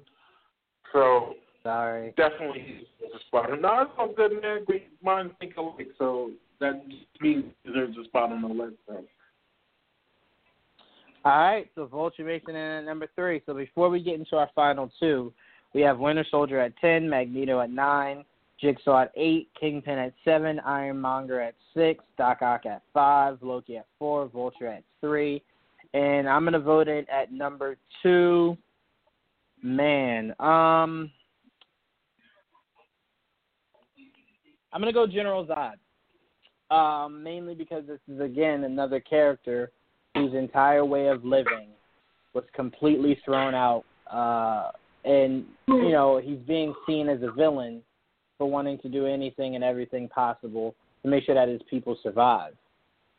[0.93, 2.13] So sorry.
[2.15, 3.49] Definitely a spot.
[3.59, 4.59] No, it's all good, man.
[4.68, 6.86] We mind think alike, so that
[7.20, 8.76] means deserves a spot on the list.
[8.88, 9.03] So.
[11.26, 13.41] All right, so Vulture it in at number three.
[13.45, 15.34] So before we get into our final two,
[15.78, 18.25] we have Winter Soldier at 10, Magneto at 9,
[18.59, 23.86] Jigsaw at 8, Kingpin at 7, Ironmonger at 6, Doc Ock at 5, Loki at
[23.99, 25.39] 4, Vulture at 3.
[25.93, 28.57] And I'm going to vote it at number 2.
[29.61, 31.11] Man, um,
[34.73, 35.75] I'm going to go General Zod.
[36.75, 39.69] Um, mainly because this is, again, another character
[40.15, 41.67] whose entire way of living
[42.34, 44.71] was completely thrown out uh,
[45.06, 47.82] and you know he's being seen as a villain
[48.38, 52.54] for wanting to do anything and everything possible to make sure that his people survive.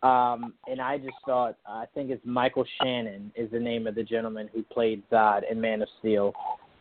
[0.02, 4.04] Um, and I just thought, I think it's Michael Shannon is the name of the
[4.04, 6.32] gentleman who played Zod in Man of Steel.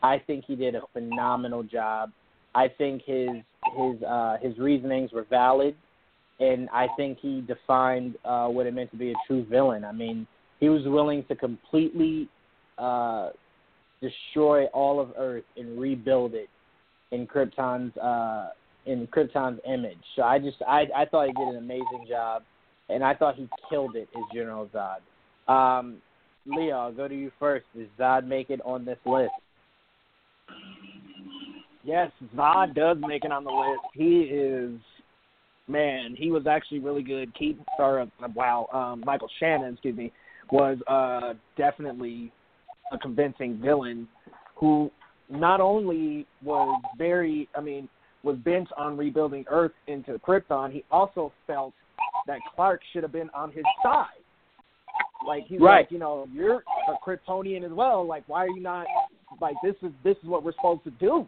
[0.03, 2.11] I think he did a phenomenal job.
[2.53, 3.29] I think his
[3.75, 5.75] his uh, his reasonings were valid,
[6.39, 9.83] and I think he defined uh, what it meant to be a true villain.
[9.83, 10.27] I mean,
[10.59, 12.29] he was willing to completely
[12.77, 13.29] uh,
[14.01, 16.49] destroy all of Earth and rebuild it
[17.11, 18.49] in Krypton's uh,
[18.85, 19.97] in Krypton's image.
[20.15, 22.43] So I just I I thought he did an amazing job,
[22.89, 25.51] and I thought he killed it as General Zod.
[25.51, 25.97] Um,
[26.45, 27.65] Leo, I'll go to you first.
[27.75, 29.31] Does Zod make it on this list?
[31.83, 33.81] Yes, Zod does make it on the list.
[33.93, 34.79] He is
[35.67, 37.33] man, he was actually really good.
[37.35, 40.11] Keith or uh, wow, um, Michael Shannon, excuse me,
[40.51, 42.31] was uh, definitely
[42.91, 44.07] a convincing villain
[44.55, 44.91] who
[45.29, 47.89] not only was very, I mean,
[48.23, 51.73] was bent on rebuilding Earth into Krypton, he also felt
[52.27, 54.07] that Clark should have been on his side.
[55.25, 55.81] Like he's right.
[55.81, 58.05] like, you know, you're a Kryptonian as well.
[58.05, 58.85] Like, why are you not?
[59.41, 61.27] Like, this is this is what we're supposed to do.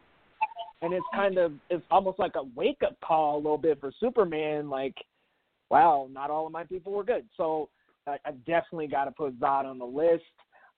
[0.81, 3.91] And it's kind of it's almost like a wake up call a little bit for
[3.99, 4.69] Superman.
[4.69, 4.95] Like,
[5.69, 7.25] wow, not all of my people were good.
[7.35, 7.69] So
[8.07, 10.23] I, I definitely got to put Zod on the list.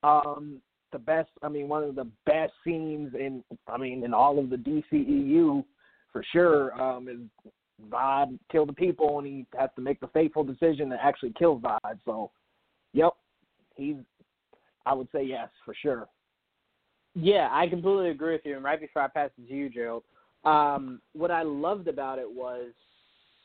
[0.04, 0.62] Um,
[0.92, 1.30] the best.
[1.42, 3.44] I mean, one of the best scenes in.
[3.68, 5.64] I mean, in all of the DCEU,
[6.12, 7.20] for sure, um, is
[7.90, 11.60] Zod kill the people, and he has to make the fateful decision to actually kill
[11.60, 12.00] Zod.
[12.06, 12.32] So,
[12.94, 13.14] yep,
[13.76, 13.96] he's.
[14.86, 16.08] I would say yes for sure.
[17.14, 18.56] Yeah, I completely agree with you.
[18.56, 20.04] And right before I pass it to you, Gerald,
[20.44, 22.72] um, what I loved about it was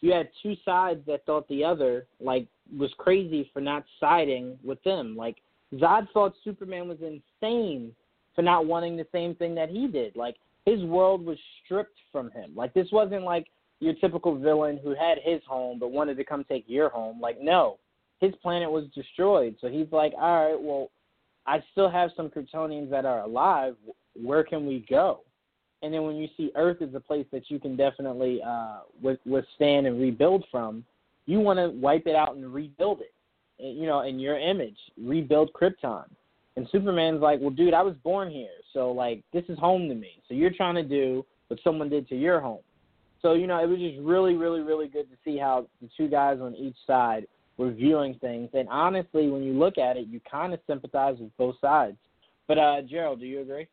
[0.01, 4.83] you had two sides that thought the other like was crazy for not siding with
[4.83, 5.17] them.
[5.17, 5.37] Like
[5.75, 7.93] Zod thought Superman was insane
[8.35, 10.17] for not wanting the same thing that he did.
[10.17, 12.53] Like his world was stripped from him.
[12.55, 13.49] Like this wasn't like
[13.81, 17.21] your typical villain who had his home but wanted to come take your home.
[17.21, 17.79] Like no,
[18.21, 19.57] his planet was destroyed.
[19.61, 20.91] So he's like, all right, well,
[21.47, 23.77] I still have some Kryptonians that are alive.
[24.15, 25.21] Where can we go?
[25.83, 29.87] And then when you see Earth is a place that you can definitely uh, withstand
[29.87, 30.85] and rebuild from,
[31.27, 33.13] you want to wipe it out and rebuild it
[33.59, 36.05] you know, in your image, rebuild Krypton.
[36.57, 39.95] And Superman's like, well, dude, I was born here, so like this is home to
[39.95, 40.23] me.
[40.29, 42.61] So you're trying to do what someone did to your home.
[43.23, 46.09] So you know, it was just really, really, really good to see how the two
[46.09, 47.27] guys on each side
[47.59, 48.51] were viewing things.
[48.55, 51.97] And honestly, when you look at it, you kind of sympathize with both sides.
[52.49, 53.67] But uh, Gerald, do you agree?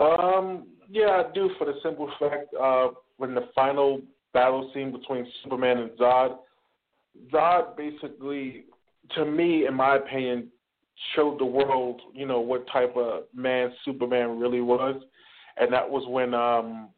[0.00, 1.50] Um, yeah, I do.
[1.58, 4.00] For the simple fact, uh, when the final
[4.32, 6.38] battle scene between Superman and Zod
[7.32, 8.64] Zod basically,
[9.14, 10.48] to me, in my opinion,
[11.14, 15.02] showed the world, you know, what type of man Superman really was,
[15.56, 16.88] and that was when um,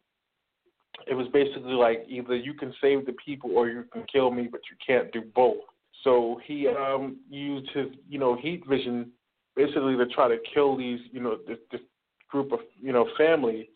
[1.07, 4.47] it was basically like either you can save the people or you can kill me,
[4.51, 5.57] but you can't do both.
[6.03, 9.11] So he um, used his, you know, heat vision
[9.55, 11.81] basically to try to kill these, you know, this, this
[12.29, 13.69] group of, you know, family,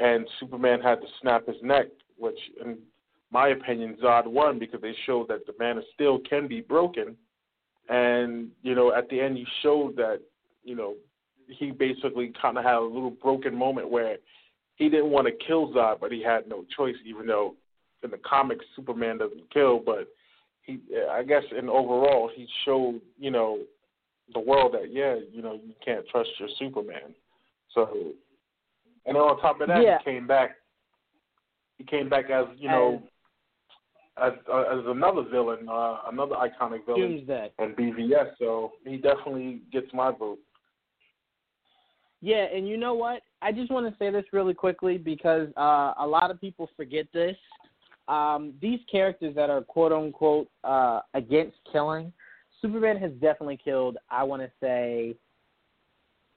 [0.00, 1.86] and Superman had to snap his neck,
[2.18, 2.78] which, and
[3.30, 7.16] my opinion, Zod won because they showed that the Man of Steel can be broken,
[7.88, 10.20] and you know at the end he showed that
[10.64, 10.94] you know
[11.48, 14.16] he basically kind of had a little broken moment where
[14.76, 17.54] he didn't want to kill Zod, but he had no choice, even though
[18.02, 20.08] in the comics Superman doesn't kill, but
[20.62, 23.60] he I guess in overall he showed you know
[24.34, 27.14] the world that yeah you know you can't trust your Superman.
[27.74, 27.88] So
[29.06, 29.98] and then on top of that Yeah.
[29.98, 30.56] he came back
[31.78, 33.02] he came back as you know
[34.22, 37.50] as uh, as another villain, uh, another iconic villain Doomsday.
[37.58, 38.32] and BVS.
[38.38, 40.38] So he definitely gets my vote.
[42.22, 43.22] Yeah, and you know what?
[43.42, 47.06] I just want to say this really quickly because uh, a lot of people forget
[47.12, 47.36] this.
[48.08, 52.12] Um, these characters that are quote unquote uh, against killing,
[52.62, 53.98] Superman has definitely killed.
[54.10, 55.14] I want to say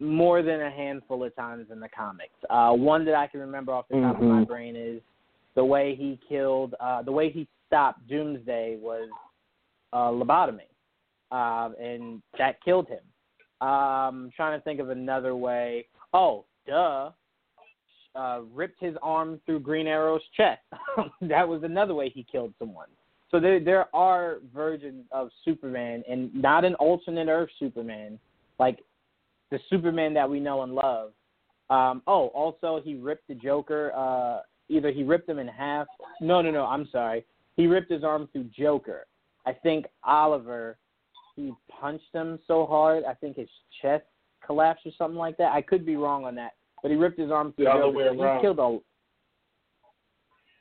[0.02, 2.34] more than a handful of times in the comics.
[2.50, 4.48] Uh, one that I can remember off the top of my Mhm.
[4.48, 5.02] brain is
[5.56, 9.08] the way he killed, uh, the way he stopped Doomsday was
[9.94, 10.68] uh, lobotomy,
[11.32, 13.68] uh, and that killed him.
[13.68, 15.86] Um, trying to think of another way.
[16.14, 17.12] Oh, duh.
[18.16, 20.62] Uh, ripped his arm through Green Arrow's chest.
[21.22, 22.88] that was another way he killed someone.
[23.30, 28.18] So there there are versions of Superman, and not an alternate Earth Superman,
[28.58, 28.80] like
[29.52, 31.12] the Superman that we know and love.
[31.70, 33.92] Um, oh, also he ripped the Joker.
[33.96, 34.40] Uh,
[34.70, 35.86] either he ripped him in half.
[36.20, 36.66] No, no, no.
[36.66, 37.24] I'm sorry.
[37.60, 39.06] He ripped his arm through Joker.
[39.46, 40.78] I think Oliver
[41.36, 43.50] he punched him so hard, I think his
[43.82, 44.06] chest
[44.46, 45.52] collapsed or something like that.
[45.52, 46.52] I could be wrong on that,
[46.82, 48.14] but he ripped his arm through The Joker.
[48.16, 48.80] way He killed a.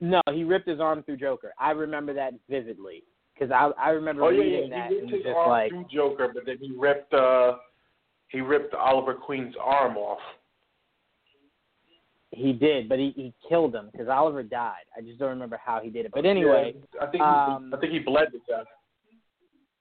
[0.01, 1.53] No, he ripped his arm through Joker.
[1.57, 4.89] I remember that vividly because I I remember Oh yeah, reading yeah.
[4.89, 7.59] that He ripped was his just arm like, through Joker, but then he ripped uh
[8.27, 10.19] he ripped Oliver Queen's arm off.
[12.31, 14.85] He did, but he he killed him because Oliver died.
[14.97, 16.13] I just don't remember how he did it.
[16.15, 18.67] But anyway, Yeah, I think um, he, I think he bled to death.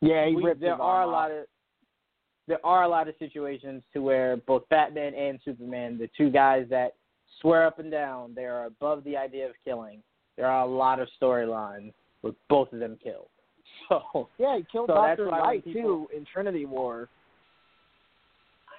[0.01, 1.37] Yeah, he we, ripped there are a lot off.
[1.39, 1.45] of
[2.47, 6.65] there are a lot of situations to where both Batman and Superman, the two guys
[6.69, 6.93] that
[7.41, 10.01] swear up and down they are above the idea of killing.
[10.37, 11.91] There are a lot of storylines
[12.21, 13.27] with both of them killed.
[13.89, 17.09] So Yeah, he killed So Doctor why Light people- too in Trinity War.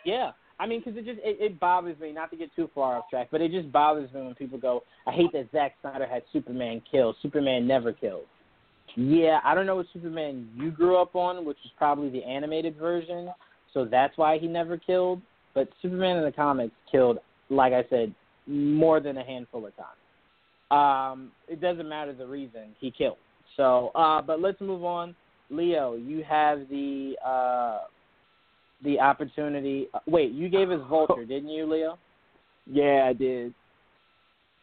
[0.04, 0.30] yeah,
[0.60, 3.08] I mean, because it just it, it bothers me not to get too far off
[3.10, 6.22] track, but it just bothers me when people go, "I hate that Zack Snyder had
[6.32, 7.16] Superman killed.
[7.22, 8.24] Superman never killed."
[8.96, 12.76] Yeah, I don't know what Superman you grew up on, which is probably the animated
[12.76, 13.30] version,
[13.72, 15.20] so that's why he never killed.
[15.54, 17.18] But Superman in the comics killed,
[17.50, 18.14] like I said,
[18.46, 19.98] more than a handful of times.
[20.70, 23.16] Um, it doesn't matter the reason he killed.
[23.56, 25.14] So, uh, but let's move on.
[25.50, 27.80] Leo, you have the uh,
[28.82, 29.88] the opportunity.
[30.06, 31.98] Wait, you gave us Vulture, didn't you, Leo?
[32.66, 33.54] Yeah, I did.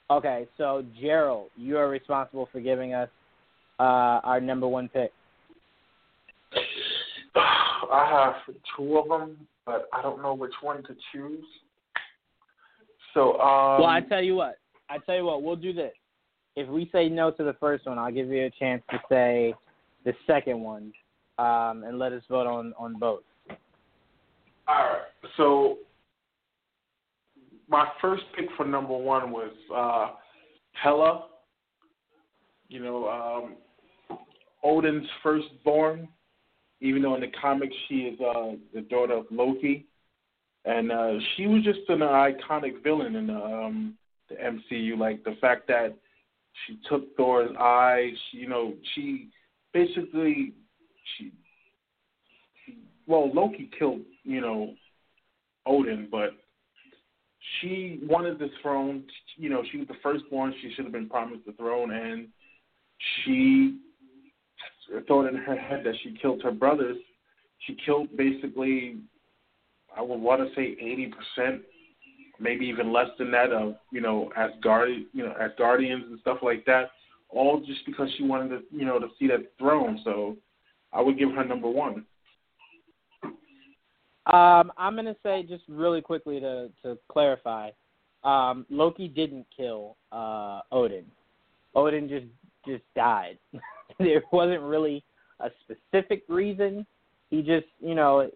[0.09, 3.09] Okay, so Gerald, you are responsible for giving us
[3.79, 5.11] uh, our number one pick.
[7.35, 11.43] I have two of them, but I don't know which one to choose.
[13.13, 14.57] So um well, I tell you what.
[14.89, 15.41] I tell you what.
[15.41, 15.93] We'll do this.
[16.55, 19.53] If we say no to the first one, I'll give you a chance to say
[20.03, 20.93] the second one,
[21.39, 23.21] um, and let us vote on on both.
[24.67, 25.01] All right.
[25.37, 25.77] So
[27.67, 30.15] my first pick for number one was uh,
[30.73, 31.25] Hela.
[32.67, 34.17] You know, um,
[34.63, 36.07] Odin's firstborn.
[36.81, 39.85] Even though in the comics she is uh, the daughter of Loki,
[40.65, 43.95] and uh, she was just an iconic villain in the, um,
[44.29, 44.97] the MCU.
[44.97, 45.95] Like the fact that
[46.65, 48.11] she took Thor's eye.
[48.29, 49.29] She, you know, she
[49.73, 50.53] basically
[51.17, 51.31] she
[53.07, 54.73] well, Loki killed, you know,
[55.65, 56.31] Odin, but
[57.59, 59.03] she wanted the throne.
[59.37, 60.53] You know, she was the firstborn.
[60.61, 62.27] She should have been promised the throne, and
[63.23, 63.79] she
[65.07, 66.97] thought in her head that she killed her brothers.
[67.65, 68.97] She killed basically,
[69.95, 71.61] I would want to say eighty percent,
[72.39, 76.65] maybe even less than that of you know Asgard, you know Asgardians and stuff like
[76.65, 76.91] that.
[77.29, 79.99] All just because she wanted to, you know, to see that throne.
[80.03, 80.37] So
[80.93, 82.05] I would give her number one.
[84.27, 87.69] Um, I'm gonna say just really quickly to to clarify,
[88.23, 91.05] um, Loki didn't kill uh, Odin.
[91.75, 92.25] Odin just
[92.65, 93.37] just died.
[93.99, 95.03] there wasn't really
[95.39, 96.85] a specific reason.
[97.29, 98.29] He just, you know,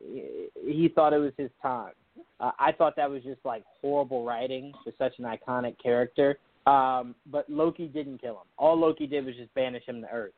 [0.66, 1.94] he- thought it was his time.
[2.40, 6.38] Uh, I thought that was just like horrible writing for such an iconic character.
[6.66, 8.48] Um, but Loki didn't kill him.
[8.58, 10.34] All Loki did was just banish him to Earth.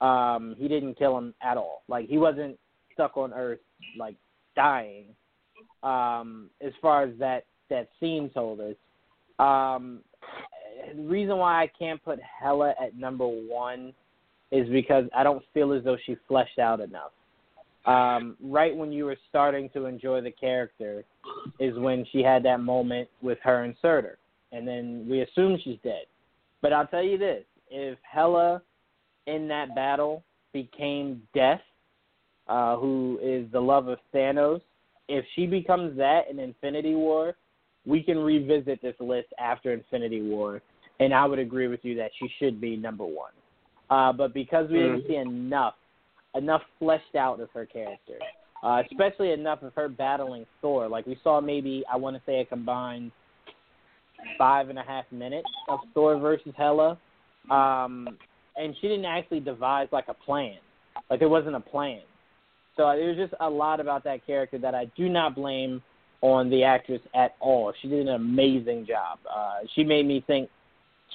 [0.00, 1.82] Um, he didn't kill him at all.
[1.88, 2.58] Like he wasn't
[2.94, 3.60] stuck on Earth
[3.98, 4.16] like
[4.54, 5.06] dying.
[5.82, 8.76] Um, as far as that that scene told us,
[9.38, 10.00] um,
[10.94, 13.92] the reason why I can't put Hela at number one
[14.50, 17.12] is because I don't feel as though she fleshed out enough.
[17.86, 21.04] um, right when you were starting to enjoy the character
[21.58, 23.74] is when she had that moment with her and
[24.52, 26.04] and then we assume she's dead.
[26.60, 28.62] But I'll tell you this: if Hela
[29.26, 30.22] in that battle
[30.52, 31.60] became Death,
[32.52, 34.60] uh, who is the love of Thanos,
[35.08, 37.34] if she becomes that in Infinity War,
[37.86, 40.60] we can revisit this list after Infinity War,
[41.00, 43.32] and I would agree with you that she should be number one.
[43.88, 45.74] Uh, but because we didn't see enough,
[46.34, 48.18] enough fleshed out of her character,
[48.62, 52.40] uh, especially enough of her battling Thor, like we saw maybe I want to say
[52.40, 53.12] a combined
[54.36, 56.98] five and a half minutes of Thor versus Hela,
[57.50, 58.08] um,
[58.56, 60.58] and she didn't actually devise like a plan,
[61.08, 62.02] like there wasn't a plan.
[62.76, 65.82] So it was just a lot about that character that I do not blame
[66.22, 67.72] on the actress at all.
[67.82, 69.18] She did an amazing job.
[69.28, 70.48] Uh, she made me think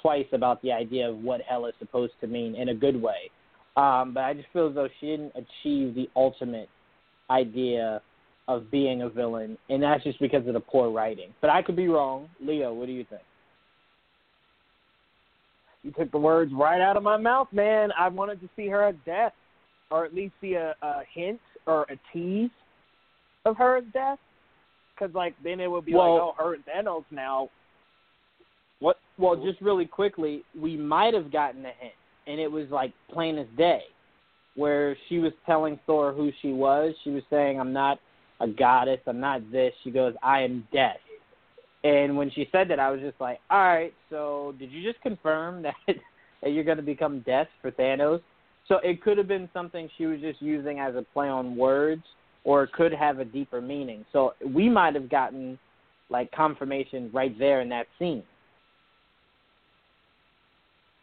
[0.01, 3.31] twice about the idea of what hell is supposed to mean in a good way.
[3.75, 6.69] Um, but I just feel as though she didn't achieve the ultimate
[7.29, 8.01] idea
[8.47, 11.29] of being a villain, and that's just because of the poor writing.
[11.41, 12.29] But I could be wrong.
[12.41, 13.21] Leo, what do you think?
[15.83, 17.89] You took the words right out of my mouth, man.
[17.97, 19.33] I wanted to see her at death,
[19.91, 22.49] or at least see a, a hint or a tease
[23.45, 24.19] of her death.
[24.95, 27.49] Because like then it would be Well- like, oh, her and Thanos now.
[28.79, 28.99] What?
[29.17, 31.93] Well, just really quickly, we might have gotten a hint,
[32.27, 33.83] and it was like plain as day,
[34.55, 36.93] where she was telling Thor who she was.
[37.03, 37.99] She was saying, "I'm not
[38.39, 38.99] a goddess.
[39.07, 40.99] I'm not this." She goes, "I am death."
[41.83, 45.01] And when she said that, I was just like, "All right, so did you just
[45.01, 45.75] confirm that
[46.41, 48.21] that you're going to become death for Thanos?"
[48.67, 52.03] So it could have been something she was just using as a play on words,
[52.43, 54.05] or it could have a deeper meaning.
[54.11, 55.57] So we might have gotten
[56.09, 58.23] like confirmation right there in that scene.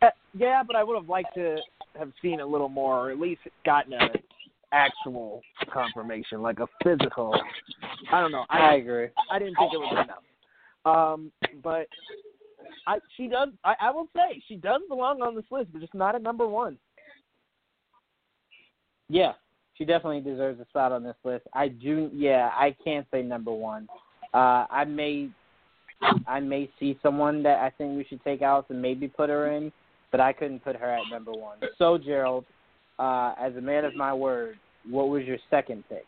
[0.03, 1.57] Uh, yeah, but I would have liked to
[1.99, 4.09] have seen a little more, or at least gotten a
[4.73, 5.41] actual
[5.73, 7.35] confirmation, like a physical.
[8.13, 8.45] I don't know.
[8.51, 9.09] I I agree.
[9.31, 10.23] I didn't think it was enough.
[10.87, 11.87] Um, but
[12.87, 13.49] I she does.
[13.65, 16.47] I, I will say she does belong on this list, but just not at number
[16.47, 16.77] one.
[19.09, 19.33] Yeah,
[19.77, 21.47] she definitely deserves a spot on this list.
[21.53, 22.11] I do.
[22.13, 23.89] Yeah, I can't say number one.
[24.33, 25.29] Uh, I may,
[26.27, 29.51] I may see someone that I think we should take out and maybe put her
[29.53, 29.73] in,
[30.11, 31.59] but I couldn't put her at number one.
[31.79, 32.45] So Gerald,
[32.99, 36.05] uh, as a man of my word, what was your second pick?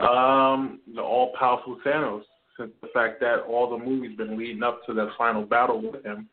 [0.00, 2.22] Um, the all powerful Thanos.
[2.58, 6.04] Since the fact that all the movies been leading up to that final battle with
[6.04, 6.28] him.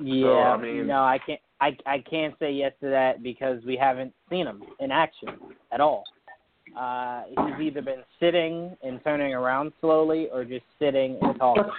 [0.00, 1.40] Yeah, I mean- no, I can't.
[1.60, 5.28] I I can't say yes to that because we haven't seen him in action
[5.72, 6.04] at all.
[6.78, 11.70] Uh, he's either been sitting and turning around slowly, or just sitting and talking.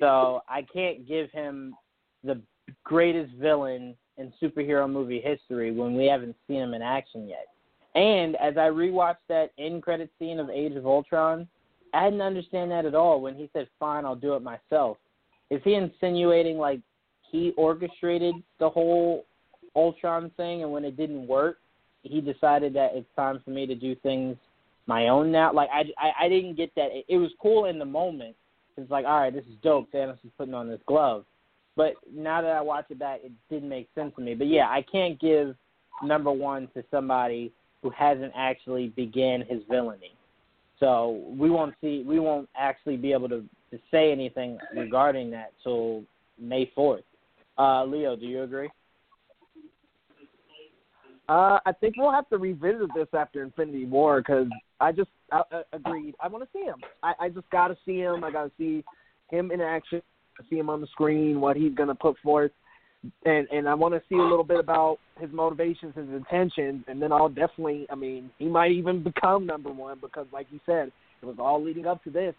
[0.00, 1.74] So I can't give him
[2.24, 2.40] the
[2.82, 7.46] greatest villain in superhero movie history when we haven't seen him in action yet.
[7.94, 11.46] And as I rewatched that end credit scene of Age of Ultron,
[11.94, 14.98] I didn't understand that at all when he said, "Fine, I'll do it myself."
[15.50, 16.80] Is he insinuating like
[17.30, 19.24] he orchestrated the whole
[19.74, 21.58] Ultron thing, and when it didn't work,
[22.02, 24.36] he decided that it's time for me to do things
[24.86, 25.52] my own now?
[25.52, 26.88] Like I, I, I didn't get that.
[26.92, 28.36] It, it was cool in the moment.
[28.76, 29.90] It's like, all right, this is dope.
[29.92, 31.24] Thanos is putting on this glove.
[31.76, 34.34] But now that I watch it back, it didn't make sense to me.
[34.34, 35.54] But yeah, I can't give
[36.02, 37.52] number one to somebody
[37.82, 40.12] who hasn't actually began his villainy.
[40.78, 45.52] So we won't see, we won't actually be able to to say anything regarding that
[45.62, 46.04] till
[46.38, 47.02] May fourth.
[47.58, 48.68] Uh, Leo, do you agree?
[51.28, 54.46] Uh, I think we'll have to revisit this after Infinity War because
[54.80, 56.14] I just I, I agreed.
[56.20, 56.76] I want to see him.
[57.02, 58.22] I, I just got to see him.
[58.22, 58.84] I got to see
[59.30, 60.02] him in action.
[60.48, 61.40] See him on the screen.
[61.40, 62.52] What he's going to put forth,
[63.24, 67.02] and and I want to see a little bit about his motivations, his intentions, and
[67.02, 67.86] then I'll definitely.
[67.90, 70.92] I mean, he might even become number one because, like you said,
[71.22, 72.34] it was all leading up to this.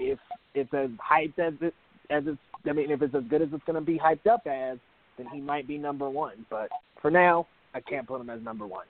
[0.00, 0.18] If
[0.54, 1.74] it's as hyped as it
[2.12, 2.38] as it's,
[2.68, 4.78] I mean, if it's as good as it's going to be hyped up as,
[5.18, 6.46] then he might be number one.
[6.50, 6.68] But
[7.00, 8.86] for now, I can't put him as number one.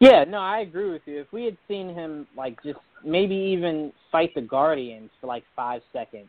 [0.00, 1.20] Yeah, no, I agree with you.
[1.20, 5.80] If we had seen him like just maybe even fight the Guardians for like five
[5.92, 6.28] seconds,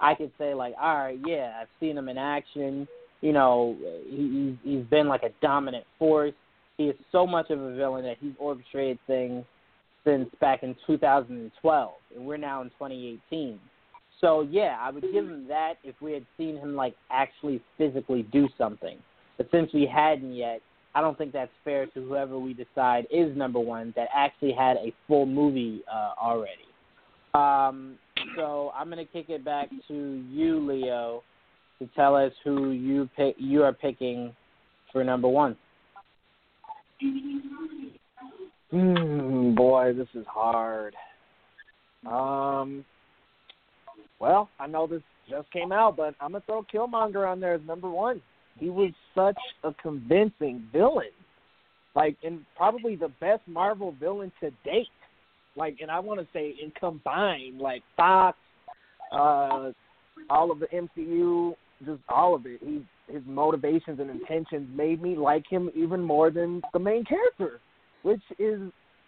[0.00, 2.86] I could say like, all right, yeah, I've seen him in action.
[3.20, 3.76] You know,
[4.08, 6.34] he, he's he's been like a dominant force.
[6.76, 9.44] He is so much of a villain that he's orchestrated things
[10.04, 13.58] since back in 2012, and we're now in 2018.
[14.20, 18.22] So yeah, I would give him that if we had seen him like actually physically
[18.32, 18.98] do something.
[19.36, 20.60] But since we hadn't yet,
[20.94, 24.76] I don't think that's fair to whoever we decide is number one that actually had
[24.78, 26.66] a full movie uh, already.
[27.34, 27.96] Um,
[28.36, 31.22] so I'm gonna kick it back to you, Leo,
[31.78, 33.36] to tell us who you pick.
[33.38, 34.34] You are picking
[34.92, 35.56] for number one.
[38.70, 40.94] Hmm, boy, this is hard.
[42.06, 42.84] Um,
[44.18, 47.60] well, I know this just came out, but I'm gonna throw Killmonger on there as
[47.66, 48.20] number one.
[48.58, 51.10] He was such a convincing villain,
[51.94, 54.88] like, and probably the best Marvel villain to date.
[55.56, 58.36] Like, and I want to say in combined, like Fox,
[59.12, 59.72] uh,
[60.30, 61.54] all of the MCU,
[61.84, 62.60] just all of it.
[62.64, 67.58] He his motivations and intentions made me like him even more than the main character,
[68.02, 68.60] which is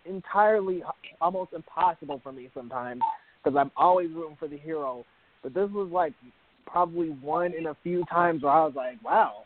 [0.07, 0.83] entirely
[1.21, 3.03] almost impossible for me sometimes
[3.43, 5.05] because I'm always rooting for the hero.
[5.43, 6.13] But this was like
[6.67, 9.45] probably one in a few times where I was like, wow,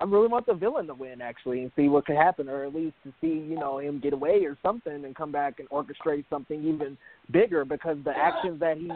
[0.00, 2.74] I really want the villain to win actually and see what could happen, or at
[2.74, 6.24] least to see you know him get away or something and come back and orchestrate
[6.30, 6.96] something even
[7.32, 8.90] bigger because the actions that he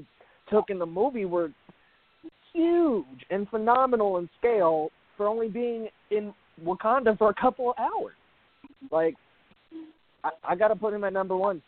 [0.48, 1.50] took in the movie were
[2.52, 6.32] huge and phenomenal in scale for only being in
[6.64, 8.14] Wakanda for a couple of hours.
[8.90, 9.16] Like,
[10.22, 11.62] I, I got to put him at number one.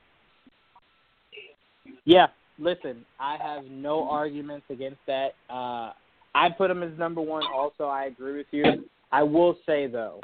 [2.05, 2.27] Yeah,
[2.59, 5.35] listen, I have no arguments against that.
[5.51, 5.93] Uh,
[6.35, 7.45] I put him as number one.
[7.55, 8.65] Also, I agree with you.
[9.13, 10.21] I will say though,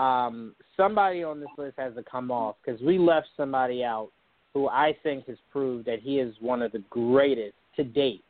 [0.00, 4.10] um, somebody on this list has to come off because we left somebody out
[4.54, 8.22] who I think has proved that he is one of the greatest to date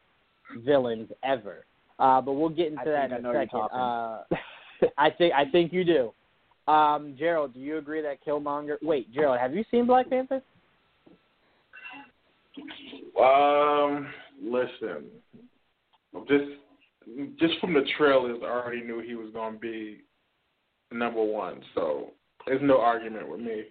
[0.64, 1.64] villains ever.
[1.98, 3.60] Uh, but we'll get into I that in a second.
[3.72, 4.22] Uh,
[4.98, 6.12] I think I think you do.
[6.72, 8.76] Um, Gerald, do you agree that Killmonger?
[8.82, 10.42] Wait, Gerald, have you seen Black Panther?
[13.20, 14.08] Um,
[14.42, 15.04] listen,
[16.28, 16.44] just
[17.38, 20.02] just from the trailers, I already knew he was going to be
[20.90, 21.60] number one.
[21.74, 22.12] So
[22.46, 23.64] there's no argument with me.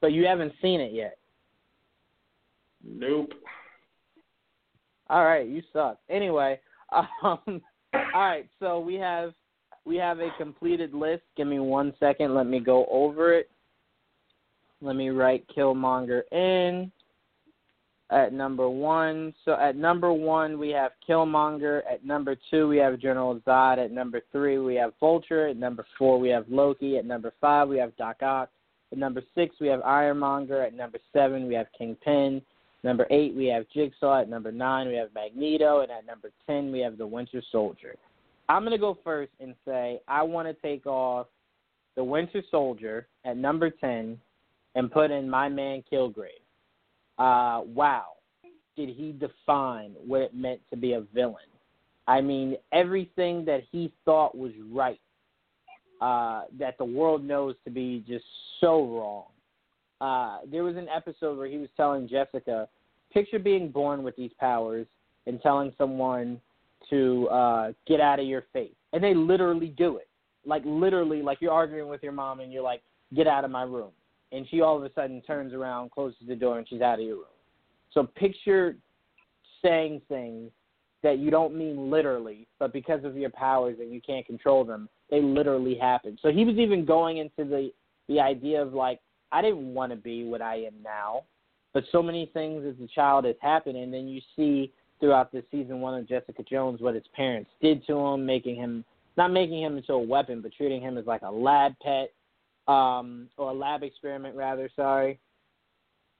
[0.00, 1.18] But you haven't seen it yet.
[2.86, 3.32] Nope.
[5.08, 5.98] All right, you suck.
[6.08, 6.60] Anyway,
[6.92, 7.60] um, all
[8.14, 9.32] right, so we have
[9.84, 11.22] we have a completed list.
[11.36, 12.34] Give me one second.
[12.34, 13.50] Let me go over it.
[14.80, 16.90] Let me write Killmonger in
[18.10, 19.34] at number one.
[19.44, 21.82] So at number one we have Killmonger.
[21.90, 23.78] At number two we have General Zod.
[23.78, 25.48] At number three we have Vulture.
[25.48, 26.98] At number four we have Loki.
[26.98, 28.50] At number five we have Doc Ock.
[28.92, 30.62] At number six we have Ironmonger.
[30.62, 32.42] At number seven we have Kingpin.
[32.84, 34.20] Number eight, we have Jigsaw.
[34.20, 35.80] At number nine, we have Magneto.
[35.80, 37.96] And at number 10, we have the Winter Soldier.
[38.50, 41.26] I'm to go first and say I want to take off
[41.96, 44.20] the Winter Soldier at number 10
[44.74, 46.43] and put in my man Kilgrave.
[47.18, 48.04] Uh, wow.
[48.76, 51.36] Did he define what it meant to be a villain?
[52.06, 55.00] I mean, everything that he thought was right,
[56.00, 58.24] uh, that the world knows to be just
[58.60, 59.24] so wrong
[60.00, 62.68] uh, there was an episode where he was telling Jessica,
[63.12, 64.86] picture being born with these powers
[65.26, 66.40] and telling someone
[66.90, 68.74] to uh, get out of your face.
[68.92, 70.08] And they literally do it.
[70.44, 72.82] Like, literally, like you're arguing with your mom and you're like,
[73.14, 73.92] get out of my room.
[74.34, 77.04] And she all of a sudden turns around, closes the door, and she's out of
[77.04, 77.24] your room.
[77.92, 78.76] So picture
[79.62, 80.50] saying things
[81.02, 84.88] that you don't mean literally, but because of your powers and you can't control them,
[85.10, 86.18] they literally happen.
[86.22, 87.70] So he was even going into the
[88.08, 91.22] the idea of like I didn't want to be what I am now,
[91.72, 95.44] but so many things as a child has happened, and then you see throughout the
[95.50, 98.84] season one of Jessica Jones what his parents did to him, making him
[99.16, 102.10] not making him into a weapon, but treating him as like a lab pet,
[102.68, 104.70] um, or a lab experiment rather.
[104.74, 105.18] Sorry,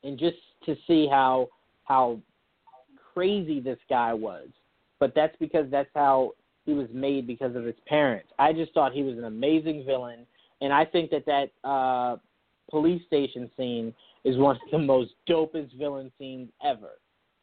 [0.03, 0.36] and just
[0.66, 1.49] to see how
[1.84, 2.18] how
[3.14, 4.49] crazy this guy was,
[4.99, 6.32] but that's because that's how
[6.66, 8.28] he was made because of his parents.
[8.38, 10.26] I just thought he was an amazing villain,
[10.61, 12.16] and I think that that uh,
[12.71, 13.95] police station scene
[14.25, 16.92] is one of the most dopest villain scenes ever.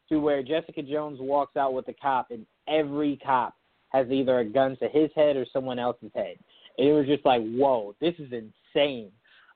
[0.08, 3.54] To where Jessica Jones walks out with a cop, and every cop
[3.90, 6.36] has either a gun to his head or someone else's head.
[6.76, 8.32] And it was just like, whoa, this is
[8.74, 9.10] insane.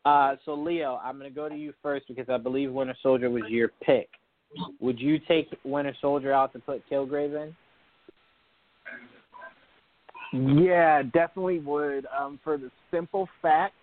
[0.04, 3.28] Uh, so, Leo, I'm going to go to you first because I believe Winter Soldier
[3.28, 4.08] was your pick.
[4.80, 7.52] Would you take Winter Soldier out to put Kilgrave
[10.32, 10.60] in?
[10.68, 12.06] Yeah, definitely would.
[12.16, 13.74] Um, for the simple fact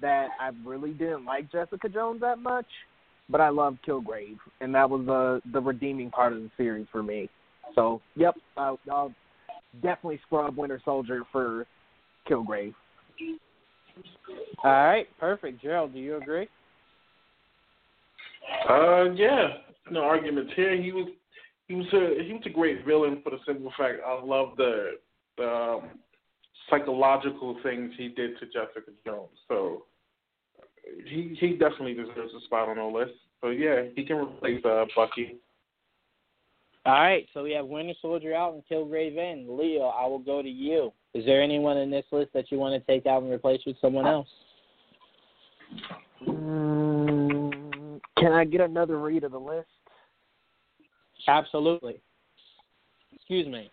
[0.00, 2.66] that I really didn't like Jessica Jones that much,
[3.28, 7.02] but I loved Kilgrave, and that was the the redeeming part of the series for
[7.02, 7.28] me.
[7.74, 9.12] So, yep, I'll, I'll
[9.82, 11.66] definitely scrub Winter Soldier for
[12.28, 12.74] Kilgrave.
[14.62, 15.62] All right, perfect.
[15.62, 16.48] Gerald, do you agree?
[18.68, 19.48] Uh, yeah,
[19.90, 20.80] no arguments here.
[20.80, 21.08] He was
[21.68, 24.98] he was a he was a great villain for the simple fact I love the
[25.38, 25.90] the um,
[26.68, 29.30] psychological things he did to Jessica Jones.
[29.48, 29.84] So
[31.06, 33.12] he he definitely deserves a spot on the list.
[33.40, 35.36] So yeah, he can replace uh, Bucky.
[36.86, 39.46] All right, so we have Winter Soldier out and Kilgrave in.
[39.58, 40.92] Leo, I will go to you.
[41.14, 43.76] Is there anyone in this list that you want to take out and replace with
[43.80, 44.28] someone else?
[46.26, 49.68] Mm, can I get another read of the list?
[51.26, 52.00] Absolutely.
[53.14, 53.70] Excuse me.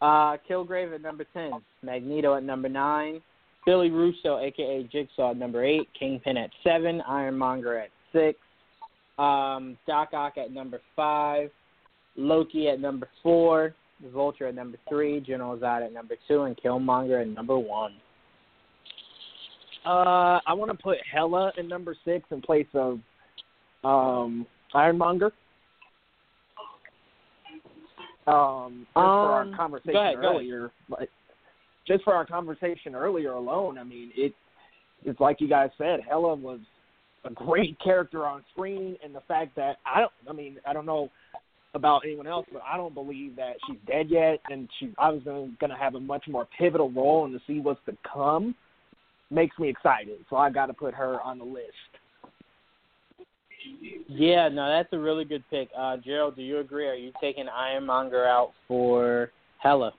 [0.00, 3.20] Uh, Kilgrave at number 10, Magneto at number 9,
[3.64, 8.38] Billy Russo, aka Jigsaw, at number 8, Kingpin at 7, Ironmonger at 6,
[9.18, 11.50] um, Doc Ock at number 5,
[12.16, 13.74] Loki at number 4,
[14.10, 17.92] Vulture at number 3, General Zod at number 2, and Killmonger at number 1.
[19.84, 23.00] Uh, I want to put Hela in number six in place of
[23.82, 25.32] um, Ironmonger.
[28.28, 31.08] Um, just for our Um, conversation go ahead, go earlier, but
[31.84, 34.32] just for our conversation earlier alone, I mean, it
[35.04, 36.60] it's like you guys said, Hela was
[37.24, 40.86] a great character on screen, and the fact that I don't, I mean, I don't
[40.86, 41.10] know
[41.74, 45.70] about anyone else, but I don't believe that she's dead yet, and she obviously going
[45.70, 48.54] to have a much more pivotal role, and to see what's to come
[49.30, 50.18] makes me excited.
[50.28, 51.72] So I got to put her on the list.
[54.08, 55.68] Yeah, no, that's a really good pick.
[55.76, 56.88] Uh, Gerald, do you agree?
[56.88, 59.92] Are you taking Ironmonger out for Hela?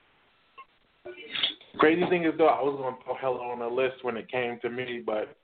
[1.78, 4.58] Crazy thing is though, I was gonna put Hela on the list when it came
[4.62, 5.36] to me, but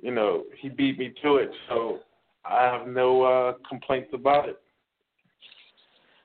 [0.00, 1.98] you know he beat me to it, so
[2.44, 4.61] I have no uh complaints about it.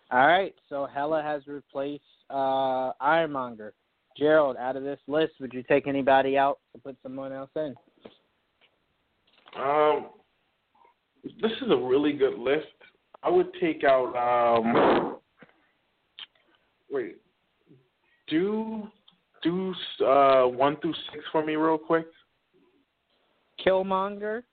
[0.10, 3.74] All right, so Hela has replaced uh, Ironmonger.
[4.18, 7.76] Gerald, out of this list, would you take anybody out to put someone else in?
[9.62, 10.08] Um,
[11.42, 12.66] this is a really good list.
[13.24, 14.16] I would take out.
[14.16, 15.18] Um,
[16.90, 17.18] wait,
[18.28, 18.88] do
[19.44, 19.74] do
[20.06, 22.08] uh one through six for me real quick.
[23.66, 24.44] Killmonger,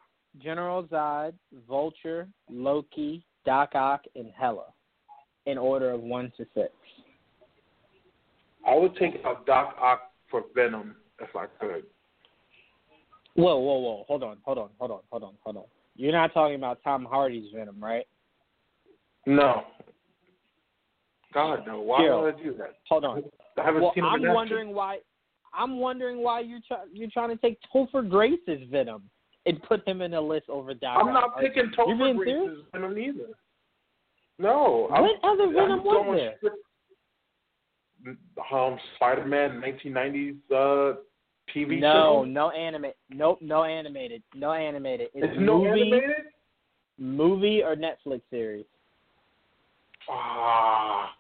[0.43, 1.35] General Zod,
[1.69, 4.73] Vulture, Loki, Doc Ock, and Hela,
[5.47, 6.71] in order of one to six.
[8.67, 11.85] I would take out Doc Ock for Venom if I could.
[13.35, 14.05] Whoa, whoa, whoa!
[14.07, 15.65] Hold on, hold on, hold on, hold on, hold on.
[15.97, 18.07] You're not talking about Tom Hardy's Venom, right?
[19.27, 19.65] No.
[21.33, 21.81] God no!
[21.81, 22.77] Why would I do that?
[22.89, 23.25] Hold on.
[23.59, 24.99] I haven't Well, seen him I'm wondering why.
[25.53, 29.03] I'm wondering why you try, you're trying to take Topher Grace's Venom
[29.47, 30.99] and put him in a list over Doc.
[31.01, 31.41] I'm not Ock.
[31.41, 32.17] picking Topher?
[32.17, 33.29] Grace's Venom either.
[34.39, 34.89] No.
[34.89, 36.37] I'm- What other Venom I'm was there?
[36.39, 36.57] strict-
[38.53, 40.97] Um, Spider-Man, 1990s uh,
[41.55, 42.25] TV No, show.
[42.25, 42.87] no no anime.
[43.11, 44.23] Nope, no animated.
[44.35, 45.09] No animated.
[45.15, 46.17] It's It's no movie, animated.
[46.99, 48.67] movie or Netflix series.
[50.09, 51.15] Ah.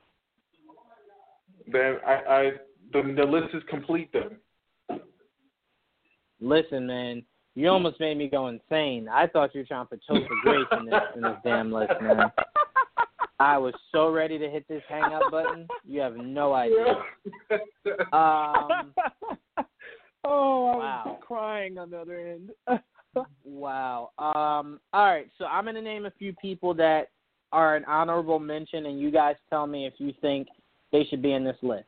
[1.67, 2.53] Then I, I
[2.93, 4.11] the, the list is complete.
[4.13, 4.39] Then
[6.41, 7.23] Listen, man,
[7.55, 9.09] you almost made me go insane.
[9.09, 11.93] I thought you were trying to put Topher Grace in this in this damn list,
[12.03, 12.31] man.
[13.41, 15.67] I was so ready to hit this hang up button.
[15.87, 16.97] You have no idea.
[18.13, 18.95] Um,
[20.25, 21.03] oh, I wow.
[21.07, 22.51] was crying on the other end.
[23.45, 24.11] Wow.
[24.19, 27.11] Um, all right, so I'm going to name a few people that
[27.53, 30.49] are an honorable mention, and you guys tell me if you think
[30.91, 31.85] they should be in this list.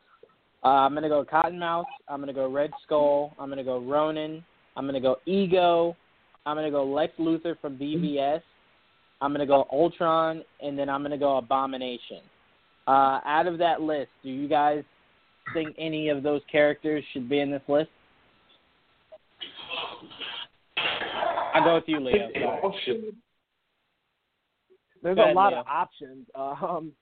[0.65, 1.85] Uh, I'm going to go Cottonmouth.
[2.09, 3.33] I'm going to go Red Skull.
[3.39, 4.45] I'm going to go Ronan.
[4.77, 5.97] I'm going to go Ego.
[6.45, 8.43] I'm going to go Lex Luthor from BVS.
[9.21, 12.21] I'm going to go Ultron, and then I'm going to go Abomination.
[12.87, 14.85] Uh, out of that list, do you guys
[15.55, 17.91] think any of those characters should be in this list?
[21.55, 22.29] I'll go with you, Leo.
[22.35, 23.15] Sorry.
[25.03, 25.61] There's Go a lot Leo.
[25.61, 26.27] of options.
[26.35, 26.93] Um,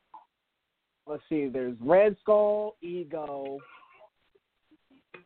[1.06, 1.48] let's see.
[1.48, 3.58] There's Red Skull, Ego.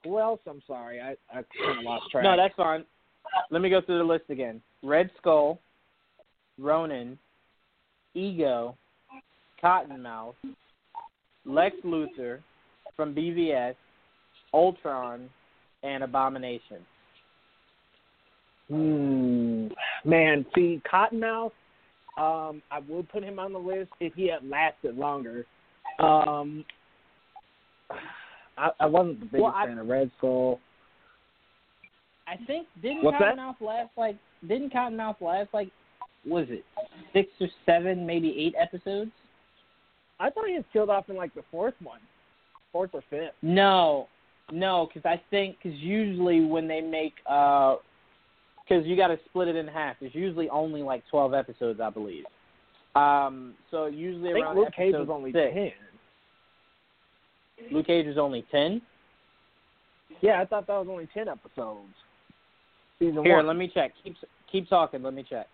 [0.05, 0.40] Who else?
[0.48, 2.24] I'm sorry, I I kind of lost track.
[2.24, 2.85] No, that's fine.
[3.51, 4.62] Let me go through the list again.
[4.82, 5.60] Red Skull,
[6.59, 7.18] Ronan,
[8.14, 8.76] Ego,
[9.62, 10.35] Cottonmouth,
[11.44, 12.40] Lex Luthor
[12.97, 13.74] from BVS,
[14.52, 15.28] Ultron,
[15.82, 16.78] and Abomination.
[18.68, 19.68] Hmm.
[20.05, 21.52] Man, see, Cottonmouth.
[22.18, 25.47] Um, I would put him on the list if he had lasted longer.
[26.01, 26.64] Um,
[28.59, 30.60] I, I wasn't the biggest Well, I- fan of Red Skull.
[32.26, 33.36] I think didn't What's that?
[33.36, 34.16] Cottonmouth last like
[34.47, 35.70] didn't Cottonmouth last like
[36.27, 36.65] was it
[37.12, 39.11] six or seven, maybe eight episodes?
[40.20, 42.01] I thought he was killed off in like the fourth one,
[42.73, 43.35] fourth or fifth.
[43.43, 44.09] No,
[44.51, 47.77] no, because I think because usually when they make uh,
[48.69, 49.97] because you got to split it in half.
[50.01, 52.24] There's usually only like twelve episodes, I believe.
[52.95, 55.55] Um, so usually I think around Luke Cage was only six.
[55.55, 55.73] ten.
[57.73, 58.82] Luke Cage was only ten.
[60.20, 61.86] Yeah, I thought that was only ten episodes.
[62.99, 63.47] Season Here, one.
[63.47, 63.93] let me check.
[64.03, 64.16] Keep
[64.51, 65.03] keep talking.
[65.03, 65.47] Let me check.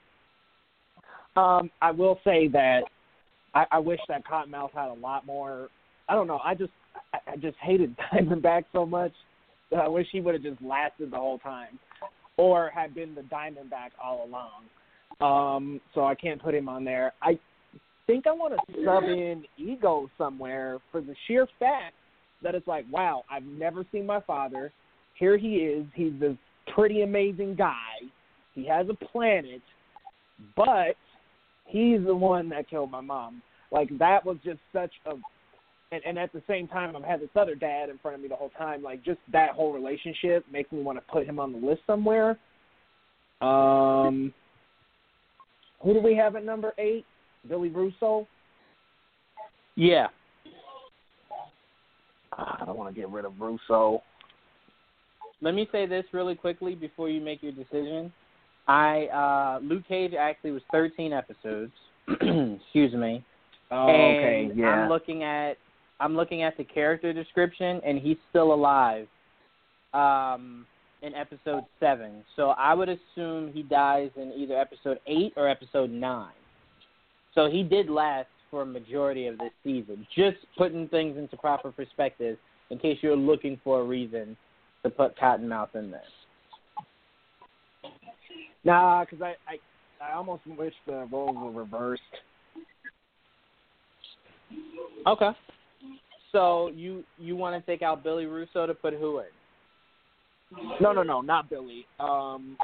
[1.36, 2.82] Um, I will say that
[3.54, 5.68] I, I wish that Cottonmouth had a lot more.
[6.08, 6.40] I don't know.
[6.44, 6.72] I just
[7.12, 9.12] I, I just hated Diamondback so much
[9.70, 11.78] that I wish he would have just lasted the whole time.
[12.36, 14.64] or had been the Diamondback all along.
[15.20, 17.12] Um, so I can't put him on there.
[17.22, 17.38] I
[18.06, 21.94] think I want to sub in Ego somewhere for the sheer fact
[22.42, 24.72] that it's like, wow, I've never seen my father.
[25.18, 25.86] Here he is.
[25.94, 26.36] He's this
[26.74, 28.00] pretty amazing guy.
[28.54, 29.62] He has a planet,
[30.56, 30.96] but
[31.64, 33.42] he's the one that killed my mom.
[33.70, 35.14] Like that was just such a
[35.92, 38.28] and, and at the same time I've had this other dad in front of me
[38.28, 38.82] the whole time.
[38.82, 42.38] Like just that whole relationship makes me want to put him on the list somewhere.
[43.40, 44.32] Um
[45.80, 47.04] who do we have at number eight?
[47.46, 48.26] Billy Russo?
[49.76, 50.06] Yeah.
[52.32, 54.02] Ah, I don't want to get rid of Russo.
[55.40, 58.12] Let me say this really quickly before you make your decision.
[58.66, 61.72] I uh Luke Cage actually was 13 episodes.
[62.08, 63.24] Excuse me.
[63.70, 64.66] Oh, and okay, yeah.
[64.66, 65.56] I'm looking at
[66.00, 69.06] I'm looking at the character description, and he's still alive.
[69.92, 70.66] Um,
[71.02, 75.90] in episode seven, so I would assume he dies in either episode eight or episode
[75.90, 76.32] nine.
[77.34, 80.06] So he did last for a majority of this season.
[80.16, 82.38] Just putting things into proper perspective,
[82.70, 84.36] in case you're looking for a reason
[84.82, 86.02] to put Cottonmouth in there.
[88.64, 89.58] Nah, because I, I
[90.04, 92.02] I almost wish the roles were reversed.
[95.06, 95.30] Okay.
[96.32, 99.26] So you you want to take out Billy Russo to put who in?
[100.80, 101.86] No, no, no, not Billy.
[102.00, 102.56] Um,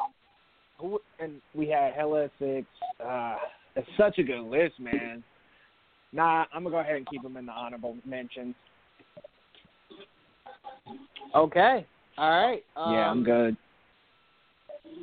[0.79, 2.67] who and we had Hela six.
[3.05, 3.37] Uh,
[3.77, 5.23] it's such a good list, man.
[6.13, 8.55] Nah, I'm gonna go ahead and keep him in the honorable mentions.
[11.35, 11.87] Okay.
[12.19, 12.65] All right.
[12.77, 13.57] Um, yeah, I'm good.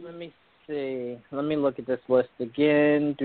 [0.03, 0.33] Let me
[0.67, 1.17] see.
[1.31, 3.15] Let me look at this list again.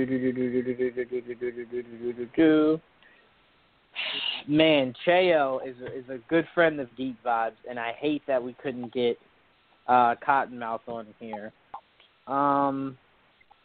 [4.49, 8.43] Man, Cheo is a, is a good friend of Geek Vibes, and I hate that
[8.43, 9.19] we couldn't get
[9.87, 11.53] uh, Cottonmouth on here.
[12.27, 12.97] Um,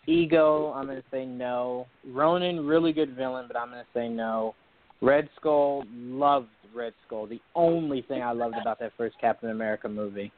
[0.08, 1.88] Ego, I'm gonna say no.
[2.06, 4.56] Ronan, really good villain, but I'm gonna say no.
[5.02, 7.28] Red Skull, loved Red Skull.
[7.28, 10.32] The only thing I loved about that first Captain America movie.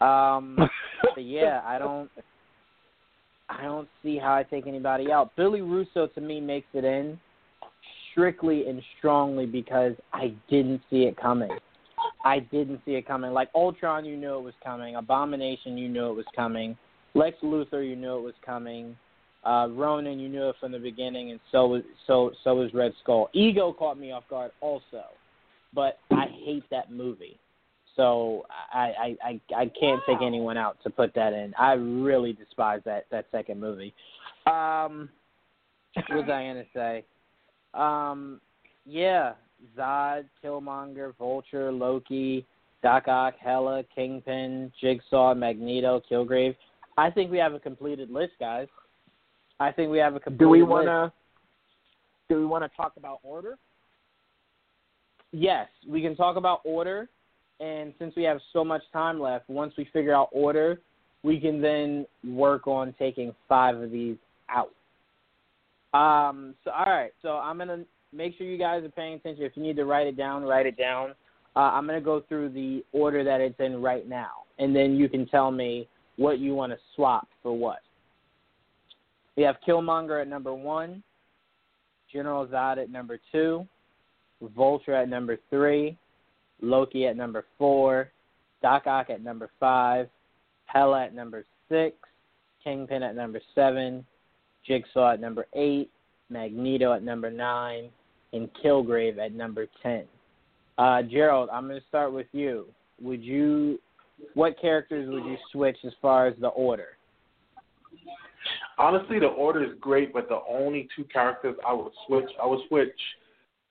[0.00, 0.56] Um,
[1.14, 2.10] but yeah, I don't.
[3.48, 5.34] I don't see how I take anybody out.
[5.36, 7.18] Billy Russo to me makes it in
[8.10, 11.50] strictly and strongly because I didn't see it coming.
[12.24, 13.32] I didn't see it coming.
[13.32, 14.96] Like Ultron, you knew it was coming.
[14.96, 16.76] Abomination, you knew it was coming.
[17.14, 18.96] Lex Luthor, you knew it was coming.
[19.44, 22.92] Uh, Ronan, you knew it from the beginning, and so was so so was Red
[23.02, 23.28] Skull.
[23.32, 25.04] Ego caught me off guard also,
[25.72, 27.38] but I hate that movie.
[27.96, 31.54] So I, I I I can't take anyone out to put that in.
[31.58, 33.94] I really despise that that second movie.
[34.46, 35.08] Um,
[35.94, 37.04] what was I gonna say?
[37.74, 38.40] Um,
[38.84, 39.32] yeah,
[39.76, 42.46] Zod, Killmonger, Vulture, Loki,
[42.82, 46.54] Doc Ock, Hela, Kingpin, Jigsaw, Magneto, Kilgrave.
[46.98, 48.68] I think we have a completed list, guys.
[49.58, 50.70] I think we have a completed Do we list.
[50.70, 51.12] want to?
[52.28, 53.56] Do we want to talk about order?
[55.32, 57.08] Yes, we can talk about order,
[57.60, 60.80] and since we have so much time left, once we figure out order,
[61.22, 64.16] we can then work on taking five of these
[64.48, 64.70] out.
[65.98, 66.54] Um.
[66.64, 67.12] So all right.
[67.22, 69.44] So I'm gonna make sure you guys are paying attention.
[69.44, 71.14] If you need to write it down, write it down.
[71.54, 75.08] Uh, I'm gonna go through the order that it's in right now, and then you
[75.08, 77.78] can tell me what you want to swap for what.
[79.36, 81.02] We have Killmonger at number one,
[82.12, 83.66] General Zod at number two,
[84.54, 85.96] Vulture at number three,
[86.60, 88.10] Loki at number four,
[88.62, 90.08] Doc Ock at number five,
[90.66, 91.96] Hela at number six,
[92.64, 94.04] Kingpin at number seven,
[94.66, 95.90] Jigsaw at number eight,
[96.30, 97.90] Magneto at number nine,
[98.32, 100.04] and Kilgrave at number ten.
[100.78, 102.66] Uh, Gerald, I'm going to start with you.
[103.00, 103.78] Would you,
[104.34, 106.88] what characters would you switch as far as the order?
[108.78, 112.60] Honestly, the order is great, but the only two characters I would switch, I would
[112.68, 112.90] switch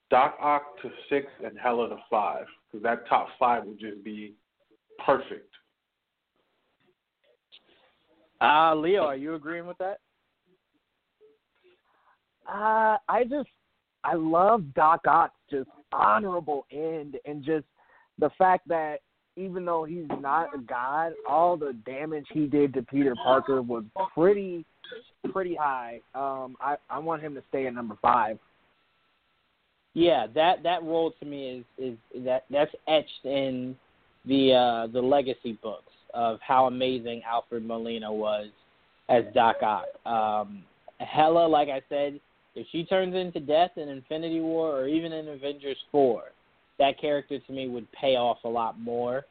[0.09, 4.33] Doc Ock to six and Hela to five, because that top five would just be
[5.05, 5.49] perfect.
[8.41, 9.99] Uh, Leo, are you agreeing with that?
[12.47, 13.49] Uh, I just
[14.03, 17.65] I love Doc Ock's just honorable end and just
[18.19, 18.97] the fact that
[19.35, 23.83] even though he's not a god, all the damage he did to Peter Parker was
[24.13, 24.65] pretty
[25.31, 25.99] pretty high.
[26.13, 28.37] Um, I I want him to stay at number five.
[29.95, 33.75] Yeah, that that role to me is is that that's etched in
[34.25, 38.47] the uh the legacy books of how amazing Alfred Molina was
[39.09, 39.85] as Doc Ock.
[40.05, 40.63] Um
[40.99, 42.19] Hela, like I said,
[42.55, 46.23] if she turns into death in Infinity War or even in Avengers four,
[46.77, 49.25] that character to me would pay off a lot more.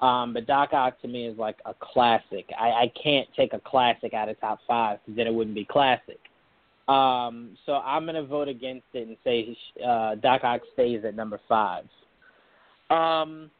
[0.00, 2.48] Um, but Doc Ock to me is like a classic.
[2.58, 5.64] I, I can't take a classic out of top five because then it wouldn't be
[5.64, 6.18] classic.
[6.88, 9.56] Um, so I'm going to vote against it and say
[9.86, 11.84] uh, Doc Ock stays at number five.
[12.90, 13.50] Um,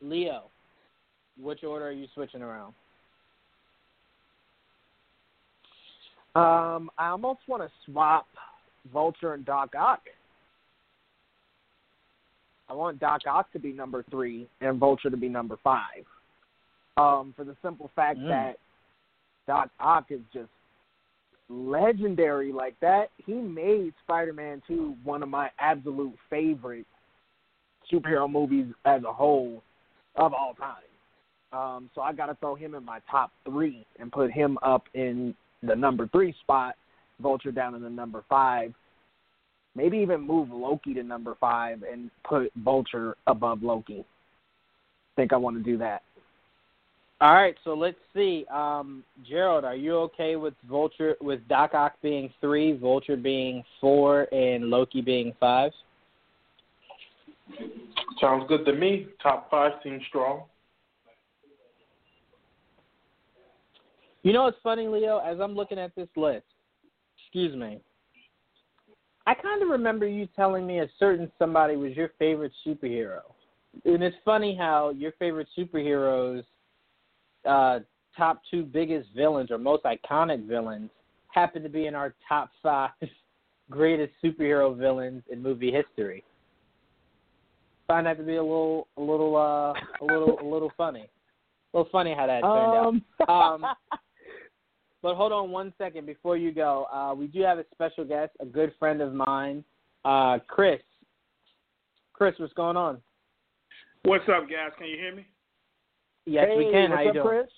[0.00, 0.44] Leo,
[1.38, 2.72] which order are you switching around?
[6.34, 8.26] Um, I almost want to swap
[8.92, 10.00] Vulture and Doc Ock.
[12.70, 16.06] I want Doc Ock to be number three and Vulture to be number five.
[16.96, 18.28] Um, for the simple fact Mm.
[18.28, 18.58] that
[19.46, 20.50] Doc Ock is just
[21.50, 23.10] legendary like that.
[23.26, 26.86] He made Spider Man two one of my absolute favorite
[27.92, 29.62] superhero movies as a whole
[30.16, 30.76] of all time.
[31.52, 35.34] Um, so I gotta throw him in my top three and put him up in
[35.62, 36.76] the number three spot,
[37.20, 38.72] Vulture down in the number five.
[39.74, 44.04] Maybe even move Loki to number five and put Vulture above Loki.
[45.16, 46.02] think I want to do that.
[47.22, 48.46] All right, so let's see.
[48.50, 54.26] Um, Gerald, are you okay with Vulture with Doc Ock being three, Vulture being four,
[54.32, 55.70] and Loki being five?
[58.20, 59.06] Sounds good to me.
[59.22, 60.44] Top five seems strong.
[64.22, 65.18] You know what's funny, Leo?
[65.18, 66.44] As I'm looking at this list,
[67.18, 67.80] excuse me,
[69.26, 73.20] I kind of remember you telling me a certain somebody was your favorite superhero.
[73.84, 76.44] And it's funny how your favorite superheroes,
[77.48, 77.80] uh,
[78.16, 80.90] top two biggest villains or most iconic villains,
[81.28, 82.90] happen to be in our top five
[83.70, 86.24] greatest superhero villains in movie history.
[87.86, 91.08] Find that to be a little, a little, uh, a little, a little funny.
[91.72, 93.28] A little funny how that turned out.
[93.28, 93.74] Um, Um,
[95.02, 96.86] But hold on one second before you go.
[96.92, 99.64] Uh, we do have a special guest, a good friend of mine,
[100.04, 100.80] uh, Chris.
[102.12, 102.98] Chris, what's going on?
[104.02, 104.72] What's up, guys?
[104.78, 105.26] Can you hear me?
[106.30, 106.90] Yes, hey, we can.
[106.90, 107.26] What's How you up, doing?
[107.26, 107.50] Chris?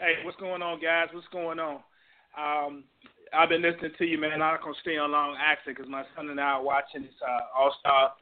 [0.00, 1.08] Hey, what's going on, guys?
[1.12, 1.84] What's going on?
[2.32, 2.84] Um,
[3.34, 4.32] I've been listening to you, man.
[4.32, 7.12] I'm not gonna stay on long accent because my son and I are watching this
[7.20, 8.12] uh, All Star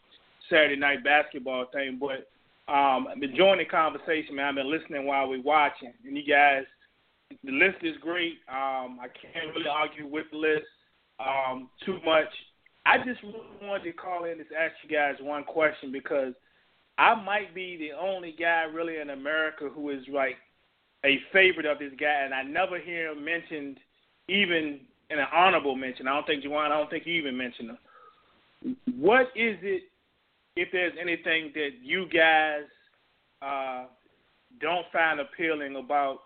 [0.51, 2.01] Saturday Night Basketball thing.
[2.01, 2.27] But
[2.66, 4.47] um, I've been enjoying the conversation, man.
[4.47, 6.64] I've been listening while we're watching, and you guys,
[7.44, 8.39] the list is great.
[8.51, 10.66] Um, I can't really argue with the list
[11.20, 12.35] um, too much.
[12.85, 16.35] I just really wanted to call in and ask you guys one question because
[16.98, 20.36] I might be the only guy really in America who is like
[21.05, 23.78] a favorite of this guy, and I never hear him mentioned
[24.28, 26.09] even in an honorable mention.
[26.09, 28.77] I don't think Juwan, I don't think you even mentioned him.
[28.98, 29.82] What is it,
[30.56, 32.64] if there's anything that you guys
[33.43, 33.85] uh,
[34.60, 36.20] don't find appealing about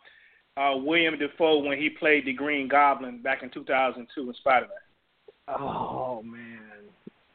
[0.57, 4.77] uh, William Dafoe when he played the Green Goblin back in 2002 in Spider-Man?
[5.49, 6.61] Oh man.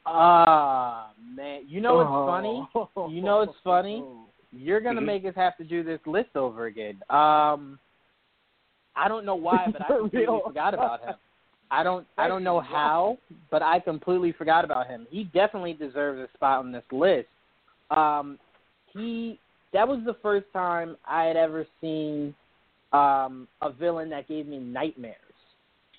[0.05, 1.63] Ah, man.
[1.67, 2.25] You know what's Oh.
[2.25, 2.67] funny?
[3.11, 4.03] You know what's funny?
[4.51, 5.05] You're gonna Mhm.
[5.05, 7.01] make us have to do this list over again.
[7.09, 7.79] Um,
[8.95, 11.15] I don't know why, but I completely forgot about him.
[11.71, 13.17] I don't I don't know how,
[13.51, 15.07] but I completely forgot about him.
[15.09, 17.27] He definitely deserves a spot on this list.
[17.91, 18.39] Um,
[18.93, 19.39] he
[19.73, 22.33] that was the first time I had ever seen
[22.93, 25.19] um, a villain that gave me nightmares.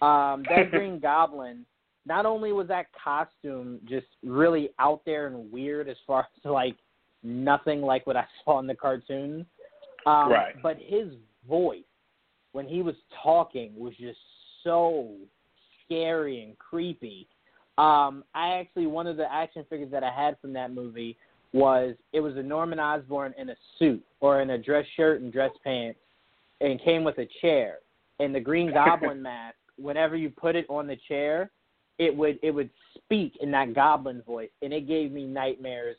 [0.00, 1.66] Um, that Green Goblin.
[2.06, 6.76] Not only was that costume just really out there and weird as far as like
[7.22, 9.44] nothing like what I saw in the cartoons,
[10.06, 10.54] um, Right.
[10.62, 11.08] but his
[11.48, 11.82] voice
[12.52, 14.18] when he was talking was just
[14.64, 15.14] so
[15.84, 17.28] scary and creepy.
[17.78, 21.16] Um, I actually one of the action figures that I had from that movie
[21.52, 25.32] was it was a Norman Osborn in a suit or in a dress shirt and
[25.32, 25.98] dress pants,
[26.60, 27.78] and came with a chair.
[28.18, 31.50] And the Green Goblin mask, whenever you put it on the chair,
[31.98, 35.96] it would it would speak in that Goblin voice, and it gave me nightmares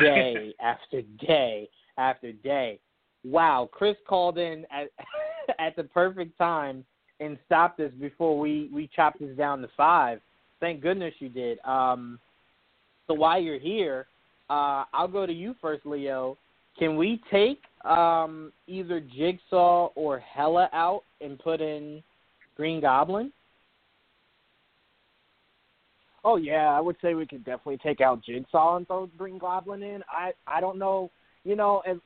[0.00, 2.78] day after day after day.
[3.24, 4.88] Wow, Chris called in at
[5.58, 6.84] at the perfect time
[7.20, 10.20] and stopped us before we we chopped this down to five.
[10.60, 11.58] Thank goodness you did.
[11.64, 12.18] Um,
[13.06, 14.06] so while you're here,
[14.50, 16.36] uh, I'll go to you first, Leo.
[16.78, 22.02] Can we take um, either Jigsaw or Hela out and put in
[22.56, 23.32] Green Goblin?
[26.24, 29.82] Oh yeah, I would say we could definitely take out Jigsaw and throw Green Goblin
[29.82, 30.02] in.
[30.08, 31.10] I I don't know,
[31.44, 31.96] you know, as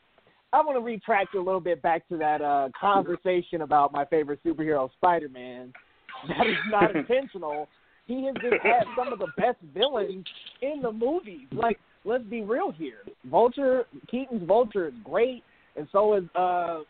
[0.52, 4.40] I want to retract a little bit back to that uh conversation about my favorite
[4.44, 5.72] superhero, Spider Man.
[6.28, 7.68] That is not intentional.
[8.06, 10.24] He has just had some of the best villains
[10.62, 11.46] in the movies.
[11.52, 12.98] Like, let's be real here.
[13.26, 15.42] Vulture, Keaton's Vulture is great,
[15.76, 16.80] and so is uh,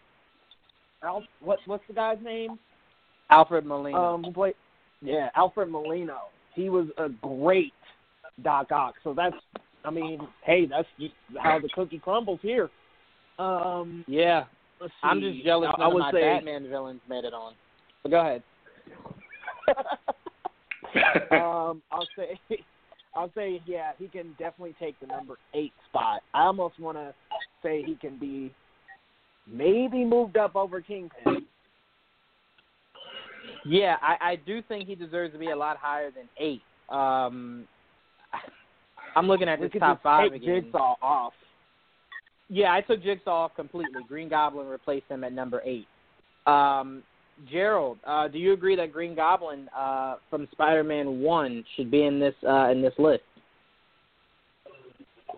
[1.03, 2.59] Al, what what's the guy's name?
[3.31, 3.99] Alfred Molina.
[3.99, 4.55] Um, who played?
[5.01, 6.17] Yeah, Alfred Molina.
[6.55, 7.73] He was a great
[8.43, 8.95] Doc Ock.
[9.03, 9.37] So that's,
[9.85, 12.71] I mean, hey, that's just how the cookie crumbles here.
[13.39, 14.45] Um, Yeah,
[14.81, 17.35] let's I'm just jealous I, none I of would my say, Batman villains made it
[17.35, 17.55] on.
[18.03, 18.43] But go ahead.
[21.33, 22.39] um, I'll say,
[23.17, 26.23] I'll say, yeah, he can definitely take the number eight spot.
[26.33, 27.15] I almost want to
[27.63, 28.53] say he can be
[29.51, 31.47] maybe moved up over Kingpin.
[33.67, 36.63] Yeah, I, I do think he deserves to be a lot higher than eight.
[36.91, 37.67] Um,
[39.17, 40.65] I'm looking at this top just five take again.
[40.65, 41.33] Jigsaw off.
[42.49, 44.03] Yeah, I took Jigsaw off completely.
[44.07, 45.87] Green Goblin replaced him at number eight.
[46.47, 47.03] Um,
[47.51, 52.21] Gerald, uh, do you agree that Green Goblin uh, from Spider-Man One should be in
[52.21, 53.23] this uh, in this list?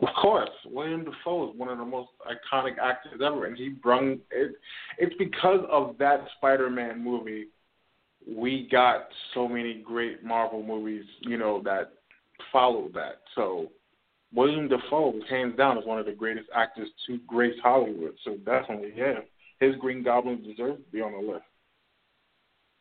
[0.03, 4.19] Of course, William Dafoe is one of the most iconic actors ever, and he brung
[4.31, 4.57] it.
[4.99, 7.47] It's because of that Spider-Man movie
[8.27, 11.93] we got so many great Marvel movies, you know, that
[12.53, 13.21] followed that.
[13.35, 13.71] So
[14.35, 18.15] William Dafoe, hands down, is one of the greatest actors to grace Hollywood.
[18.25, 19.21] So definitely, yeah,
[19.61, 21.45] his Green Goblin deserves to be on the list.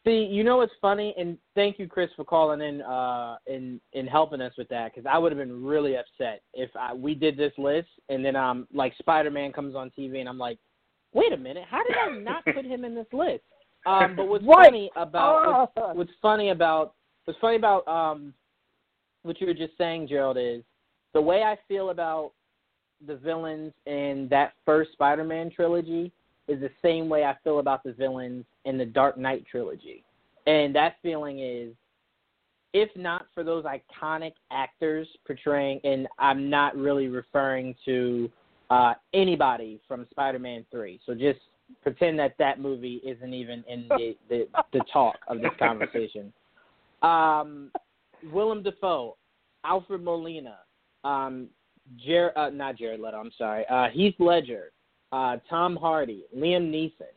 [0.06, 4.08] See, you know what's funny, and thank you, Chris, for calling in uh, and and
[4.08, 7.38] helping us with that, because I would have been really upset if I, we did
[7.38, 10.60] this list and then um like Spider Man comes on TV and I'm like,
[11.14, 13.42] wait a minute, how did I not put him in this list?
[13.86, 14.66] Um, but what's Right.
[14.66, 15.94] funny about what's, Ah.
[15.94, 16.96] what's funny about
[17.26, 18.34] what's funny about um
[19.24, 20.64] what you were just saying, Gerald, is
[21.14, 22.34] the way I feel about
[23.08, 26.12] the villains in that first Spider-Man trilogy
[26.48, 30.04] is the same way I feel about the villains in the Dark Knight trilogy.
[30.46, 31.74] And that feeling is
[32.74, 38.30] if not for those iconic actors portraying and I'm not really referring to
[38.70, 41.00] uh anybody from Spider-Man 3.
[41.06, 41.40] So just
[41.82, 46.32] pretend that that movie isn't even in the the, the talk of this conversation.
[47.02, 47.72] Um
[48.32, 49.18] Willem Dafoe,
[49.64, 50.58] Alfred Molina,
[51.04, 51.48] um,
[51.98, 54.72] Jer- uh, not Jared Leto, I'm sorry, uh, Heath Ledger,
[55.12, 57.12] uh, Tom Hardy, Liam Neeson.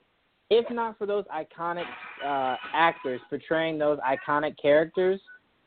[0.50, 1.84] If not for those iconic
[2.24, 5.20] uh, actors portraying those iconic characters,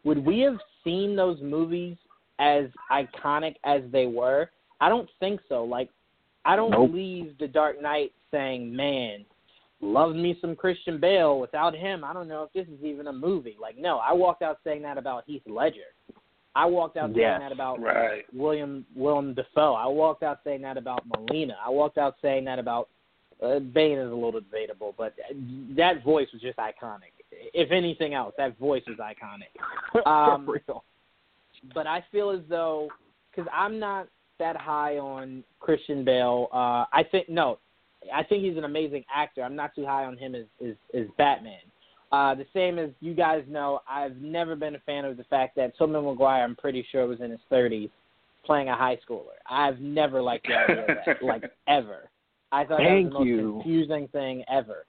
[0.03, 1.97] would we have seen those movies
[2.39, 4.49] as iconic as they were?
[4.79, 5.63] I don't think so.
[5.63, 5.89] Like,
[6.45, 6.91] I don't Nope.
[6.93, 9.25] leave The Dark Knight saying, "Man,
[9.79, 11.39] love me some Christian Bale.
[11.39, 14.41] Without him, I don't know if this is even a movie." Like, no, I walked
[14.41, 15.93] out saying that about Heath Ledger.
[16.55, 17.17] I walked out Yes.
[17.17, 18.25] saying that about Right.
[18.33, 19.73] William Willem Dafoe.
[19.73, 21.57] I walked out saying that about Molina.
[21.65, 22.89] I walked out saying that about
[23.41, 25.15] uh, Bane is a little debatable, but
[25.75, 27.11] that voice was just iconic.
[27.31, 29.49] If anything else, that voice was iconic.
[30.05, 30.83] Um, For real.
[31.73, 32.89] But I feel as though
[33.29, 34.07] because I'm not
[34.41, 36.47] that high on Christian Bale.
[36.51, 37.59] Uh, I think no,
[38.13, 39.43] I think he's an amazing actor.
[39.43, 41.59] I'm not too high on him as as, as Batman.
[42.11, 45.55] Uh, the same as you guys know, I've never been a fan of the fact
[45.55, 47.89] that Tobey Maguire, I'm pretty sure, was in his 30s
[48.45, 49.39] playing a high schooler.
[49.49, 52.09] I've never liked the idea of that, like ever.
[52.51, 54.85] I thought Thank that was the most confusing thing ever.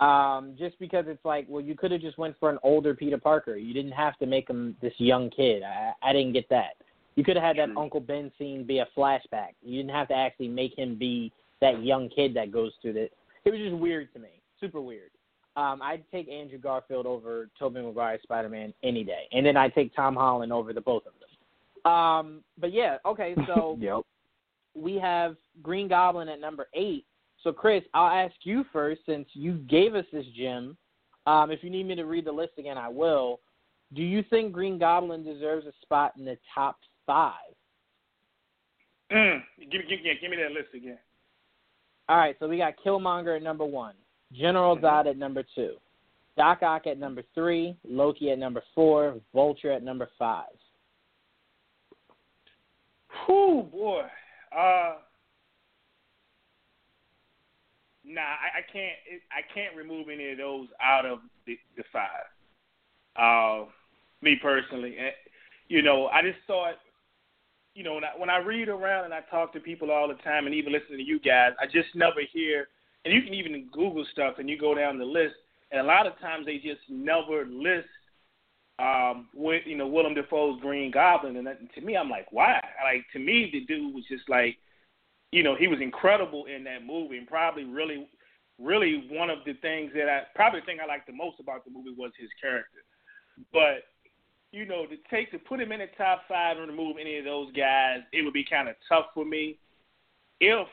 [0.00, 3.18] Um, just because it's like, well, you could have just went for an older Peter
[3.18, 3.56] Parker.
[3.56, 5.62] You didn't have to make him this young kid.
[5.62, 6.76] I, I didn't get that.
[7.14, 7.82] You could have had that True.
[7.82, 9.54] Uncle Ben scene be a flashback.
[9.62, 13.10] You didn't have to actually make him be that young kid that goes through this.
[13.44, 15.10] It was just weird to me, super weird.
[15.56, 19.74] Um, I'd take Andrew Garfield over Tobey Maguire Spider Man any day, and then I'd
[19.74, 21.92] take Tom Holland over the both of them.
[21.92, 24.00] Um, but yeah, okay, so yep.
[24.74, 27.04] we have Green Goblin at number eight.
[27.42, 30.76] So Chris, I'll ask you first since you gave us this gem.
[31.26, 33.40] Um, if you need me to read the list again, I will.
[33.94, 37.34] Do you think Green Goblin deserves a spot in the top five?
[39.10, 39.42] Mm.
[39.58, 40.98] Give, give, give, give me that list again.
[42.08, 43.94] All right, so we got Killmonger at number one,
[44.32, 44.82] General Mhm.
[44.82, 45.76] Zod at number two,
[46.36, 50.46] Doc Ock at number three, Loki at number four, Vulture at number five.
[53.26, 54.02] Whew, boy.
[54.50, 54.94] Uh,
[58.04, 58.96] nah, I, I can't.
[59.06, 62.24] It, I can't remove any of those out of the, the five.
[63.16, 63.66] Uh,
[64.22, 65.12] me personally, and
[65.68, 66.74] you know, I just thought,
[67.74, 70.14] you know, when I, when I read around and I talk to people all the
[70.22, 72.68] time, and even listen to you guys, I just never hear.
[73.04, 75.34] And you can even Google stuff, and you go down the list,
[75.70, 77.88] and a lot of times they just never list
[78.78, 82.60] um, with you know Willem Dafoe's Green Goblin, and that, to me, I'm like, why?
[82.84, 84.56] Like to me, the dude was just like,
[85.30, 88.08] you know, he was incredible in that movie, and probably really,
[88.58, 91.64] really one of the things that I probably the thing I liked the most about
[91.64, 92.84] the movie was his character.
[93.52, 93.84] But
[94.52, 97.24] you know, to take to put him in the top five and remove any of
[97.24, 99.58] those guys, it would be kind of tough for me.
[100.40, 100.68] If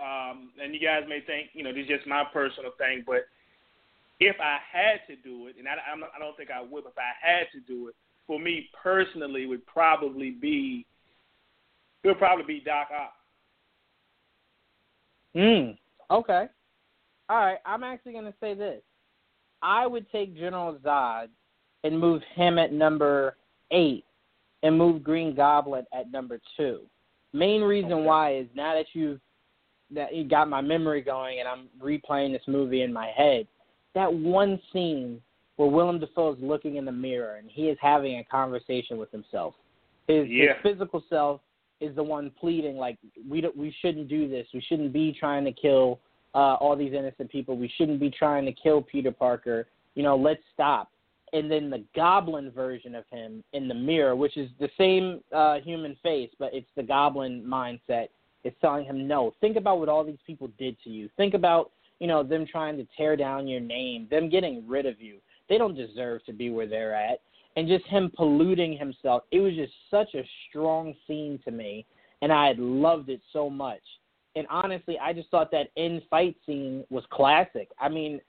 [0.00, 3.26] um, and you guys may think, you know, this is just my personal thing, but
[4.18, 6.98] if I had to do it, and I, I don't think I would, but if
[6.98, 7.94] I had to do it,
[8.26, 10.86] for me personally, would probably be
[12.02, 13.12] it would probably be Doc Ock.
[15.34, 15.70] Hmm.
[16.10, 16.46] Okay.
[17.28, 17.58] All right.
[17.64, 18.82] I'm actually going to say this.
[19.62, 21.28] I would take General Zod
[21.84, 23.36] and move him at number
[23.70, 24.04] eight,
[24.62, 26.80] and move Green Goblin at number two.
[27.32, 28.02] Main reason Okay.
[28.04, 29.20] why is now that you've
[29.90, 33.46] that you got my memory going and I'm replaying this movie in my head.
[33.94, 35.20] That one scene
[35.56, 39.10] where Willem Dafoe is looking in the mirror and he is having a conversation with
[39.10, 39.54] himself.
[40.08, 40.54] His, Yeah.
[40.54, 41.42] his physical self
[41.80, 42.96] is the one pleading like
[43.28, 44.46] we don't, we shouldn't do this.
[44.54, 46.00] We shouldn't be trying to kill
[46.34, 47.58] uh, all these innocent people.
[47.58, 49.66] We shouldn't be trying to kill Peter Parker.
[49.94, 50.90] You know, let's stop.
[51.32, 55.60] And then the goblin version of him in the mirror, which is the same uh,
[55.60, 58.08] human face, but it's the goblin mindset,
[58.44, 59.32] It's telling him no.
[59.40, 61.08] Think about what all these people did to you.
[61.16, 65.00] Think about you know them trying to tear down your name, them getting rid of
[65.00, 65.18] you.
[65.48, 67.20] They don't deserve to be where they're at.
[67.54, 69.24] And just him polluting himself.
[69.30, 71.84] It was just such a strong scene to me,
[72.22, 73.82] and I had loved it so much.
[74.34, 77.68] And honestly, I just thought that end fight scene was classic.
[77.78, 78.20] I mean,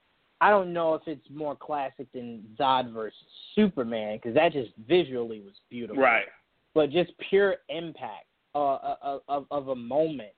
[0.44, 3.18] I don't know if it's more classic than Zod versus
[3.56, 6.04] Superman because that just visually was beautiful.
[6.04, 6.26] Right.
[6.74, 10.34] But just pure impact uh, of, of of a moment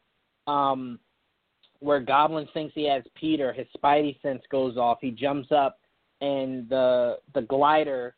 [0.45, 0.99] um,
[1.80, 3.52] where Goblin thinks he has Peter.
[3.52, 4.99] His Spidey sense goes off.
[5.02, 5.80] He jumps up,
[6.22, 8.15] and the the glider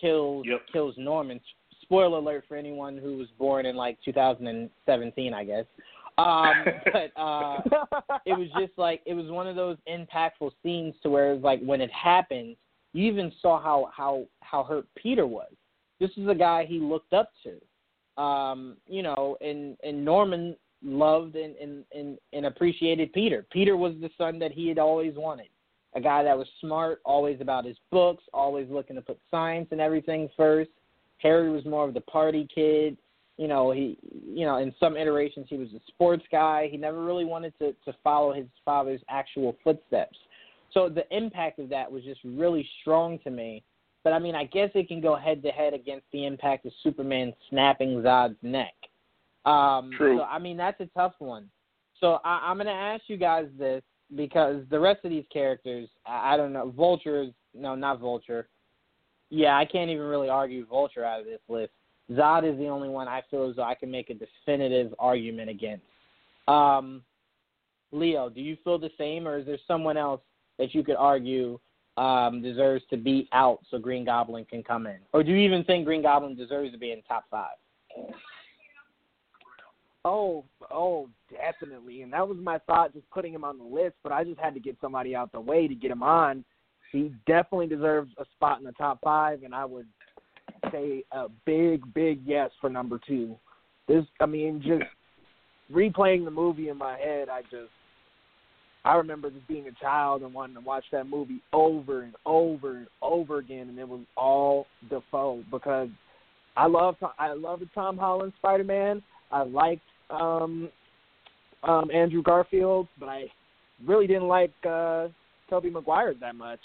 [0.00, 0.60] kills Yep.
[0.72, 1.40] kills Norman.
[1.82, 5.64] Spoiler alert for anyone who was born in like 2017, I guess.
[6.18, 7.60] Um, but uh,
[8.26, 11.44] it was just like it was one of those impactful scenes to where it was
[11.44, 12.56] like when it happened,
[12.92, 15.52] you even saw how how how hurt Peter was.
[16.00, 21.36] This is a guy he looked up to, um, you know, and and Norman loved
[21.36, 23.46] and, and and and appreciated Peter.
[23.52, 25.48] Peter was the son that he had always wanted,
[25.94, 29.80] a guy that was smart, always about his books, always looking to put science and
[29.80, 30.70] everything first.
[31.18, 32.96] Harry was more of the party kid
[33.38, 33.96] you know he
[34.26, 36.68] you know in some iterations he was a sports guy.
[36.70, 40.18] He never really wanted to to follow his father's actual footsteps.
[40.74, 43.62] So the impact of that was just really strong to me.
[44.04, 46.72] But i mean i guess it can go head to head against the impact of
[46.82, 48.74] superman snapping zod's neck.
[49.46, 50.18] Um True.
[50.18, 51.48] so i mean that's a tough one.
[52.00, 53.82] So I, i'm going to ask you guys this
[54.16, 58.48] because the rest of these characters i, I don't know vulture is no not vulture.
[59.30, 61.72] Yeah i can't even really argue vulture out of this list
[62.12, 65.50] Zod is the only one I feel as though I can make a definitive argument
[65.50, 65.84] against.
[66.46, 67.02] Um,
[67.92, 70.20] Leo, do you feel the same, or is there someone else
[70.58, 71.58] that you could argue
[71.96, 74.98] um, deserves to be out so Green Goblin can come in?
[75.12, 77.56] Or do you even think Green Goblin deserves to be in top five?
[80.04, 82.02] Oh, oh, definitely.
[82.02, 83.96] And that was my thought, just putting him on the list.
[84.02, 86.44] But I just had to get somebody out the way to get him on.
[86.92, 89.86] He definitely deserves a spot in the top five, and I would
[90.72, 93.36] say a big, big yes for number two.
[93.86, 94.84] This, I mean, just
[95.72, 97.70] replaying the movie in my head, I just,
[98.84, 102.78] I remember just being a child and wanting to watch that movie over and over
[102.78, 105.88] and over again, and it was all Dafoe because
[106.56, 109.02] I love, I love the Tom Holland Spider Man.
[109.30, 110.68] I liked um,
[111.62, 113.24] um, Andrew Garfield, but I
[113.86, 115.08] really didn't like uh,
[115.50, 116.60] Tobey Maguire that much.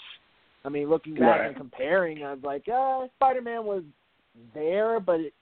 [0.64, 1.46] I mean, looking back Right.
[1.48, 3.82] and comparing, I was like, uh, Spider Man was
[4.54, 5.34] there, but it,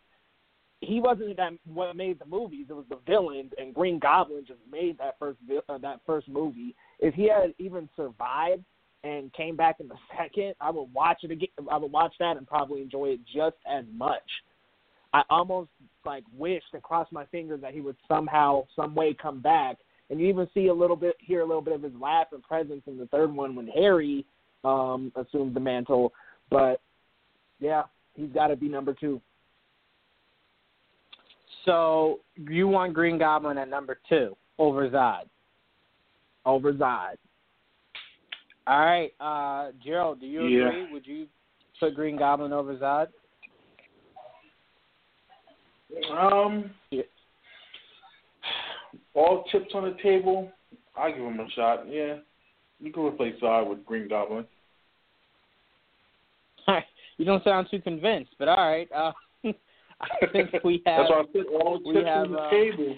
[0.80, 2.66] he wasn't that what made the movies.
[2.68, 5.38] It was the villains, and Green Goblin just made that first
[5.68, 6.74] uh, that first movie.
[6.98, 8.64] If he had even survived
[9.04, 11.48] and came back in the second, I would watch it again.
[11.70, 14.28] I would watch that and probably enjoy it just as much.
[15.14, 15.70] I almost
[16.04, 19.76] like wished and crossed my fingers that he would somehow, some way come back.
[20.10, 22.42] And you even see a little bit, hear a little bit of his laugh and
[22.42, 24.26] presence in the third one when Harry
[24.64, 26.12] um assumed the mantle.
[26.50, 26.80] But
[27.60, 27.84] yeah,
[28.14, 29.20] he's got to be number two.
[31.64, 35.24] So you want Green Goblin at number two over Zod.
[36.44, 37.14] over Zod.
[38.66, 40.68] All right, uh, Gerald, do you Yeah.
[40.68, 40.92] agree?
[40.92, 41.28] Would you
[41.78, 43.08] put Green Goblin over Zod?
[46.10, 47.02] Um, Yeah.
[49.14, 50.50] all chips on the table.
[50.96, 51.86] I give him a shot.
[51.86, 52.18] Yeah,
[52.82, 54.44] you can replace Zod with Green Goblin.
[57.16, 58.88] you don't sound too convinced, but all right.
[58.92, 59.12] Uh,
[60.00, 61.06] I think we have.
[61.08, 62.96] That's why I put all the chips have, on the uh, table.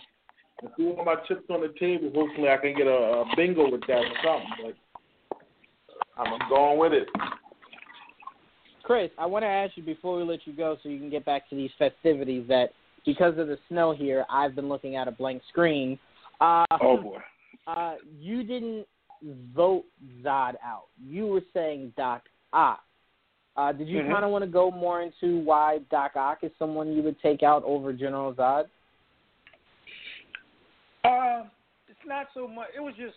[0.62, 3.70] If you all my chips on the table, hopefully I can get a, a bingo
[3.70, 4.72] with that or something.
[5.28, 5.38] But
[6.16, 7.08] I'm going with it.
[8.82, 11.24] Chris, I want to ask you before we let you go, so you can get
[11.24, 12.46] back to these festivities.
[12.48, 12.70] That
[13.04, 15.98] because of the snow here, I've been looking at a blank screen.
[16.40, 17.18] Uh, Oh boy.
[17.66, 18.86] uh, you didn't
[19.54, 19.84] vote
[20.22, 20.86] Zod out.
[21.02, 22.22] You were saying Doc
[22.52, 22.82] Ock.
[23.56, 24.10] Uh, did you Mhm.
[24.10, 27.42] kind of want to go more into why Doc Ock is someone you would take
[27.42, 28.68] out over General Zod?
[31.04, 31.44] Uh,
[31.88, 32.68] it's not so much.
[32.74, 33.16] It was just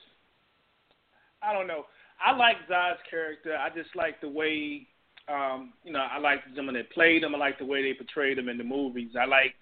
[1.42, 1.86] I don't know.
[2.20, 3.56] I like Zod's character.
[3.56, 4.88] I just like the way
[5.30, 7.36] um, you know, I liked them when they played him.
[7.36, 9.12] I like the way they portrayed him in the movies.
[9.20, 9.56] I like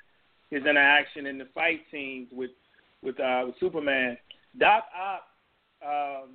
[0.52, 2.52] his interaction in the fight scenes with
[3.02, 4.18] with uh with Superman.
[4.60, 5.24] Doc Ock
[5.86, 6.30] um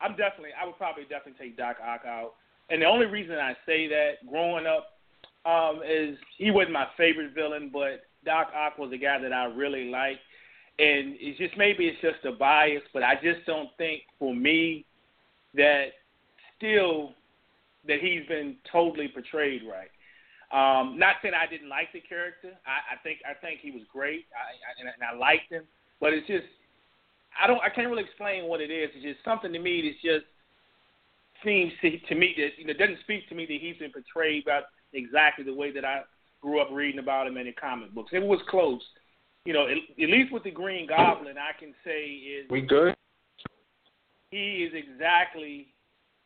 [0.00, 2.34] I'm definitely I would probably definitely take Doc Ock out.
[2.70, 4.98] And the only reason I say that growing up
[5.44, 9.46] um is he wasn't my favorite villain, but Doc Ock was a guy that I
[9.46, 10.20] really liked.
[10.78, 14.84] And it's just maybe it's just a bias, but I just don't think for me
[15.54, 15.86] that
[16.56, 17.12] still
[17.86, 19.90] that he's been totally portrayed right.
[20.52, 22.52] Um, not saying I didn't like the character.
[22.66, 25.64] I, I think I think he was great, I, I, and, and I liked him.
[26.00, 26.44] But it's just
[27.40, 28.90] I don't I can't really explain what it is.
[28.94, 30.26] It's just something to me that just
[31.44, 34.44] seems to, to me that you know doesn't speak to me that he's been portrayed
[34.44, 36.02] about exactly the way that I
[36.40, 38.10] grew up reading about him in the comic books.
[38.12, 38.82] It was close,
[39.44, 39.66] you know.
[39.66, 42.94] At, at least with the Green Goblin, I can say is we good.
[44.30, 45.68] He is exactly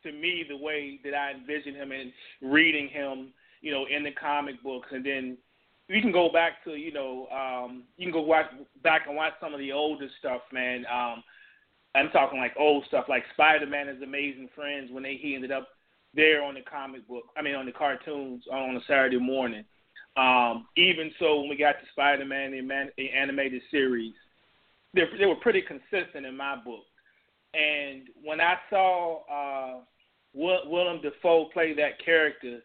[0.02, 4.12] to me the way that I envision him and reading him, you know, in the
[4.12, 5.36] comic books, and then
[5.88, 8.46] you can go back to you know um, you can go watch
[8.82, 10.84] back and watch some of the older stuff, man.
[10.92, 11.22] Um,
[11.94, 15.68] I'm talking like old stuff, like Spider-Man is Amazing Friends when they he ended up
[16.14, 17.24] there on the comic book.
[17.36, 19.64] I mean on the cartoons on a Saturday morning.
[20.16, 24.14] Um, even so, when we got to Spider-Man the, man, the animated series,
[24.94, 26.84] they they were pretty consistent in my book.
[27.54, 29.80] And when I saw uh,
[30.34, 32.60] Willem Dafoe play that character,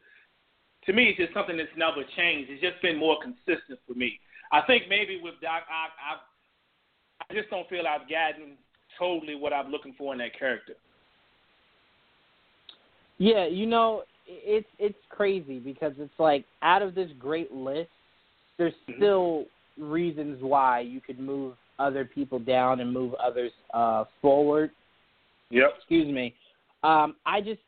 [0.85, 2.49] to me, it's just something that's never changed.
[2.51, 4.19] It's just been more consistent for me.
[4.51, 8.57] I think maybe with Doc Ock, I, I just don't feel I've gotten
[8.97, 10.73] totally what I'm looking for in that character.
[13.17, 17.89] Yeah, you know, it's it's crazy because it's like out of this great list,
[18.57, 18.97] there's mm-hmm.
[18.97, 19.45] still
[19.77, 24.71] reasons why you could move other people down and move others uh forward.
[25.51, 25.73] Yep.
[25.77, 26.33] Excuse me.
[26.83, 27.59] Um, I just,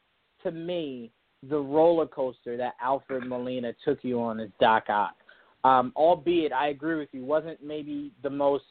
[0.44, 1.12] to me,
[1.50, 5.16] the roller coaster that Alfred Molina took you on is Doc Ock.
[5.64, 8.66] Um, albeit, I agree with you, wasn't maybe the most,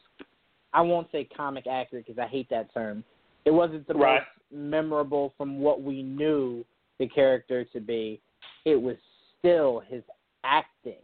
[0.73, 3.05] I won't say comic accurate because I hate that term.
[3.45, 4.21] It wasn't the right.
[4.21, 6.65] most memorable from what we knew
[6.99, 8.21] the character to be.
[8.65, 8.97] It was
[9.39, 10.03] still his
[10.45, 11.01] acting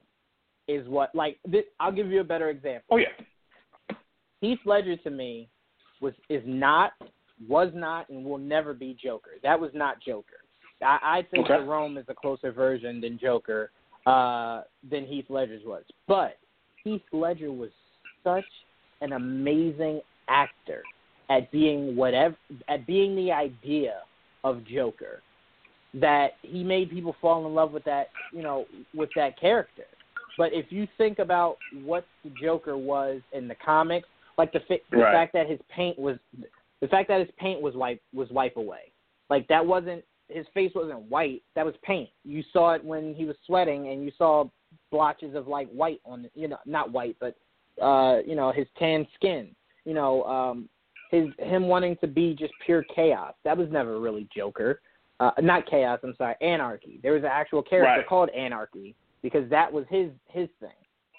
[0.68, 2.84] is what, like, this, I'll give you a better example.
[2.90, 3.96] Oh, yeah.
[4.40, 5.48] Heath Ledger to me
[6.00, 6.92] was is not
[7.48, 9.30] was not and will never be Joker.
[9.42, 10.44] That was not Joker.
[10.82, 11.64] I, I think okay.
[11.64, 13.70] Jerome is a closer version than Joker
[14.06, 15.82] uh, than Heath Ledger's was.
[16.06, 16.38] But
[16.84, 17.70] Heath Ledger was
[18.24, 18.44] such
[19.00, 20.82] an amazing actor
[21.30, 22.36] at being whatever
[22.68, 24.00] at being the idea
[24.44, 25.22] of Joker
[25.94, 29.84] that he made people fall in love with that you know with that character.
[30.36, 34.60] But if you think about what the Joker was in the comics, like the,
[34.90, 35.12] the right.
[35.12, 36.16] fact that his paint was
[36.80, 38.92] the fact that his paint was wipe was wipe away.
[39.30, 41.42] Like that wasn't his face wasn't white.
[41.54, 42.10] That was paint.
[42.24, 44.44] You saw it when he was sweating, and you saw
[44.90, 47.36] blotches of like white on you know not white, but
[47.82, 49.54] uh, you know his tan skin.
[49.84, 50.68] You know um,
[51.10, 53.34] his him wanting to be just pure chaos.
[53.44, 54.80] That was never really Joker.
[55.20, 55.98] Uh, not chaos.
[56.04, 57.00] I'm sorry, anarchy.
[57.02, 58.06] There was an actual character right.
[58.06, 60.70] called Anarchy because that was his his thing.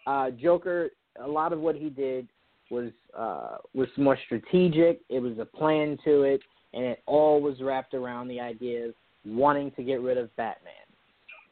[0.07, 0.91] Uh, Joker.
[1.21, 2.29] A lot of what he did
[2.69, 5.01] was uh, was more strategic.
[5.09, 6.41] It was a plan to it,
[6.73, 8.93] and it all was wrapped around the idea of
[9.25, 10.73] wanting to get rid of Batman.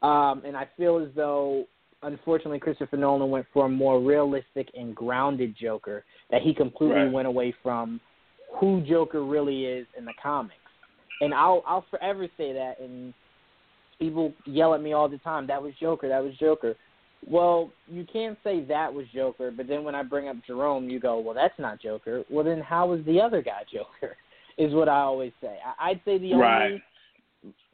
[0.02, 1.66] Um, and I feel as though,
[2.04, 6.04] unfortunately, Christopher Nolan went for a more realistic and grounded Joker.
[6.30, 7.12] That he completely right.
[7.12, 8.00] went away from
[8.60, 10.56] who Joker really is in the comics.
[11.22, 12.80] And I'll I'll forever say that.
[12.80, 13.14] And
[13.98, 15.48] people yell at me all the time.
[15.48, 16.08] That was Joker.
[16.10, 16.76] That was Joker.
[17.28, 21.00] Well, you can't say that was Joker, but then when I bring up Jerome, you
[21.00, 24.16] go, "Well, that's not Joker." Well, then how was the other guy Joker?
[24.58, 25.58] Is what I always say.
[25.64, 26.66] I, I'd say the right.
[26.66, 26.84] only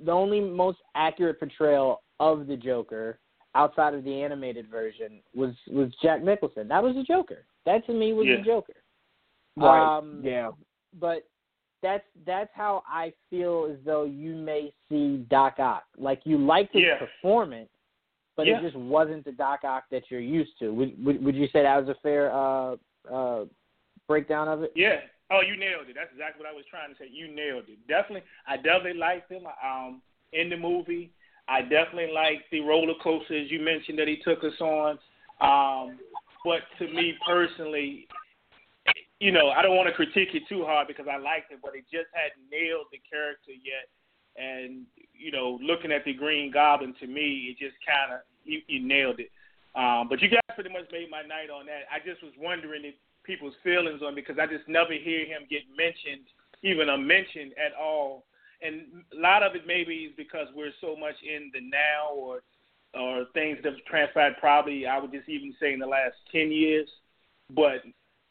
[0.03, 3.19] the only most accurate portrayal of the Joker
[3.55, 6.67] outside of the animated version was was Jack Nicholson.
[6.67, 7.45] That was the Joker.
[7.65, 8.37] That to me was yeah.
[8.37, 8.73] the Joker.
[9.55, 9.97] Right.
[9.97, 10.51] Um, yeah.
[10.99, 11.27] But
[11.81, 15.83] that's that's how I feel as though you may see Doc Ock.
[15.97, 16.97] Like you liked his yeah.
[16.97, 17.69] performance,
[18.35, 18.59] but yeah.
[18.59, 20.69] it just wasn't the Doc Ock that you're used to.
[20.73, 22.75] Would would, would you say that was a fair uh,
[23.13, 23.45] uh,
[24.07, 24.71] breakdown of it?
[24.75, 25.01] Yeah.
[25.33, 25.97] Oh, you nailed it.
[25.97, 27.09] That's exactly what I was trying to say.
[27.09, 27.81] You nailed it.
[27.89, 31.09] Definitely, I definitely liked him um, in the movie.
[31.49, 35.01] I definitely liked the roller coaster as you mentioned that he took us on.
[35.41, 35.97] Um,
[36.45, 38.05] but to me personally,
[39.19, 41.73] you know, I don't want to critique it too hard because I liked it, but
[41.73, 43.89] it just hadn't nailed the character yet.
[44.37, 44.85] And
[45.17, 48.85] you know, looking at the Green Goblin, to me, it just kind of you, you
[48.85, 49.33] nailed it.
[49.73, 51.89] Um, but you guys pretty much made my night on that.
[51.89, 52.93] I just was wondering if
[53.23, 56.25] people's feelings on because I just never hear him get mentioned,
[56.61, 58.25] even a mention at all.
[58.61, 62.41] And a lot of it maybe is because we're so much in the now or
[62.95, 66.51] or things that have transpired probably I would just even say in the last ten
[66.51, 66.87] years.
[67.49, 67.83] But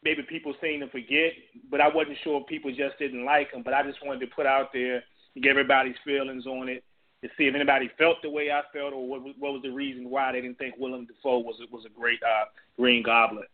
[0.02, 1.32] maybe people seem to forget,
[1.70, 3.62] but I wasn't sure if people just didn't like him.
[3.62, 5.02] But I just wanted to put out there
[5.34, 6.82] to get everybody's feelings on it
[7.22, 10.10] to see if anybody felt the way I felt or what, what was the reason
[10.10, 12.46] why they didn't think Willem Dafoe was was a great uh,
[12.76, 13.44] Green Goblin.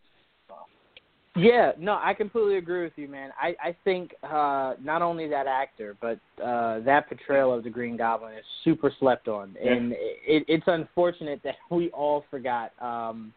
[1.35, 3.29] Yeah, no, I completely agree with you, man.
[3.39, 7.95] I I think uh not only that actor, but uh that portrayal of the Green
[7.95, 9.73] Goblin is super slept on, Yeah.
[9.73, 13.31] and it, it's unfortunate that we all forgot um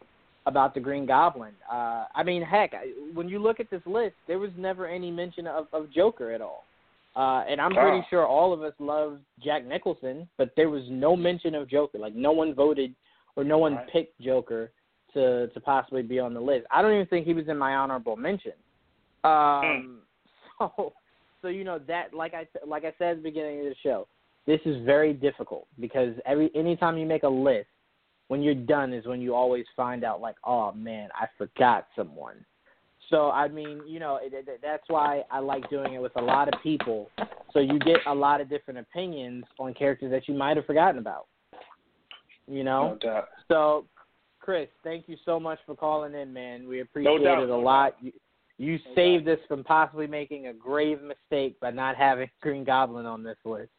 [0.46, 1.52] about the Green Goblin.
[1.70, 5.10] Uh I mean, heck, I- when you look at this list, there was never any
[5.10, 6.64] mention of of Joker at all.
[7.14, 8.06] Uh and I'm pretty Oh.
[8.08, 11.98] sure all of us love Jack Nicholson, but there was no mention of Joker.
[11.98, 12.94] Like no one voted
[13.36, 13.88] or no one Right.
[13.92, 14.70] picked Joker
[15.14, 16.66] to to possibly be on the list.
[16.70, 18.52] I don't even think he was in my honorable mention.
[19.24, 20.00] Um,
[20.58, 20.92] so
[21.40, 24.06] so you know that like I like I said at the beginning of the show,
[24.46, 27.68] this is very difficult because every anytime you make a list,
[28.28, 32.44] when you're done is when you always find out like, oh man, I forgot someone.
[33.10, 36.22] So I mean, you know, it, it, that's why I like doing it with a
[36.22, 37.10] lot of people.
[37.52, 40.98] So you get a lot of different opinions on characters that you might have forgotten
[40.98, 41.26] about.
[42.48, 42.98] You know.
[43.04, 43.24] No.
[43.48, 43.84] So,
[44.42, 46.68] Chris, thank you so much for calling in, man.
[46.68, 47.96] We appreciate doubt, it a lot.
[48.00, 48.12] You,
[48.58, 53.06] you No saved us from possibly making a grave mistake by not having Green Goblin
[53.06, 53.70] on this list.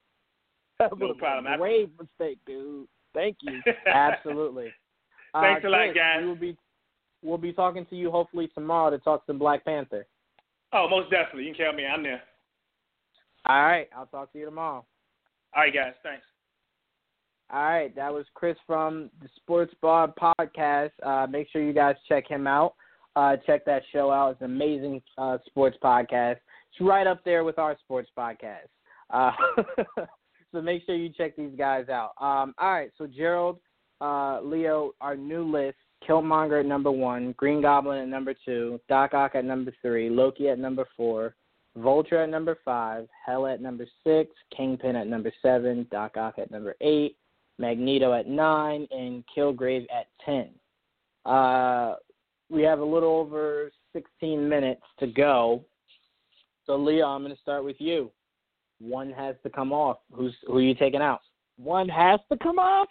[0.80, 1.54] That No problem.
[1.54, 2.88] a grave mistake, dude.
[3.14, 3.62] Thank you.
[3.86, 4.74] Absolutely.
[5.34, 6.22] Thanks uh, a lot, Chris, guys.
[6.22, 6.58] We will be
[7.22, 10.08] we'll be talking to you hopefully tomorrow to talk some Black Panther.
[10.74, 11.44] oh, most definitely.
[11.44, 11.86] You can count me.
[11.86, 12.24] I'm there.
[13.46, 14.84] All right, I'll talk to you tomorrow.
[15.56, 15.94] All right, guys.
[16.02, 16.26] Thanks.
[17.52, 20.92] All right, that was Chris from the Sports Bar Podcast.
[21.04, 22.76] Uh, make sure you guys check him out.
[23.16, 24.32] Uh, check that show out.
[24.32, 26.38] It's an amazing uh, sports podcast.
[26.72, 28.70] It's right up there with our sports podcast.
[29.12, 29.32] Uh,
[30.52, 32.12] so make sure you check these guys out.
[32.20, 33.60] Um, all right, so Gerald,
[34.02, 39.14] uh, Leo, our new list: Killmonger at number one, Green Goblin at number two, Doc
[39.14, 41.36] Ock at number three, Loki at number four,
[41.78, 46.52] Vulture at number five, Hell at number six, Kingpin at number seven, Doc Ock at
[46.52, 47.16] number eight,
[47.58, 50.50] Magneto at nine, and Kilgrave at ten.
[51.26, 51.96] Uh,
[52.50, 55.64] we have a little over 16 minutes to go.
[56.66, 58.12] So, Leo, I'm going to start with you.
[58.80, 59.98] One has to come off.
[60.12, 61.22] Who's who are you taking out?
[61.58, 62.88] One has to come off.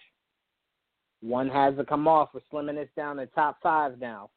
[1.20, 2.30] One has to come off.
[2.32, 4.30] We're slimming this down to top five now.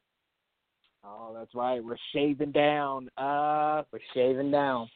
[1.04, 1.82] Oh, that's right.
[1.82, 3.08] We're shaving down.
[3.16, 4.88] Uh, We're shaving down.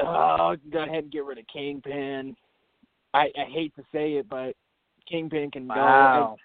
[0.00, 2.36] oh, go ahead and get rid of Kingpin.
[3.14, 4.54] I, I hate to say it, but
[5.08, 6.38] Kingpin can Wow.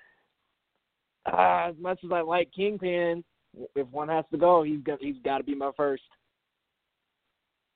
[1.25, 1.31] go.
[1.31, 3.23] Uh, as much as I like Kingpin,
[3.75, 6.03] if one has to go, he's got he's got to be my first.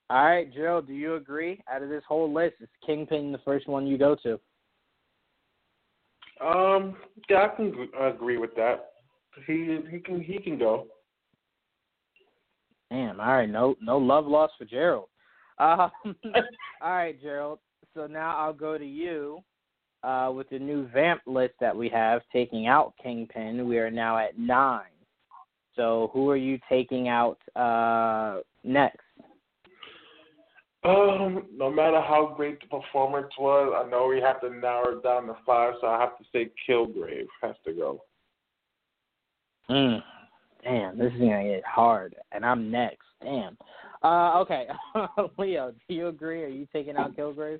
[0.09, 1.61] All right, Gerald, do you agree?
[1.71, 4.39] Out of this whole list, is Kingpin the first one you go to?
[6.45, 6.97] Um,
[7.29, 8.91] yeah, I can agree with that.
[9.47, 10.87] He he can he can go.
[12.89, 13.21] Damn.
[13.21, 13.49] All right.
[13.49, 15.07] No, no love lost for Gerald.
[15.59, 15.91] Um,
[16.81, 17.59] all right, Gerald.
[17.93, 19.39] So now I'll go to you
[20.03, 23.67] uh, with the new vamp list that we have, taking out Kingpin.
[23.67, 24.83] We are now at nine.
[25.75, 28.99] So who are you taking out uh, next?
[30.83, 35.03] Um, no matter how great the performance was, I know we have to narrow it
[35.03, 38.03] down to five, so I have to say Kilgrave has to go.
[39.69, 40.01] Mm.
[40.63, 43.05] Damn, this is gonna get hard, and I'm next.
[43.21, 43.57] Damn.
[44.03, 44.67] Uh, okay,
[45.37, 46.43] Leo, do you agree?
[46.43, 47.59] Are you taking out Kilgrave?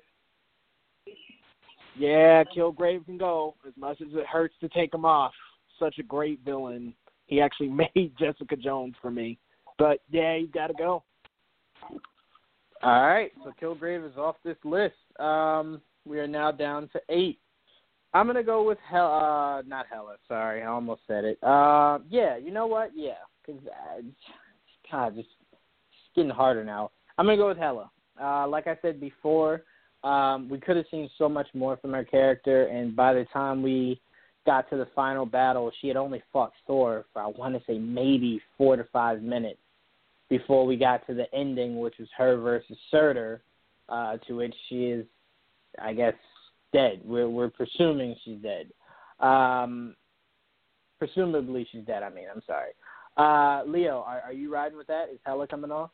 [1.96, 3.54] Yeah, Kilgrave can go.
[3.66, 5.32] As much as it hurts to take him off,
[5.78, 6.94] such a great villain.
[7.26, 9.38] He actually made Jessica Jones for me.
[9.78, 11.02] But yeah, he's got to go.
[12.82, 14.94] All right, so Kilgrave is off this list.
[15.20, 17.38] Um, we are now down to eight.
[18.12, 19.06] I'm gonna go with Hell.
[19.12, 20.16] Uh, not Hela.
[20.26, 21.38] Sorry, I almost said it.
[21.42, 22.90] Uh, yeah, you know what?
[22.94, 24.02] Yeah, because uh,
[24.90, 25.28] God, just
[26.16, 26.90] getting harder now.
[27.16, 27.90] I'm gonna go with Hela.
[28.20, 29.62] Uh, like I said before,
[30.04, 33.62] um, we could have seen so much more from her character, and by the time
[33.62, 34.00] we
[34.44, 37.78] got to the final battle, she had only fought Thor for I want to say
[37.78, 39.60] maybe four to five minutes
[40.28, 43.42] before we got to the ending, which was her versus Surtur,
[43.88, 45.06] uh, to which she is,
[45.80, 46.14] I guess,
[46.72, 47.00] dead.
[47.04, 48.72] We're we're presuming she's dead.
[49.20, 49.94] Um,
[50.98, 52.02] presumably she's dead.
[52.02, 52.72] I mean, I'm sorry.
[53.16, 55.10] Uh, Leo, are, are you riding with that?
[55.12, 55.90] Is Hela coming off?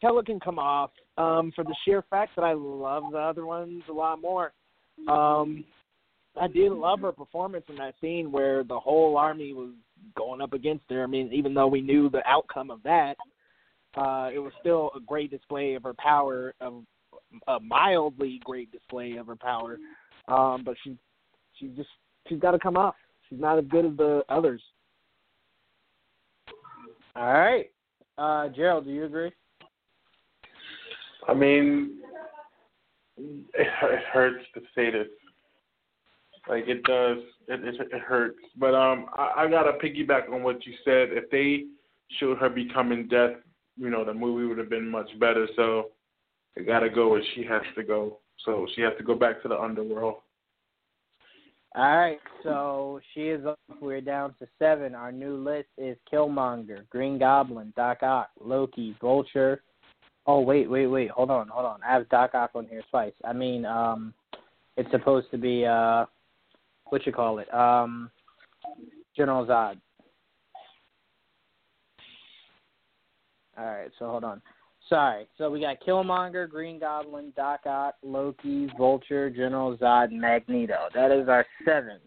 [0.00, 3.82] Hela can come off um, for the sheer fact that I love the other ones
[3.90, 4.52] a lot more.
[5.08, 5.64] Um,
[6.40, 9.70] I did love her performance in that scene where the whole army was
[10.16, 11.02] going up against her.
[11.02, 13.16] I mean, even though we knew the outcome of that,
[13.96, 16.84] uh, it was still a great display of her power, of
[17.48, 19.78] a mildly great display of her power.
[20.28, 20.96] Um, but she,
[21.58, 21.88] she just
[22.28, 22.94] she's got to come up.
[23.28, 24.62] She's not as good as the others.
[27.16, 27.66] All right,
[28.16, 29.32] uh, Gerald, do you agree?
[31.28, 31.98] I mean,
[33.18, 35.08] it, it hurts to say this.
[36.48, 37.18] Like it does,
[37.48, 38.38] it, it, it hurts.
[38.56, 41.10] But um, I, I gotta piggyback on what you said.
[41.12, 41.64] If they
[42.18, 43.32] showed her becoming death,
[43.76, 45.46] you know, the movie would have been much better.
[45.56, 45.90] So
[46.56, 48.18] it gotta go where she has to go.
[48.44, 50.16] So she has to go back to the underworld.
[51.74, 53.58] All right, so she is up.
[53.80, 54.94] We're down to seven.
[54.94, 59.62] Our new list is Killmonger, Green Goblin, Doc Ock, Loki, Vulture.
[60.28, 61.10] Oh wait, wait, wait.
[61.10, 61.80] Hold on, hold on.
[61.82, 63.14] I have Doc Ock on here twice.
[63.24, 64.12] I mean, um,
[64.76, 66.04] it's supposed to be uh,
[66.90, 67.52] what you call it?
[67.52, 68.10] Um,
[69.16, 69.80] General Zod.
[73.56, 74.42] All right, so hold on.
[74.90, 75.26] Sorry.
[75.38, 80.88] So we got Killmonger, Green Goblin, Doc Ock, Loki, Vulture, General Zod, Magneto.
[80.94, 82.00] That is our seven.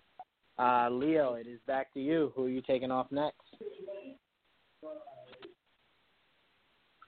[0.60, 2.31] Uh, Leo, it is back to you.
[2.35, 3.41] Who are you taking off next?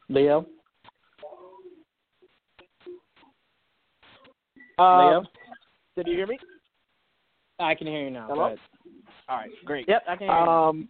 [0.10, 0.48] Leo?
[4.92, 5.24] Leo?
[5.96, 6.40] Did you hear me?
[7.60, 8.28] I can hear you now.
[8.30, 8.56] Hello?
[9.30, 9.88] All right, great.
[9.88, 10.42] Yep, I can hear you.
[10.42, 10.90] Um,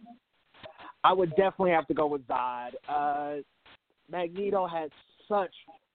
[1.04, 2.70] I would definitely have to go with Zod.
[2.88, 3.42] Uh,
[4.10, 4.90] Magneto has
[5.28, 5.52] such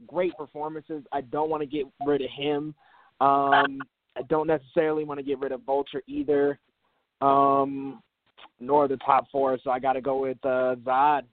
[0.07, 1.03] great performances.
[1.11, 2.75] I don't want to get rid of him.
[3.19, 3.79] Um,
[4.15, 6.59] I don't necessarily want to get rid of Vulture either,
[7.21, 8.01] um,
[8.59, 9.57] nor the top four.
[9.63, 11.23] So I got to go with uh, Zod.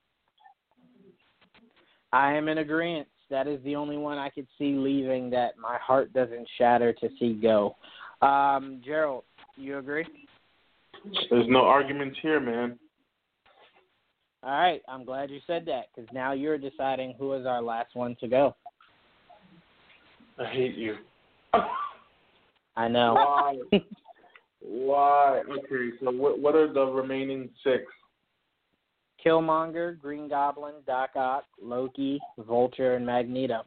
[2.13, 3.09] I am in agreement.
[3.31, 7.09] That is the only one I could see leaving that my heart doesn't shatter to
[7.19, 7.77] see go.
[8.23, 9.25] Um, Gerald,
[9.57, 10.07] you agree?
[11.31, 12.79] There's no arguments here, man.
[14.43, 17.95] All right, I'm glad you said that because now you're deciding who is our last
[17.95, 18.55] one to go.
[20.39, 20.97] I hate you.
[22.77, 23.15] I know.
[23.15, 23.81] Why?
[24.61, 25.43] Why?
[25.51, 27.85] Okay, so what what are the remaining six?
[29.27, 33.65] Killmonger, Green Goblin, Doc Ock, Loki, Vulture, and Magneto.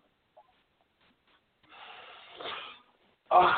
[3.29, 3.53] Uh,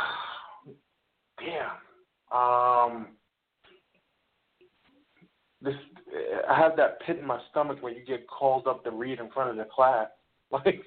[1.40, 2.38] damn.
[2.38, 3.08] Um,
[5.62, 5.76] this
[6.50, 9.30] I have that pit in my stomach when you get called up to read in
[9.30, 10.08] front of the class.
[10.54, 10.84] Like,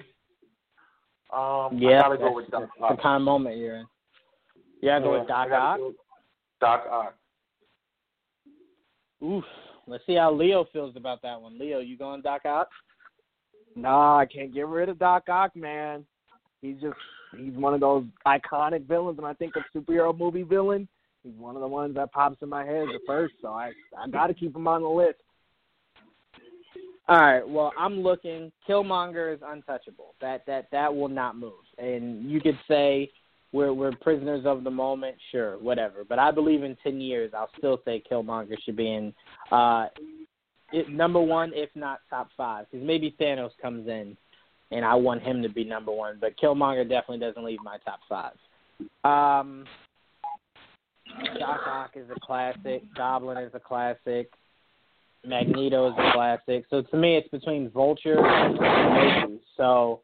[1.34, 2.96] um, Yeah, I gotta go with Doc Ock.
[2.96, 3.86] the kind of moment you're in.
[4.82, 5.78] You gotta go Yeah, with Doc Ock.
[5.78, 5.92] go
[6.60, 7.14] Doc Ock.
[9.24, 9.44] Oof.
[9.86, 11.58] Let's see how Leo feels about that one.
[11.58, 12.68] Leo, you going Doc Ock?
[13.76, 16.04] Nah, I can't get rid of Doc Ock, man.
[16.62, 16.96] He's just
[17.36, 19.18] he's one of those iconic villains.
[19.18, 20.88] When I think of superhero movie villain,
[21.22, 23.34] he's one of the ones that pops in my head the first.
[23.42, 25.18] So I I got to keep him on the list.
[27.06, 27.46] All right.
[27.46, 28.50] Well, I'm looking.
[28.66, 30.14] Killmonger is untouchable.
[30.22, 31.52] That that that will not move.
[31.76, 33.10] And you could say
[33.54, 35.16] we're we're prisoners of the moment.
[35.30, 36.04] Sure, whatever.
[36.06, 39.14] But I believe in ten years, I'll still say Killmonger should be in
[39.52, 39.86] uh,
[40.72, 42.66] it, number one, if not top five.
[42.70, 44.16] Because maybe Thanos comes in,
[44.72, 46.18] and I want him to be number one.
[46.20, 48.32] But Killmonger definitely doesn't leave my top five.
[49.04, 49.64] Um,
[51.38, 52.82] Doc Ock is a classic.
[52.96, 54.30] Goblin is a classic.
[55.24, 56.64] Magneto is a classic.
[56.70, 59.40] So to me, it's between Vulture and Loki.
[59.56, 60.00] So,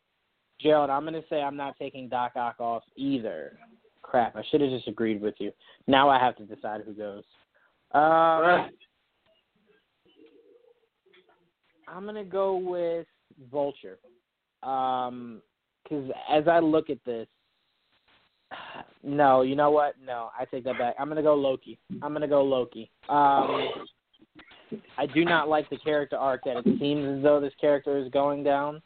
[0.63, 3.59] Gerald, I'm going to say I'm not taking Doc Ock off either.
[4.03, 5.53] Crap, I should have just agreed with you.
[5.87, 7.25] Now I have to decide who goes.
[7.93, 8.71] Um,
[11.89, 13.07] I'm going to go with
[13.51, 13.99] Vulture.
[14.63, 15.43] Um,
[15.83, 17.27] because as I look at this,
[19.03, 19.95] no, you know what?
[20.05, 20.95] No, I take that back.
[20.99, 21.79] I'm gonna go Loki.
[22.03, 22.91] I'm gonna go Loki.
[23.09, 23.69] Um,
[24.97, 28.11] I do not like the character arc that it seems as though this character is
[28.11, 28.83] going down.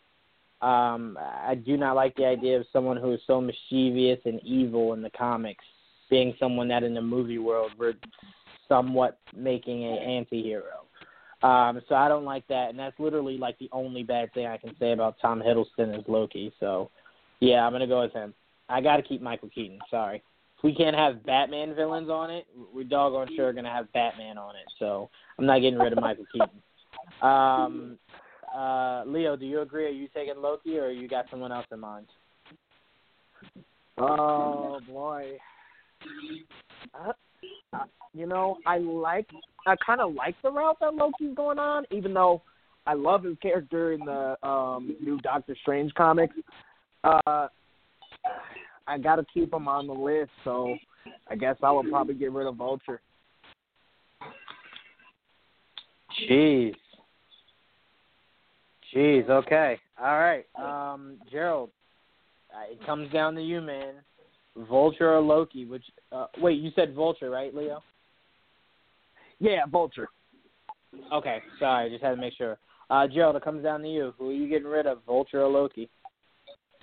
[0.63, 4.95] Um, I do not like the idea of someone who is so mischievous and evil
[4.95, 5.65] in the comics
[6.09, 7.95] being someone that in the movie world we're
[8.69, 10.85] somewhat making a anti-hero.
[11.43, 14.57] Um, so I don't like that, and that's literally like the only bad thing I
[14.57, 16.53] can say about Tom Hiddleston as Loki.
[16.59, 16.91] So,
[17.41, 18.33] yeah, I'm gonna go with him.
[18.71, 19.79] I got to keep Michael Keaton.
[19.91, 20.23] Sorry,
[20.57, 24.57] if we can't have Batman villains on it, we're doggone sure gonna have Batman on
[24.57, 24.65] it.
[24.79, 26.63] So I'm not getting rid of Michael Keaton.
[27.21, 27.99] Um,
[28.55, 29.87] uh, Leo, do you agree?
[29.87, 32.07] Are you taking Loki, or you got someone else in mind?
[33.99, 35.39] Oh boy.
[36.95, 37.13] Uh,
[37.73, 39.27] uh, you know, I like
[39.67, 42.43] I kind of like the route that Loki's going on, even though
[42.87, 46.35] I love his character in the um new Doctor Strange comics.
[47.03, 47.49] Uh
[48.87, 50.77] I got to keep him on the list, so
[51.29, 53.01] I guess I would probably get rid of Vulture.
[56.29, 56.75] Jeez.
[58.95, 59.29] Jeez.
[59.29, 59.79] Okay.
[60.01, 60.45] All right.
[60.57, 61.71] Um, Gerald,
[62.55, 63.95] uh, it comes down to you, man.
[64.57, 65.65] Vulture or Loki?
[65.65, 65.85] Which?
[66.13, 67.83] Uh, wait, you said Vulture, right, Leo?
[69.41, 70.09] Yeah, Vulture.
[71.13, 71.43] Okay.
[71.59, 72.57] Sorry, just had to make sure.
[72.91, 74.15] Uh, Gerald, it comes down to you.
[74.19, 75.91] Who are you getting rid of, Vulture or Loki?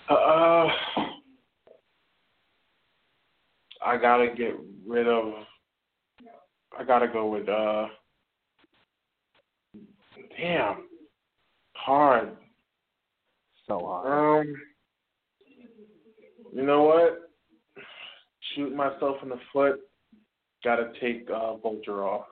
[0.09, 0.67] Uh,
[3.85, 4.55] I gotta get
[4.85, 5.33] rid of.
[6.77, 7.47] I gotta go with.
[7.47, 7.87] uh
[10.37, 10.83] Damn,
[11.85, 12.31] hard.
[13.67, 14.47] So hard.
[14.47, 14.55] Um,
[16.53, 17.29] you know what?
[18.55, 19.79] Shoot myself in the foot.
[20.63, 22.25] Gotta take uh, Vulture off.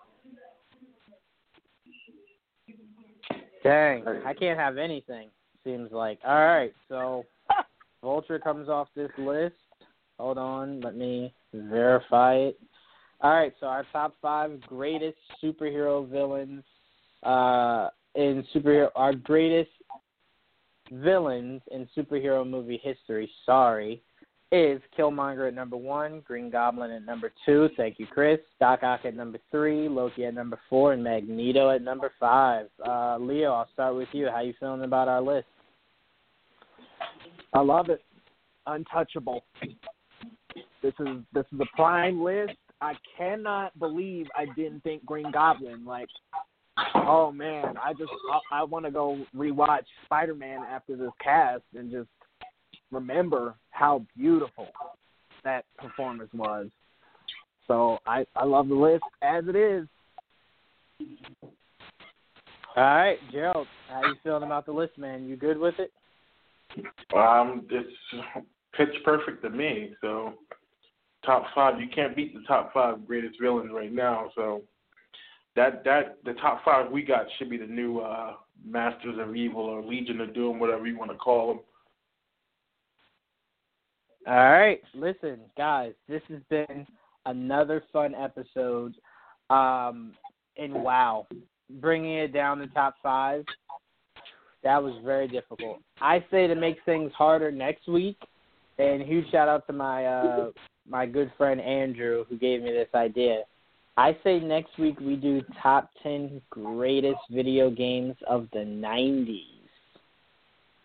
[3.64, 5.30] Dang, I can't have anything.
[5.64, 6.20] Seems like.
[6.26, 7.26] All right, so
[8.04, 9.56] Vulture comes off this list.
[10.18, 12.60] Hold on, let me verify it.
[13.22, 16.64] All right, so our top five greatest superhero villains
[17.24, 17.90] uh,
[18.20, 19.72] in superhero, our greatest
[20.92, 23.32] villains in superhero movie history.
[23.46, 24.04] Sorry,
[24.52, 27.70] is Killmonger at number one, Green Goblin at number two.
[27.78, 28.40] Thank you, Chris.
[28.60, 32.68] Doc Ock at number three, Loki at number four, and Magneto at number five.
[32.86, 34.28] Uh, Leo, I'll start with you.
[34.28, 35.48] How you feeling about our list?
[37.54, 38.04] I love it.
[38.68, 39.46] Untouchable.
[40.84, 42.58] This is this is a prime list.
[42.82, 45.86] I cannot believe I didn't think Green Goblin.
[45.86, 46.08] Like,
[46.96, 48.12] oh man, I just
[48.52, 52.10] I, I want to go rewatch Spider Man after this cast and just
[52.92, 54.68] remember how beautiful
[55.44, 56.68] that performance was.
[57.68, 59.88] So I I love the list as it is.
[62.76, 65.28] All right, Gerald, how you feeling about the list, man?
[65.28, 65.92] You good with it?
[67.16, 67.90] Um, it's
[68.78, 69.94] pitch perfect to me.
[70.02, 70.34] So
[71.26, 74.32] top five, you can't beat the top five greatest villains right now.
[74.36, 74.62] So
[75.60, 78.34] that that the top five we got should be the new uh,
[78.66, 81.60] Masters of Evil or Legion of Doom, whatever you want to call them.
[84.26, 86.88] All right, listen, guys, this has been
[87.26, 88.96] another fun episode.
[89.50, 90.14] Um,
[90.58, 91.28] and wow,
[91.82, 93.44] bringing it down to top five,
[94.64, 95.82] that was very difficult.
[96.00, 98.18] I say to make things harder next week.
[98.78, 100.52] And huge shout out to my uh,
[100.88, 103.44] my good friend Andrew who gave me this idea.
[104.00, 109.42] I say next week we do top ten greatest video games of the '90s.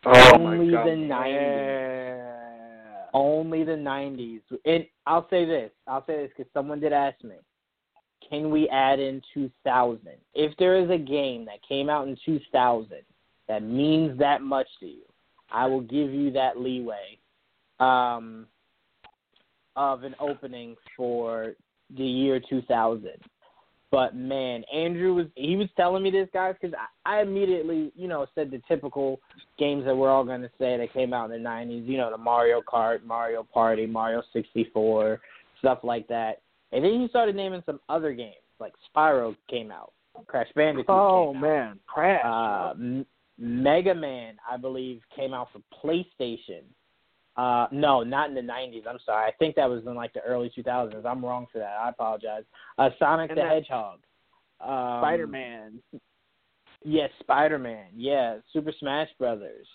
[0.04, 0.86] Oh Only my god!
[0.86, 3.04] the '90s.
[3.14, 4.40] Only the '90s.
[4.64, 5.70] And I'll say this.
[5.86, 7.36] I'll say this because someone did ask me.
[8.28, 10.00] Can we add in 2000?
[10.34, 12.88] If there is a game that came out in 2000
[13.46, 15.04] that means that much to you,
[15.52, 17.20] I will give you that leeway
[17.78, 18.48] um,
[19.76, 21.54] of an opening for
[21.96, 23.10] the year 2000.
[23.90, 28.08] But man, Andrew was he was telling me this guys because I, I immediately you
[28.08, 29.20] know said the typical
[29.56, 31.86] games that we're all going to say that came out in the 90s.
[31.86, 35.20] You know the Mario Kart, Mario Party, Mario 64,
[35.60, 36.42] stuff like that.
[36.72, 39.92] And then he started naming some other games like Spyro came out,
[40.26, 40.86] Crash Bandicoot.
[40.88, 41.42] Oh came out.
[41.42, 42.22] man, Crash.
[42.24, 43.06] Uh, M-
[43.38, 46.62] Mega Man, I believe, came out for PlayStation.
[47.36, 48.86] Uh, no, not in the '90s.
[48.88, 49.26] I'm sorry.
[49.26, 51.04] I think that was in like the early 2000s.
[51.04, 51.76] I'm wrong for that.
[51.80, 52.44] I apologize.
[52.78, 54.00] Uh, Sonic And the Hedgehog.
[54.60, 55.82] Um, Spider Man.
[56.84, 57.86] Yes, Spider Man.
[57.94, 59.66] Yeah, Super Smash Brothers.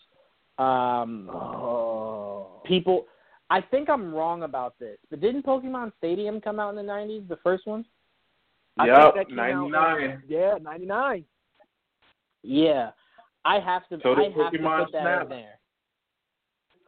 [0.58, 2.62] Um, Oh.
[2.66, 3.08] people.
[3.50, 7.28] I think I'm wrong about this, but didn't Pokemon Stadium come out in the '90s?
[7.28, 7.84] The first one.
[8.78, 10.24] I Yep, think that came out, 99.
[10.28, 11.26] yeah, ninety nine.
[12.44, 12.92] Yeah,
[13.44, 14.00] I have to.
[14.02, 15.24] So I did have to Pokemon put that Snap.
[15.24, 15.59] in there.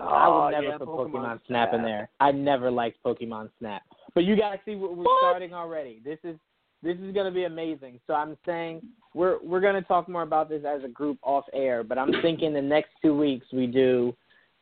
[0.01, 2.09] I Oh, would never yeah, put Pokemon, Snap in there.
[2.19, 3.83] I never liked Pokemon Snap.
[4.13, 6.01] But you guys see we're, we're starting already.
[6.03, 6.37] This is
[6.83, 7.99] this is going to be amazing.
[8.07, 8.81] So I'm saying
[9.13, 11.83] we're we're going to talk more about this as a group off air.
[11.83, 14.15] But I'm thinking the next two weeks we do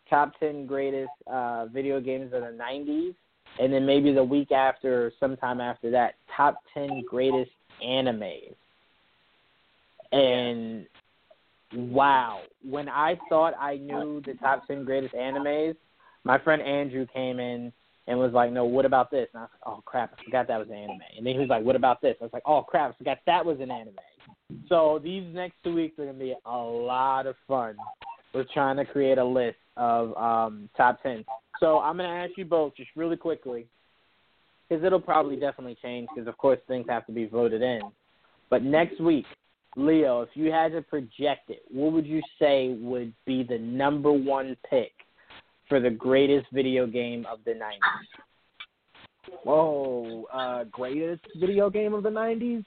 [0.10, 3.16] top ten greatest uh, video games of the '90s,
[3.60, 7.52] and then maybe the week after or sometime after that, top ten greatest
[7.84, 8.56] animes.
[10.12, 10.88] And
[11.74, 15.76] wow, when I thought I knew the top ten greatest animes,
[16.24, 17.72] my friend Andrew came in
[18.08, 20.48] and was like, "No, what about this?" And I was like, "Oh crap, I forgot
[20.48, 22.44] that was an anime." And then he was like, "What about this?" I was like,
[22.46, 23.96] "Oh crap, I forgot that was an anime."
[24.68, 27.76] So these next two weeks are gonna be a lot of fun.
[28.34, 31.24] We're trying to create a list of um, top ten.
[31.60, 33.68] So I'm gonna ask you both just really quickly,
[34.68, 36.10] because it'll probably definitely change.
[36.14, 37.82] Because of course things have to be voted in.
[38.50, 39.26] But next week,
[39.76, 44.12] Leo, if you had to project it, what would you say would be the number
[44.12, 44.92] one pick
[45.68, 48.20] for the greatest video game of the 90s?
[49.44, 52.66] Whoa, uh, greatest video game of the '90s?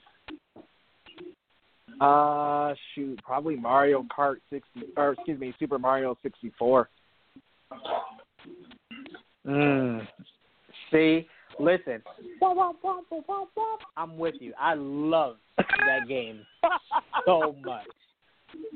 [2.01, 4.67] Uh, shoot, probably Mario Kart 60,
[4.97, 6.89] or excuse me, Super Mario 64.
[9.45, 10.07] Mm.
[10.91, 11.27] See,
[11.59, 12.01] listen,
[13.97, 14.53] I'm with you.
[14.59, 16.45] I love that game
[17.25, 17.87] so much,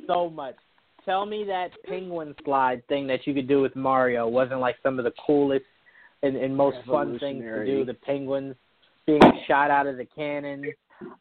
[0.05, 0.55] so much.
[1.05, 4.99] Tell me that penguin slide thing that you could do with Mario wasn't like some
[4.99, 5.65] of the coolest
[6.21, 7.85] and, and most fun things to do.
[7.85, 8.55] The penguins
[9.05, 10.65] being shot out of the cannon.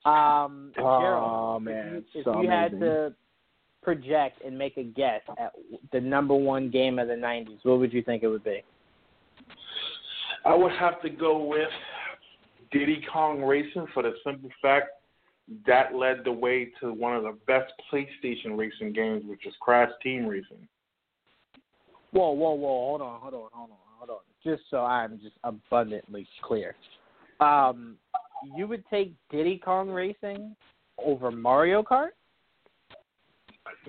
[0.04, 3.14] Um, Oh Gerald, man, if so you had to
[3.82, 5.52] project and make a guess at
[5.92, 8.62] the number one game of the '90s, what would you think it would be?
[10.47, 11.68] I would have to go with
[12.70, 14.90] Diddy Kong Racing for the simple fact
[15.66, 19.90] that led the way to one of the best PlayStation racing games, which is Crash
[20.05, 20.68] Team Racing.
[22.12, 22.89] Whoa, whoa, whoa!
[22.89, 24.16] Hold on, hold on, hold on, hold on.
[24.44, 26.77] Just so I'm just abundantly clear,
[27.40, 27.97] um,
[28.56, 30.55] you would take Diddy Kong Racing
[31.05, 32.10] over Mario Kart?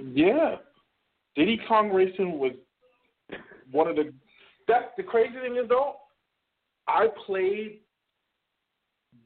[0.01, 0.55] Yeah,
[1.35, 2.53] Diddy Kong Racing was
[3.71, 4.11] one of the.
[4.67, 5.95] That the crazy thing is though,
[6.87, 7.79] I played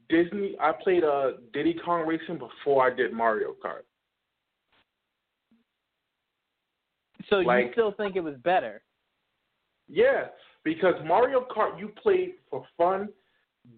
[0.08, 0.56] Disney.
[0.60, 3.82] I played uh Diddy Kong Racing before I did Mario Kart.
[7.30, 8.82] So you still think it was better?
[9.88, 10.26] Yeah,
[10.64, 13.08] because Mario Kart you played for fun.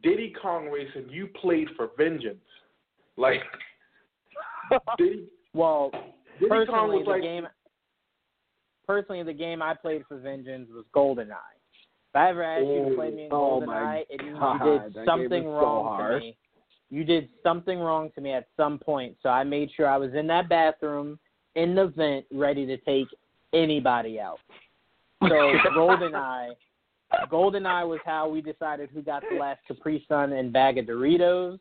[0.02, 2.38] Diddy Kong Racing you played for vengeance.
[3.16, 3.42] Like
[4.98, 5.90] Diddy, Well,
[6.40, 7.46] Diddy Kong personally, was the like game.
[8.86, 11.53] Personally, the game I played for Vengeance was GoldenEye.
[12.14, 15.04] If I ever asked you to play me in Oh, GoldenEye, it God, you did
[15.04, 16.36] something is so wrong to me.
[16.90, 20.14] You did something wrong to me at some point, so I made sure I was
[20.14, 21.18] in that bathroom
[21.56, 23.08] in the vent, ready to take
[23.52, 24.38] anybody out.
[25.22, 25.28] So
[25.76, 26.50] GoldenEye,
[27.32, 31.58] GoldenEye was how we decided who got the last Capri Sun and bag of Doritos.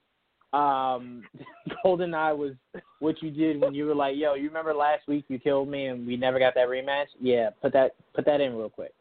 [0.53, 1.23] Um,
[1.83, 2.53] GoldenEye was
[2.99, 5.87] what you did when you were like, "Yo, you remember last week you killed me
[5.87, 7.07] and we never got that rematch?
[7.19, 8.93] Yeah, put that put that in real quick."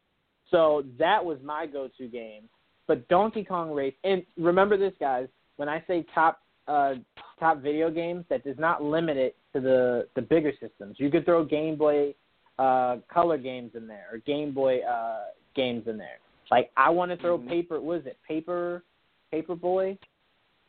[0.52, 2.42] So that was my go-to game.
[2.86, 5.26] But Donkey Kong Race, and remember this, guys.
[5.56, 6.94] When I say top uh,
[7.40, 10.96] top video games, that does not limit it to the the bigger systems.
[10.98, 12.14] You could throw Game Boy
[12.58, 15.24] uh, Color games in there or Game Boy uh,
[15.56, 16.18] games in there.
[16.50, 17.48] Like I want to throw Mhm.
[17.48, 17.80] paper.
[17.80, 18.18] What is it?
[18.26, 18.82] Paper
[19.30, 19.98] Paper Boy?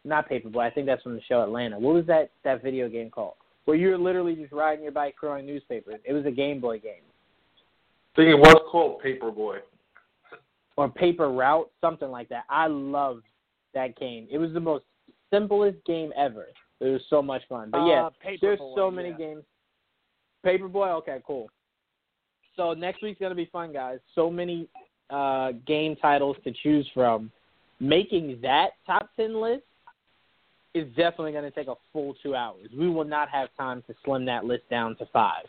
[0.06, 0.62] Not Paper Boy.
[0.62, 1.78] I think that's from the show Atlanta.
[1.80, 3.36] What was that that video game called?
[3.66, 6.00] Where you were literally just riding your bike throwing newspapers.
[6.06, 7.02] It was a Game Boy game
[8.14, 9.60] I think it was called Paperboy.
[10.78, 12.46] Or Paper Route, something like that.
[12.50, 13.26] I loved
[13.74, 14.28] that game.
[14.32, 14.86] It was the most
[15.32, 16.48] simplest game ever.
[16.80, 17.70] It was so much fun.
[17.72, 19.18] But yeah, Uh, there's so many yeah.
[19.18, 19.44] games.
[20.46, 21.50] Paperboy, okay, cool.
[22.56, 24.00] So next week's gonna be fun, guys.
[24.14, 24.68] So many
[25.10, 27.32] uh, game titles to choose from.
[27.80, 29.64] Making that top ten list
[30.74, 32.68] is definitely gonna take a full two hours.
[32.78, 35.46] We will not have time to slim that list down to five.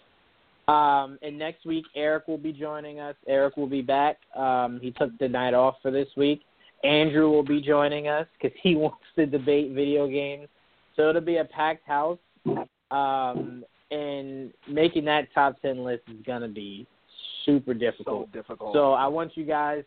[0.68, 3.16] Um, and next week, Eric will be joining us.
[3.26, 4.18] Eric will be back.
[4.34, 6.42] Um, he took the night off for this week.
[6.82, 10.48] Andrew will be joining us because he wants to debate video games.
[10.96, 12.18] So it'll be a packed house.
[12.90, 16.86] Um, and making that top 10 list is going to be
[17.44, 18.28] super difficult.
[18.32, 18.74] so difficult.
[18.74, 19.84] So I want you guys,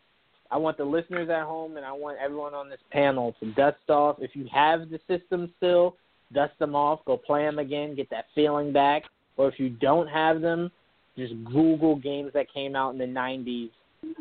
[0.52, 3.90] I want the listeners at home, and I want everyone on this panel to dust
[3.90, 4.18] off.
[4.20, 5.96] If you have the system still,
[6.34, 9.04] dust them off, go play them again, get that feeling back.
[9.38, 10.72] Or if you don't have them,
[11.18, 13.70] just Google games that came out in the 90s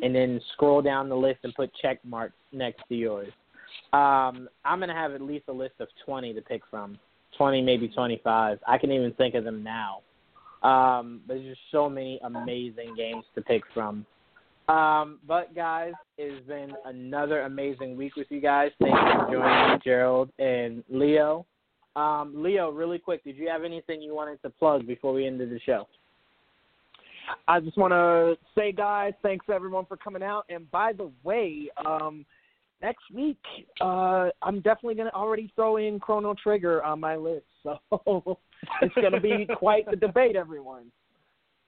[0.02, 3.32] and then scroll down the list and put check marks next to yours.
[3.92, 6.98] Um, I'm going to have at least a list of 20 to pick from
[7.36, 8.58] 20, maybe 25.
[8.66, 10.00] I can even think of them now.
[10.62, 14.06] Um, there's just so many amazing games to pick from.
[14.68, 18.72] Um, but guys, it has been another amazing week with you guys.
[18.80, 21.46] Thank you for joining me, Gerald and Leo.
[21.96, 25.50] Um, Leo, really quick, did you have anything you wanted to plug before we ended
[25.50, 25.88] the show?
[27.48, 30.44] I just want to say, guys, thanks everyone for coming out.
[30.48, 32.24] And by the way, um,
[32.82, 33.40] next week,
[33.80, 37.46] uh, I'm definitely going to already throw in Chrono Trigger on my list.
[37.88, 38.38] So
[38.80, 40.84] it's going to be quite the debate, everyone.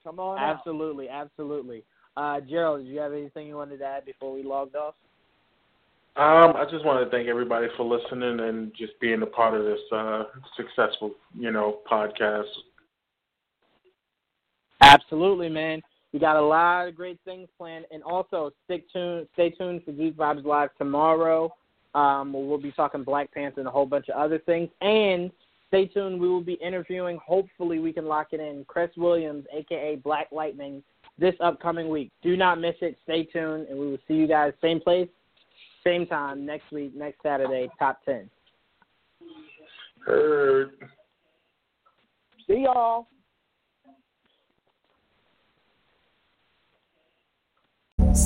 [0.04, 0.56] Come on out.
[0.56, 1.84] Absolutely, absolutely.
[2.16, 4.94] Uh, Gerald, did you have anything you wanted to add before we logged off?
[6.18, 9.64] Um, I just want to thank everybody for listening and just being a part of
[9.64, 10.24] this uh,
[10.56, 12.42] successful, you know, podcast.
[14.80, 15.80] Absolutely, man.
[16.12, 19.28] We got a lot of great things planned, and also stick tuned.
[19.34, 21.54] Stay tuned for Geek Vibes Live tomorrow.
[21.94, 24.70] Um, we'll be talking Black Panther and a whole bunch of other things.
[24.80, 25.30] And
[25.68, 26.20] stay tuned.
[26.20, 27.20] We will be interviewing.
[27.24, 28.64] Hopefully, we can lock it in.
[28.66, 30.82] Cress Williams, aka Black Lightning,
[31.16, 32.10] this upcoming week.
[32.22, 32.98] Do not miss it.
[33.04, 35.08] Stay tuned, and we will see you guys same place,
[35.88, 38.28] Same time next week, next Saturday, top ten.
[40.04, 40.72] Heard.
[42.46, 43.08] See y'all.